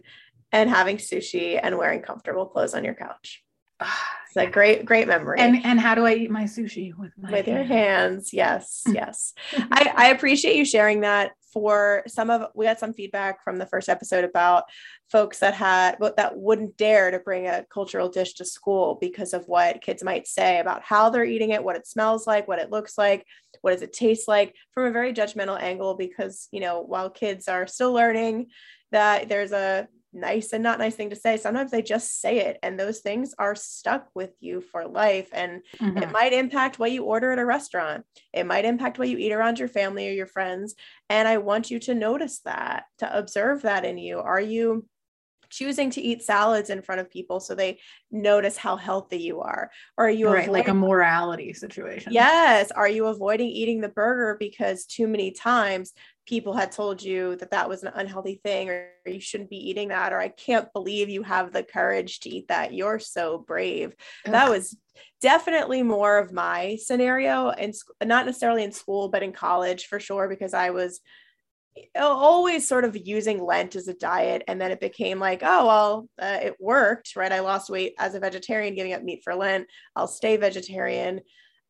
[0.52, 3.42] and having sushi and wearing comfortable clothes on your couch.
[3.80, 5.38] it's a great, great memory.
[5.38, 8.32] And and how do I eat my sushi with my with your hands?
[8.32, 9.34] Yes, yes.
[9.54, 11.32] I, I appreciate you sharing that.
[11.56, 14.64] For some of we got some feedback from the first episode about
[15.10, 19.48] folks that had that wouldn't dare to bring a cultural dish to school because of
[19.48, 22.70] what kids might say about how they're eating it, what it smells like, what it
[22.70, 23.24] looks like,
[23.62, 25.94] what does it taste like, from a very judgmental angle.
[25.94, 28.48] Because you know, while kids are still learning,
[28.92, 31.36] that there's a nice and not nice thing to say.
[31.36, 35.62] Sometimes they just say it and those things are stuck with you for life and
[35.78, 35.98] mm-hmm.
[35.98, 38.04] it might impact what you order at a restaurant.
[38.32, 40.74] It might impact what you eat around your family or your friends
[41.08, 44.18] and i want you to notice that to observe that in you.
[44.18, 44.86] Are you
[45.50, 47.78] choosing to eat salads in front of people so they
[48.10, 49.70] notice how healthy you are?
[49.96, 52.12] Or are you right, avoiding- like a morality situation.
[52.12, 52.70] Yes.
[52.70, 55.92] Are you avoiding eating the burger because too many times
[56.26, 59.88] people had told you that that was an unhealthy thing or you shouldn't be eating
[59.88, 62.74] that or i can't believe you have the courage to eat that.
[62.74, 63.94] You're so brave.
[64.26, 64.32] Ugh.
[64.32, 64.76] that was
[65.20, 67.74] definitely more of my scenario and
[68.04, 71.00] not necessarily in school but in college for sure because i was
[71.94, 76.08] always sort of using lent as a diet and then it became like oh well
[76.20, 77.32] uh, it worked right?
[77.32, 79.66] I lost weight as a vegetarian giving up meat for lent.
[79.94, 81.20] I'll stay vegetarian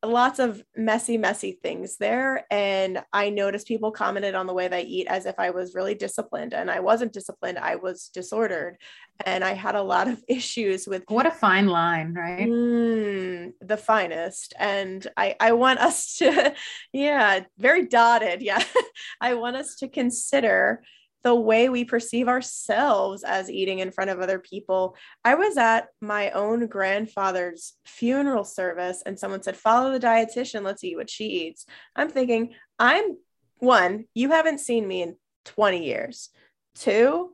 [0.05, 2.45] lots of messy, messy things there.
[2.51, 5.73] And I noticed people commented on the way that I eat as if I was
[5.73, 6.53] really disciplined.
[6.53, 8.77] And I wasn't disciplined, I was disordered.
[9.25, 12.47] And I had a lot of issues with what a fine line, right?
[12.47, 14.53] Mm, the finest.
[14.59, 16.53] And I, I want us to,
[16.93, 18.41] yeah, very dotted.
[18.41, 18.63] Yeah.
[19.21, 20.83] I want us to consider
[21.23, 24.95] the way we perceive ourselves as eating in front of other people.
[25.25, 30.83] I was at my own grandfather's funeral service and someone said, Follow the dietitian, let's
[30.83, 31.65] eat what she eats.
[31.95, 33.17] I'm thinking, I'm
[33.57, 35.15] one, you haven't seen me in
[35.45, 36.29] 20 years.
[36.75, 37.33] Two,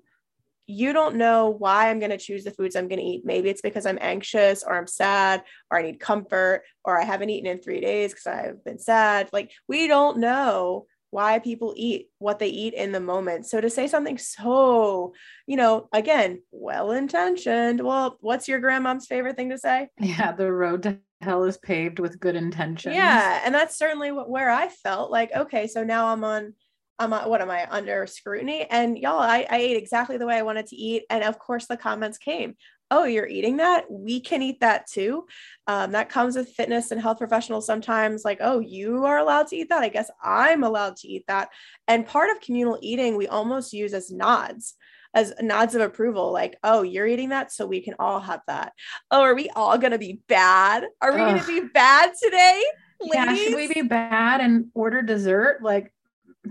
[0.66, 3.26] you don't know why I'm going to choose the foods I'm going to eat.
[3.26, 7.30] Maybe it's because I'm anxious or I'm sad or I need comfort or I haven't
[7.30, 9.30] eaten in three days because I've been sad.
[9.34, 13.46] Like, we don't know why people eat what they eat in the moment.
[13.46, 15.14] So to say something so,
[15.46, 19.90] you know, again, well intentioned, well, what's your grandmom's favorite thing to say?
[20.00, 22.96] Yeah, the road to hell is paved with good intentions.
[22.96, 26.54] Yeah, and that's certainly what, where I felt like, okay, so now I'm on
[27.00, 28.68] I'm on, what am I under scrutiny?
[28.70, 31.04] And y'all, I, I ate exactly the way I wanted to eat.
[31.10, 32.56] And of course, the comments came
[32.94, 33.86] oh, you're eating that?
[33.90, 35.26] We can eat that too.
[35.66, 39.56] Um, that comes with fitness and health professionals sometimes, like, oh, you are allowed to
[39.56, 39.82] eat that.
[39.82, 41.50] I guess I'm allowed to eat that.
[41.88, 44.76] And part of communal eating, we almost use as nods
[45.16, 48.74] as nods of approval, like, oh, you're eating that, so we can all have that.
[49.12, 50.86] Oh, are we all gonna be bad?
[51.02, 51.36] Are we Ugh.
[51.36, 52.64] gonna be bad today?
[53.00, 53.16] Ladies?
[53.16, 55.62] Yeah, should we be bad and order dessert?
[55.62, 55.94] Like,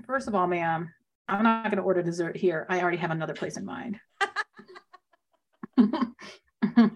[0.06, 0.90] first of all, ma'am,
[1.28, 2.66] I'm not gonna order dessert here.
[2.68, 3.98] I already have another place in mind.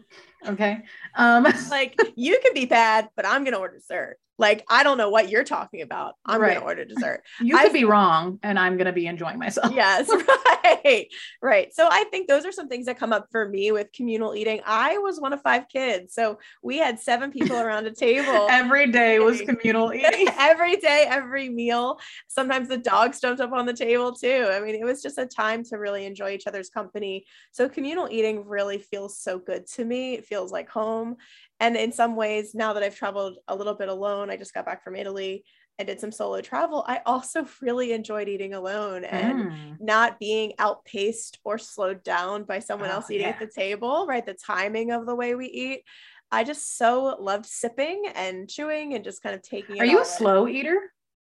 [0.49, 0.83] okay.
[1.15, 4.19] Um like you can be bad, but I'm gonna order dessert.
[4.39, 6.15] Like, I don't know what you're talking about.
[6.25, 6.49] I'm right.
[6.49, 7.23] going to order dessert.
[7.41, 9.73] You could be wrong and I'm going to be enjoying myself.
[9.73, 10.09] Yes,
[10.65, 11.07] right.
[11.41, 11.75] Right.
[11.75, 14.61] So I think those are some things that come up for me with communal eating.
[14.67, 16.15] I was one of five kids.
[16.15, 18.49] So we had seven people around a table.
[18.51, 20.29] every day was communal eating.
[20.39, 21.99] every day, every meal.
[22.29, 24.49] Sometimes the dogs jumped up on the table too.
[24.51, 27.27] I mean, it was just a time to really enjoy each other's company.
[27.53, 30.15] So communal eating really feels so good to me.
[30.15, 31.17] It feels like home
[31.61, 34.67] and in some ways now that i've traveled a little bit alone i just got
[34.67, 35.45] back from italy
[35.79, 39.77] I did some solo travel, I also really enjoyed eating alone and mm.
[39.81, 43.35] not being outpaced or slowed down by someone oh, else eating yeah.
[43.35, 44.25] at the table, right?
[44.25, 45.83] The timing of the way we eat.
[46.31, 50.01] I just so loved sipping and chewing and just kind of taking Are you a
[50.01, 50.07] in.
[50.07, 50.81] slow eater?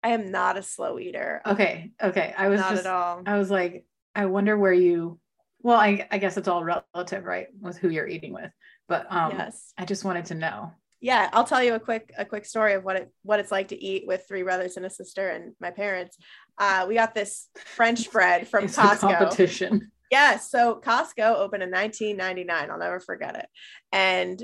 [0.02, 1.42] I am not a slow eater.
[1.46, 1.92] Okay.
[2.02, 2.34] Okay.
[2.38, 3.22] I was not just, at all.
[3.26, 3.86] I was like,
[4.16, 5.20] I wonder where you
[5.62, 7.48] well, I, I guess it's all relative, right?
[7.60, 8.50] With who you're eating with.
[8.90, 9.74] But um, yes.
[9.78, 10.74] I just wanted to know.
[11.02, 13.70] Yeah, I'll tell you a quick a quick story of what it what it's like
[13.70, 16.18] to eat with three brothers and a sister and my parents.
[16.58, 19.18] Uh, we got this French bread from it's Costco.
[19.18, 19.92] competition.
[20.12, 22.72] Yeah, so Costco opened in 1999.
[22.72, 23.46] I'll never forget it.
[23.92, 24.44] And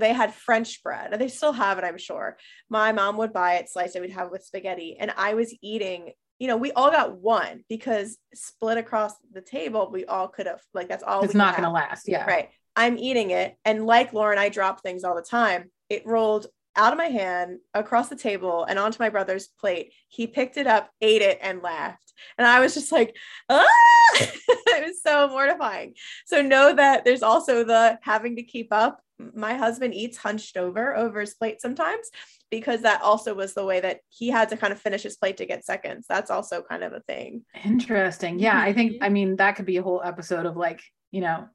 [0.00, 1.14] they had French bread.
[1.18, 2.36] They still have it, I'm sure.
[2.68, 4.96] My mom would buy it, slice it, we'd have it with spaghetti.
[4.98, 9.88] And I was eating, you know, we all got one because split across the table,
[9.90, 12.08] we all could have, like, that's all it's not going to last.
[12.08, 12.26] Yeah.
[12.26, 12.50] Right.
[12.76, 13.56] I'm eating it.
[13.64, 15.70] And like Lauren, I drop things all the time.
[15.88, 16.46] It rolled
[16.76, 19.92] out of my hand across the table and onto my brother's plate.
[20.08, 22.12] He picked it up, ate it, and laughed.
[22.38, 23.16] And I was just like,
[23.48, 23.66] ah,
[24.14, 25.94] it was so mortifying.
[26.26, 29.00] So know that there's also the having to keep up.
[29.34, 32.08] My husband eats hunched over over his plate sometimes
[32.50, 35.38] because that also was the way that he had to kind of finish his plate
[35.38, 36.06] to get seconds.
[36.08, 37.44] That's also kind of a thing.
[37.64, 38.38] Interesting.
[38.38, 38.58] Yeah.
[38.58, 39.04] I think, mm-hmm.
[39.04, 40.80] I mean, that could be a whole episode of like,
[41.10, 41.48] you know,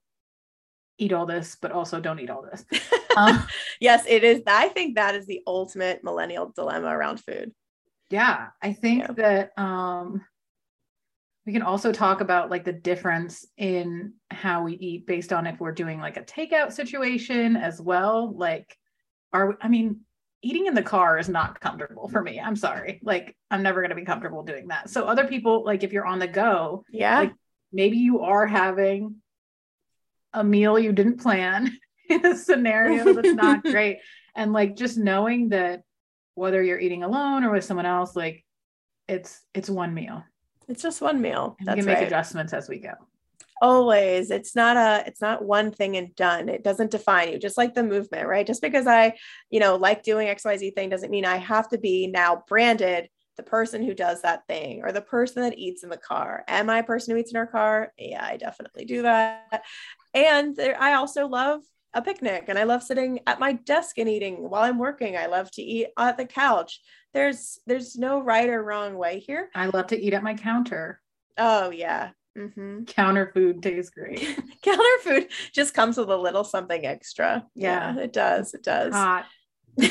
[0.97, 2.65] eat all this, but also don't eat all this.
[3.17, 3.45] Um,
[3.79, 4.41] yes, it is.
[4.47, 7.51] I think that is the ultimate millennial dilemma around food.
[8.09, 9.13] Yeah, I think yeah.
[9.13, 10.21] that um,
[11.45, 15.59] we can also talk about like the difference in how we eat based on if
[15.59, 18.33] we're doing like a takeout situation as well.
[18.35, 18.77] Like,
[19.33, 20.01] are we, I mean,
[20.41, 22.39] eating in the car is not comfortable for me.
[22.39, 22.99] I'm sorry.
[23.03, 24.89] Like, I'm never going to be comfortable doing that.
[24.89, 27.33] So, other people, like, if you're on the go, yeah, like,
[27.71, 29.15] maybe you are having
[30.33, 31.77] a meal you didn't plan
[32.09, 33.99] in a scenario that's not great.
[34.35, 35.83] And like just knowing that
[36.35, 38.43] whether you're eating alone or with someone else, like
[39.07, 40.23] it's it's one meal.
[40.67, 41.55] It's just one meal.
[41.59, 42.07] And we can make right.
[42.07, 42.93] adjustments as we go.
[43.61, 44.31] Always.
[44.31, 46.49] It's not a it's not one thing and done.
[46.49, 47.39] It doesn't define you.
[47.39, 48.45] Just like the movement, right?
[48.45, 49.15] Just because I,
[49.49, 53.43] you know, like doing XYZ thing doesn't mean I have to be now branded the
[53.43, 56.43] person who does that thing or the person that eats in the car.
[56.47, 57.93] Am I a person who eats in our car?
[57.97, 59.63] Yeah, I definitely do that.
[60.13, 61.61] And there, I also love
[61.93, 65.17] a picnic and I love sitting at my desk and eating while I'm working.
[65.17, 66.79] I love to eat at the couch.
[67.13, 69.49] There's there's no right or wrong way here.
[69.53, 71.01] I love to eat at my counter.
[71.37, 72.11] Oh yeah.
[72.37, 72.83] Mm-hmm.
[72.87, 74.19] Counter food tastes great.
[74.63, 77.45] counter food just comes with a little something extra.
[77.53, 78.53] Yeah, yeah it does.
[78.55, 78.93] It does.
[78.93, 79.25] Hot.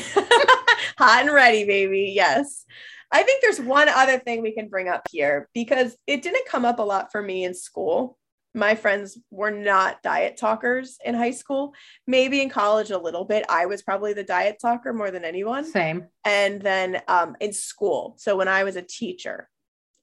[0.97, 2.11] Hot and ready, baby.
[2.13, 2.65] Yes.
[3.13, 6.65] I think there's one other thing we can bring up here because it didn't come
[6.65, 8.17] up a lot for me in school
[8.53, 11.73] my friends were not diet talkers in high school.
[12.05, 13.45] Maybe in college a little bit.
[13.49, 15.65] I was probably the diet talker more than anyone.
[15.65, 16.07] Same.
[16.23, 19.49] And then um, in school, so when I was a teacher,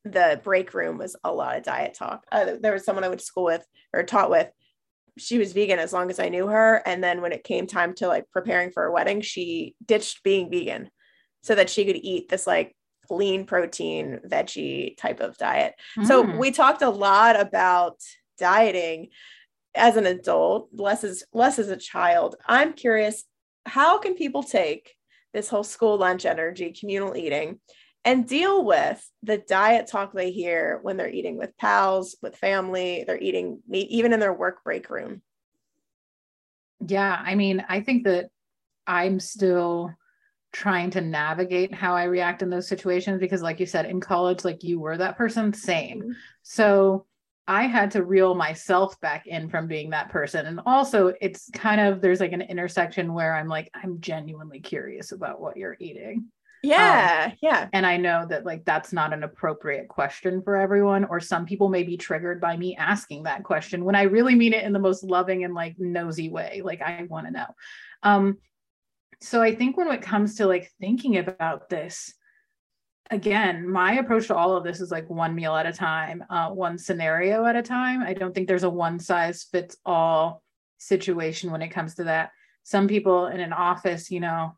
[0.05, 2.25] the break room was a lot of diet talk.
[2.33, 4.51] Uh, there was someone I went to school with or taught with.
[5.19, 6.83] She was vegan as long as I knew her.
[6.87, 10.51] And then when it came time to like preparing for a wedding, she ditched being
[10.51, 10.91] vegan
[11.43, 12.75] so that she could eat this like
[13.11, 15.75] lean protein veggie type of diet.
[15.99, 16.07] Mm.
[16.07, 17.97] So we talked a lot about
[18.39, 19.09] dieting
[19.75, 22.37] as an adult, less as less as a child.
[22.47, 23.25] I'm curious,
[23.67, 24.95] how can people take
[25.33, 27.61] this whole school lunch energy, communal eating,
[28.05, 33.05] and deal with the diet talk they hear when they're eating with pals, with family,
[33.07, 35.23] they're eating meat, even in their work break room?
[36.87, 38.31] Yeah, I mean, I think that
[38.87, 39.95] I'm still
[40.53, 44.45] trying to navigate how I react in those situations because, like you said, in college,
[44.45, 46.01] like you were that person, same.
[46.01, 46.11] Mm-hmm.
[46.43, 47.07] So
[47.47, 50.47] I had to reel myself back in from being that person.
[50.47, 55.13] And also, it's kind of there's like an intersection where I'm like, I'm genuinely curious
[55.13, 56.27] about what you're eating.
[56.63, 57.29] Yeah.
[57.31, 57.69] Um, yeah.
[57.73, 61.69] And I know that like that's not an appropriate question for everyone, or some people
[61.69, 64.79] may be triggered by me asking that question when I really mean it in the
[64.79, 66.61] most loving and like nosy way.
[66.63, 67.47] Like, I want to know.
[68.03, 68.39] Um,
[69.21, 72.15] so I think when it comes to like thinking about this,
[73.11, 76.51] again, my approach to all of this is like one meal at a time, uh,
[76.51, 78.03] one scenario at a time.
[78.03, 80.43] I don't think there's a one size fits all
[80.79, 82.31] situation when it comes to that.
[82.63, 84.57] Some people in an office, you know,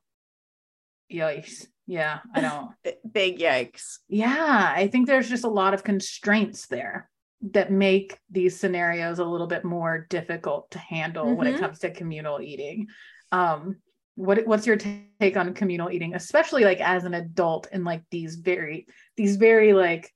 [1.10, 1.66] yikes.
[1.86, 2.40] Yeah, I
[2.84, 2.94] don't.
[3.10, 3.98] Big yikes.
[4.08, 7.08] Yeah, I think there's just a lot of constraints there
[7.50, 11.34] that make these scenarios a little bit more difficult to handle mm-hmm.
[11.36, 11.64] when it mm-hmm.
[11.64, 12.86] comes to communal eating.
[13.32, 13.78] Um,
[14.14, 18.36] what what's your take on communal eating especially like as an adult in like these
[18.36, 18.86] very
[19.16, 20.12] these very like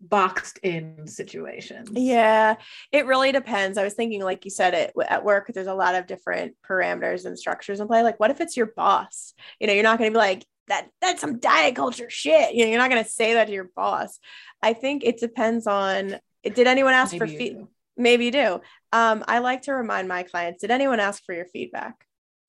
[0.00, 1.88] boxed in situations?
[1.92, 2.56] Yeah
[2.92, 3.78] it really depends.
[3.78, 7.24] I was thinking like you said it at work there's a lot of different parameters
[7.24, 8.02] and structures in play.
[8.02, 9.34] Like what if it's your boss?
[9.60, 12.54] You know you're not going to be like that that's some diet culture shit.
[12.54, 14.18] You know you're not going to say that to your boss.
[14.62, 18.60] I think it depends on did anyone ask maybe for feedback maybe you do.
[18.92, 22.06] Um, i like to remind my clients did anyone ask for your feedback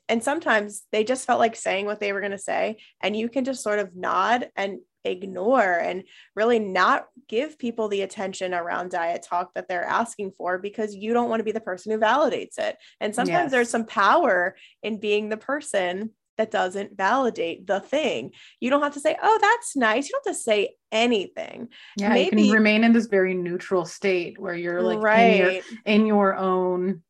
[0.07, 3.29] and sometimes they just felt like saying what they were going to say and you
[3.29, 6.03] can just sort of nod and ignore and
[6.35, 11.13] really not give people the attention around diet talk that they're asking for because you
[11.13, 13.51] don't want to be the person who validates it and sometimes yes.
[13.51, 18.31] there's some power in being the person that doesn't validate the thing.
[18.59, 21.69] You don't have to say, "Oh, that's nice." You don't have to say anything.
[21.97, 25.19] Yeah, Maybe, you can remain in this very neutral state where you're like right.
[25.21, 27.03] in, your, in your own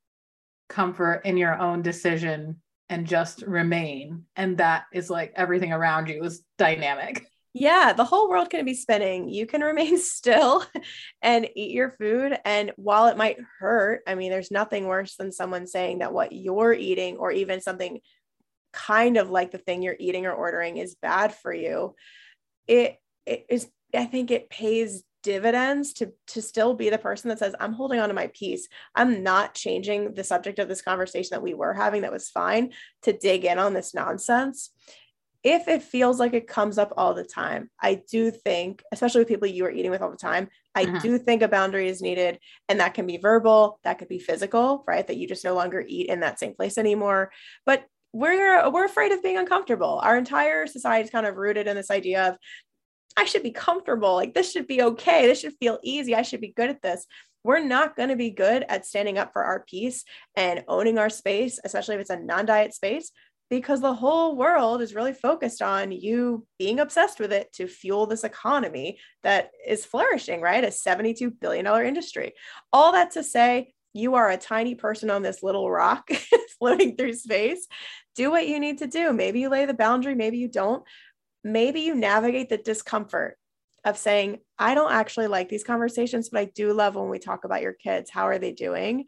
[0.70, 4.26] comfort, in your own decision, and just remain.
[4.36, 7.26] And that is like everything around you is dynamic.
[7.57, 9.30] Yeah, the whole world can be spinning.
[9.30, 10.66] You can remain still
[11.22, 12.38] and eat your food.
[12.44, 16.34] And while it might hurt, I mean, there's nothing worse than someone saying that what
[16.34, 18.02] you're eating, or even something
[18.74, 21.95] kind of like the thing you're eating or ordering, is bad for you.
[22.68, 27.40] It, it is, I think it pays dividends to to still be the person that
[27.40, 31.30] says i'm holding on to my peace i'm not changing the subject of this conversation
[31.32, 32.72] that we were having that was fine
[33.02, 34.72] to dig in on this nonsense
[35.46, 39.28] if it feels like it comes up all the time, I do think, especially with
[39.28, 41.00] people you are eating with all the time, I uh-huh.
[41.04, 42.40] do think a boundary is needed.
[42.68, 45.06] And that can be verbal, that could be physical, right?
[45.06, 47.32] That you just no longer eat in that same place anymore.
[47.64, 50.00] But we're we're afraid of being uncomfortable.
[50.02, 52.38] Our entire society is kind of rooted in this idea of
[53.18, 54.14] I should be comfortable.
[54.14, 55.28] Like this should be okay.
[55.28, 56.16] This should feel easy.
[56.16, 57.06] I should be good at this.
[57.44, 60.04] We're not going to be good at standing up for our piece
[60.36, 63.12] and owning our space, especially if it's a non diet space,
[63.50, 68.08] because the whole world is really focused on you being obsessed with it to fuel
[68.08, 70.64] this economy that is flourishing, right?
[70.64, 72.34] A $72 billion industry.
[72.74, 76.10] All that to say, you are a tiny person on this little rock
[76.60, 77.68] floating through space.
[78.16, 79.14] Do what you need to do.
[79.14, 80.84] Maybe you lay the boundary, maybe you don't.
[81.46, 83.38] Maybe you navigate the discomfort
[83.86, 87.46] of saying, I don't actually like these conversations, but I do love when we talk
[87.46, 88.10] about your kids.
[88.10, 89.06] How are they doing?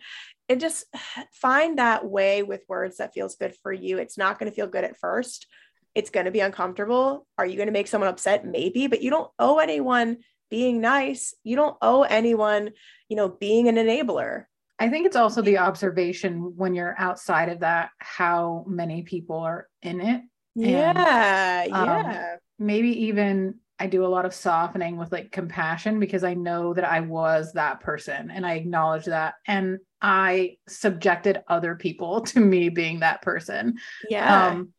[0.49, 0.85] and just
[1.33, 3.97] find that way with words that feels good for you.
[3.97, 5.47] It's not going to feel good at first.
[5.93, 7.27] It's going to be uncomfortable.
[7.37, 8.45] Are you going to make someone upset?
[8.45, 10.17] Maybe, but you don't owe anyone
[10.49, 11.33] being nice.
[11.43, 12.71] You don't owe anyone,
[13.09, 14.45] you know, being an enabler.
[14.79, 19.67] I think it's also the observation when you're outside of that, how many people are
[19.81, 20.21] in it.
[20.57, 21.63] Yeah.
[21.63, 22.35] And, um, yeah.
[22.59, 26.83] Maybe even I do a lot of softening with like compassion because I know that
[26.83, 29.35] I was that person and I acknowledge that.
[29.45, 33.77] And I subjected other people to me being that person.
[34.09, 34.47] Yeah.
[34.47, 34.73] Um,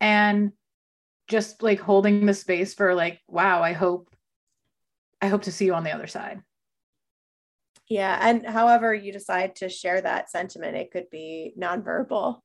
[0.00, 0.52] and
[1.28, 4.10] just like holding the space for like, wow, I hope,
[5.22, 6.40] I hope to see you on the other side.
[7.88, 8.18] Yeah.
[8.20, 12.40] And however you decide to share that sentiment, it could be nonverbal.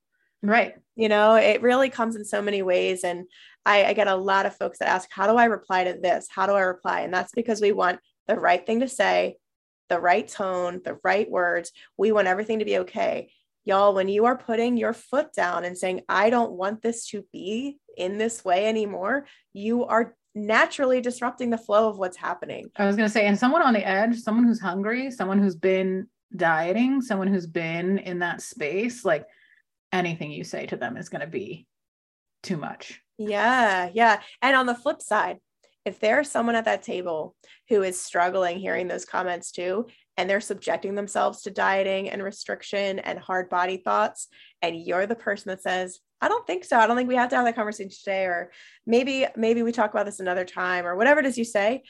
[0.45, 0.75] Right.
[0.95, 3.03] You know, it really comes in so many ways.
[3.03, 3.25] And
[3.65, 6.27] I, I get a lot of folks that ask, how do I reply to this?
[6.29, 7.01] How do I reply?
[7.01, 9.37] And that's because we want the right thing to say
[9.89, 11.71] the right tone, the right words.
[11.97, 13.29] We want everything to be okay.
[13.65, 17.25] Y'all, when you are putting your foot down and saying, I don't want this to
[17.31, 22.69] be in this way anymore, you are naturally disrupting the flow of what's happening.
[22.75, 25.55] I was going to say, and someone on the edge, someone who's hungry, someone who's
[25.55, 29.25] been dieting, someone who's been in that space, like
[29.95, 31.67] anything you say to them is going to be
[32.43, 33.01] too much.
[33.17, 33.89] Yeah.
[33.93, 34.21] Yeah.
[34.41, 35.37] And on the flip side,
[35.85, 37.35] if there's someone at that table
[37.69, 42.99] who is struggling hearing those comments too, and they're subjecting themselves to dieting and restriction
[42.99, 44.27] and hard body thoughts,
[44.61, 46.79] and you're the person that says, I don't think so.
[46.79, 48.51] I don't think we have to have that conversation today, or
[48.87, 51.83] maybe, maybe we talk about this another time, or whatever it is you say,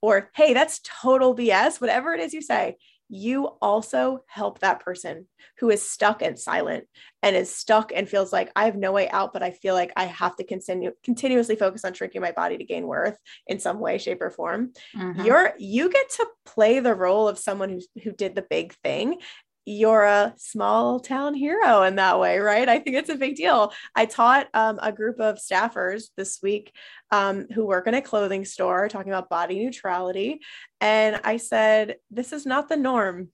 [0.00, 2.76] or hey, that's total BS, whatever it is you say,
[3.14, 5.26] you also help that person
[5.58, 6.84] who is stuck and silent
[7.22, 9.92] and is stuck and feels like I have no way out, but I feel like
[9.96, 13.80] I have to continue continuously focus on shrinking my body to gain worth in some
[13.80, 14.72] way, shape, or form.
[14.96, 15.26] Mm-hmm.
[15.26, 19.18] You're you get to play the role of someone who, who did the big thing
[19.64, 22.68] you're a small town hero in that way, right?
[22.68, 23.72] I think it's a big deal.
[23.94, 26.72] I taught um, a group of staffers this week
[27.10, 30.40] um, who work in a clothing store talking about body neutrality.
[30.80, 33.28] And I said, this is not the norm.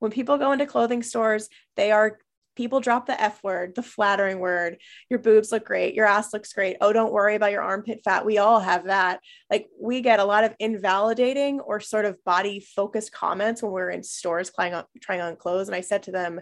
[0.00, 2.18] When people go into clothing stores, they are
[2.60, 4.76] people drop the F word, the flattering word.
[5.08, 5.94] Your boobs look great.
[5.94, 6.76] Your ass looks great.
[6.82, 8.26] Oh, don't worry about your armpit fat.
[8.26, 9.20] We all have that.
[9.50, 13.88] Like we get a lot of invalidating or sort of body focused comments when we're
[13.88, 15.68] in stores trying on, trying on clothes.
[15.68, 16.38] And I said to them,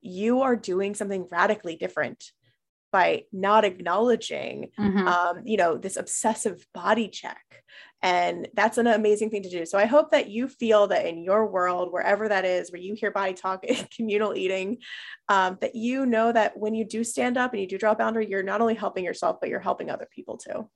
[0.00, 2.30] you are doing something radically different
[2.92, 5.08] by not acknowledging mm-hmm.
[5.08, 7.64] um, you know this obsessive body check
[8.02, 9.66] and that's an amazing thing to do.
[9.66, 12.94] So i hope that you feel that in your world wherever that is where you
[12.94, 13.64] hear body talk
[13.96, 14.78] communal eating
[15.28, 17.96] um, that you know that when you do stand up and you do draw a
[17.96, 20.68] boundary you're not only helping yourself but you're helping other people too.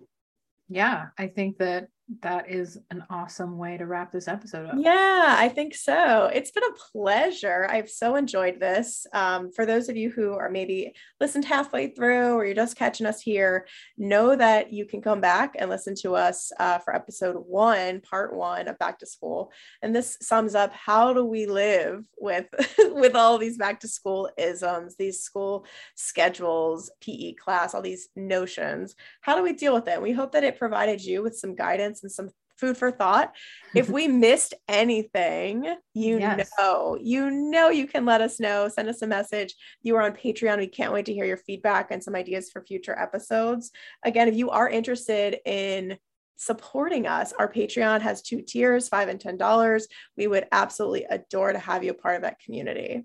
[0.68, 1.88] Yeah i think that
[2.20, 4.74] that is an awesome way to wrap this episode up.
[4.78, 6.30] Yeah, I think so.
[6.32, 7.66] It's been a pleasure.
[7.70, 9.06] I've so enjoyed this.
[9.12, 13.06] Um, for those of you who are maybe listened halfway through or you're just catching
[13.06, 13.66] us here,
[13.96, 18.34] know that you can come back and listen to us uh, for episode one, part
[18.34, 19.50] one of Back to School.
[19.80, 22.46] And this sums up how do we live with
[22.78, 28.94] with all these back to school isms, these school schedules, PE class, all these notions.
[29.22, 30.02] How do we deal with it?
[30.02, 32.30] We hope that it provided you with some guidance and some
[32.62, 33.34] food for thought.
[33.74, 36.50] If we missed anything, you yes.
[36.58, 38.68] know, you know, you can let us know.
[38.68, 39.54] Send us a message.
[39.82, 40.58] You are on Patreon.
[40.58, 43.70] We can't wait to hear your feedback and some ideas for future episodes.
[44.04, 45.98] Again, if you are interested in
[46.36, 49.86] supporting us, our Patreon has two tiers, five and ten dollars.
[50.16, 53.04] We would absolutely adore to have you a part of that community.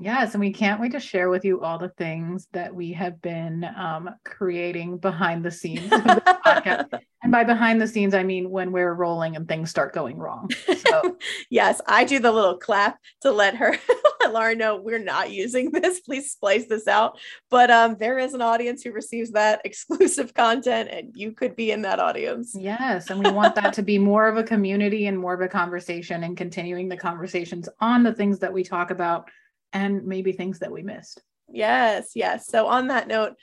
[0.00, 3.20] Yes, and we can't wait to share with you all the things that we have
[3.20, 7.00] been um, creating behind the scenes of podcast.
[7.20, 10.50] And by behind the scenes, I mean when we're rolling and things start going wrong.
[10.86, 11.16] So
[11.50, 13.76] yes, I do the little clap to let her
[14.20, 15.98] let Laura know we're not using this.
[15.98, 17.18] Please splice this out.
[17.50, 21.72] But um, there is an audience who receives that exclusive content, and you could be
[21.72, 22.54] in that audience.
[22.56, 23.10] Yes.
[23.10, 26.22] And we want that to be more of a community and more of a conversation
[26.22, 29.28] and continuing the conversations on the things that we talk about
[29.72, 31.22] and maybe things that we missed.
[31.48, 32.46] Yes, yes.
[32.46, 33.34] So on that note,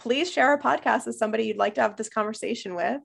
[0.00, 3.00] please share our podcast with somebody you'd like to have this conversation with.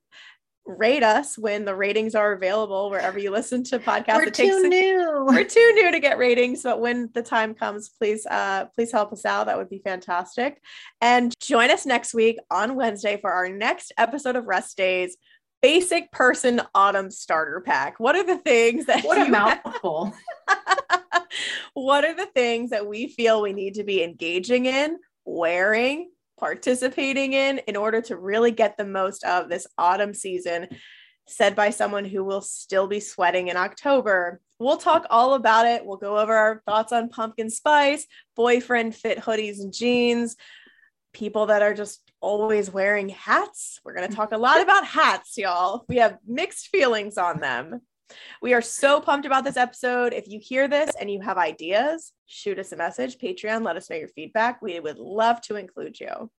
[0.65, 4.15] Rate us when the ratings are available wherever you listen to podcasts.
[4.15, 5.25] We're it too takes, new.
[5.27, 9.13] We're too new to get ratings, but when the time comes, please, uh, please help
[9.13, 9.45] us out.
[9.45, 10.59] That would be fantastic.
[11.01, 15.17] And join us next week on Wednesday for our next episode of Rest Days.
[15.61, 17.99] Basic person autumn starter pack.
[17.99, 20.13] What are the things that What a mouthful.
[21.73, 27.33] what are the things that we feel we need to be engaging in, wearing, participating
[27.33, 30.67] in in order to really get the most of this autumn season?
[31.27, 34.39] Said by someone who will still be sweating in October.
[34.59, 35.83] We'll talk all about it.
[35.83, 38.05] We'll go over our thoughts on pumpkin spice,
[38.35, 40.35] boyfriend fit hoodies and jeans,
[41.13, 43.79] people that are just always wearing hats.
[43.83, 45.85] We're going to talk a lot about hats, y'all.
[45.87, 47.81] We have mixed feelings on them.
[48.41, 50.13] We are so pumped about this episode.
[50.13, 53.89] If you hear this and you have ideas, shoot us a message, Patreon, let us
[53.89, 54.61] know your feedback.
[54.61, 56.29] We would love to include you.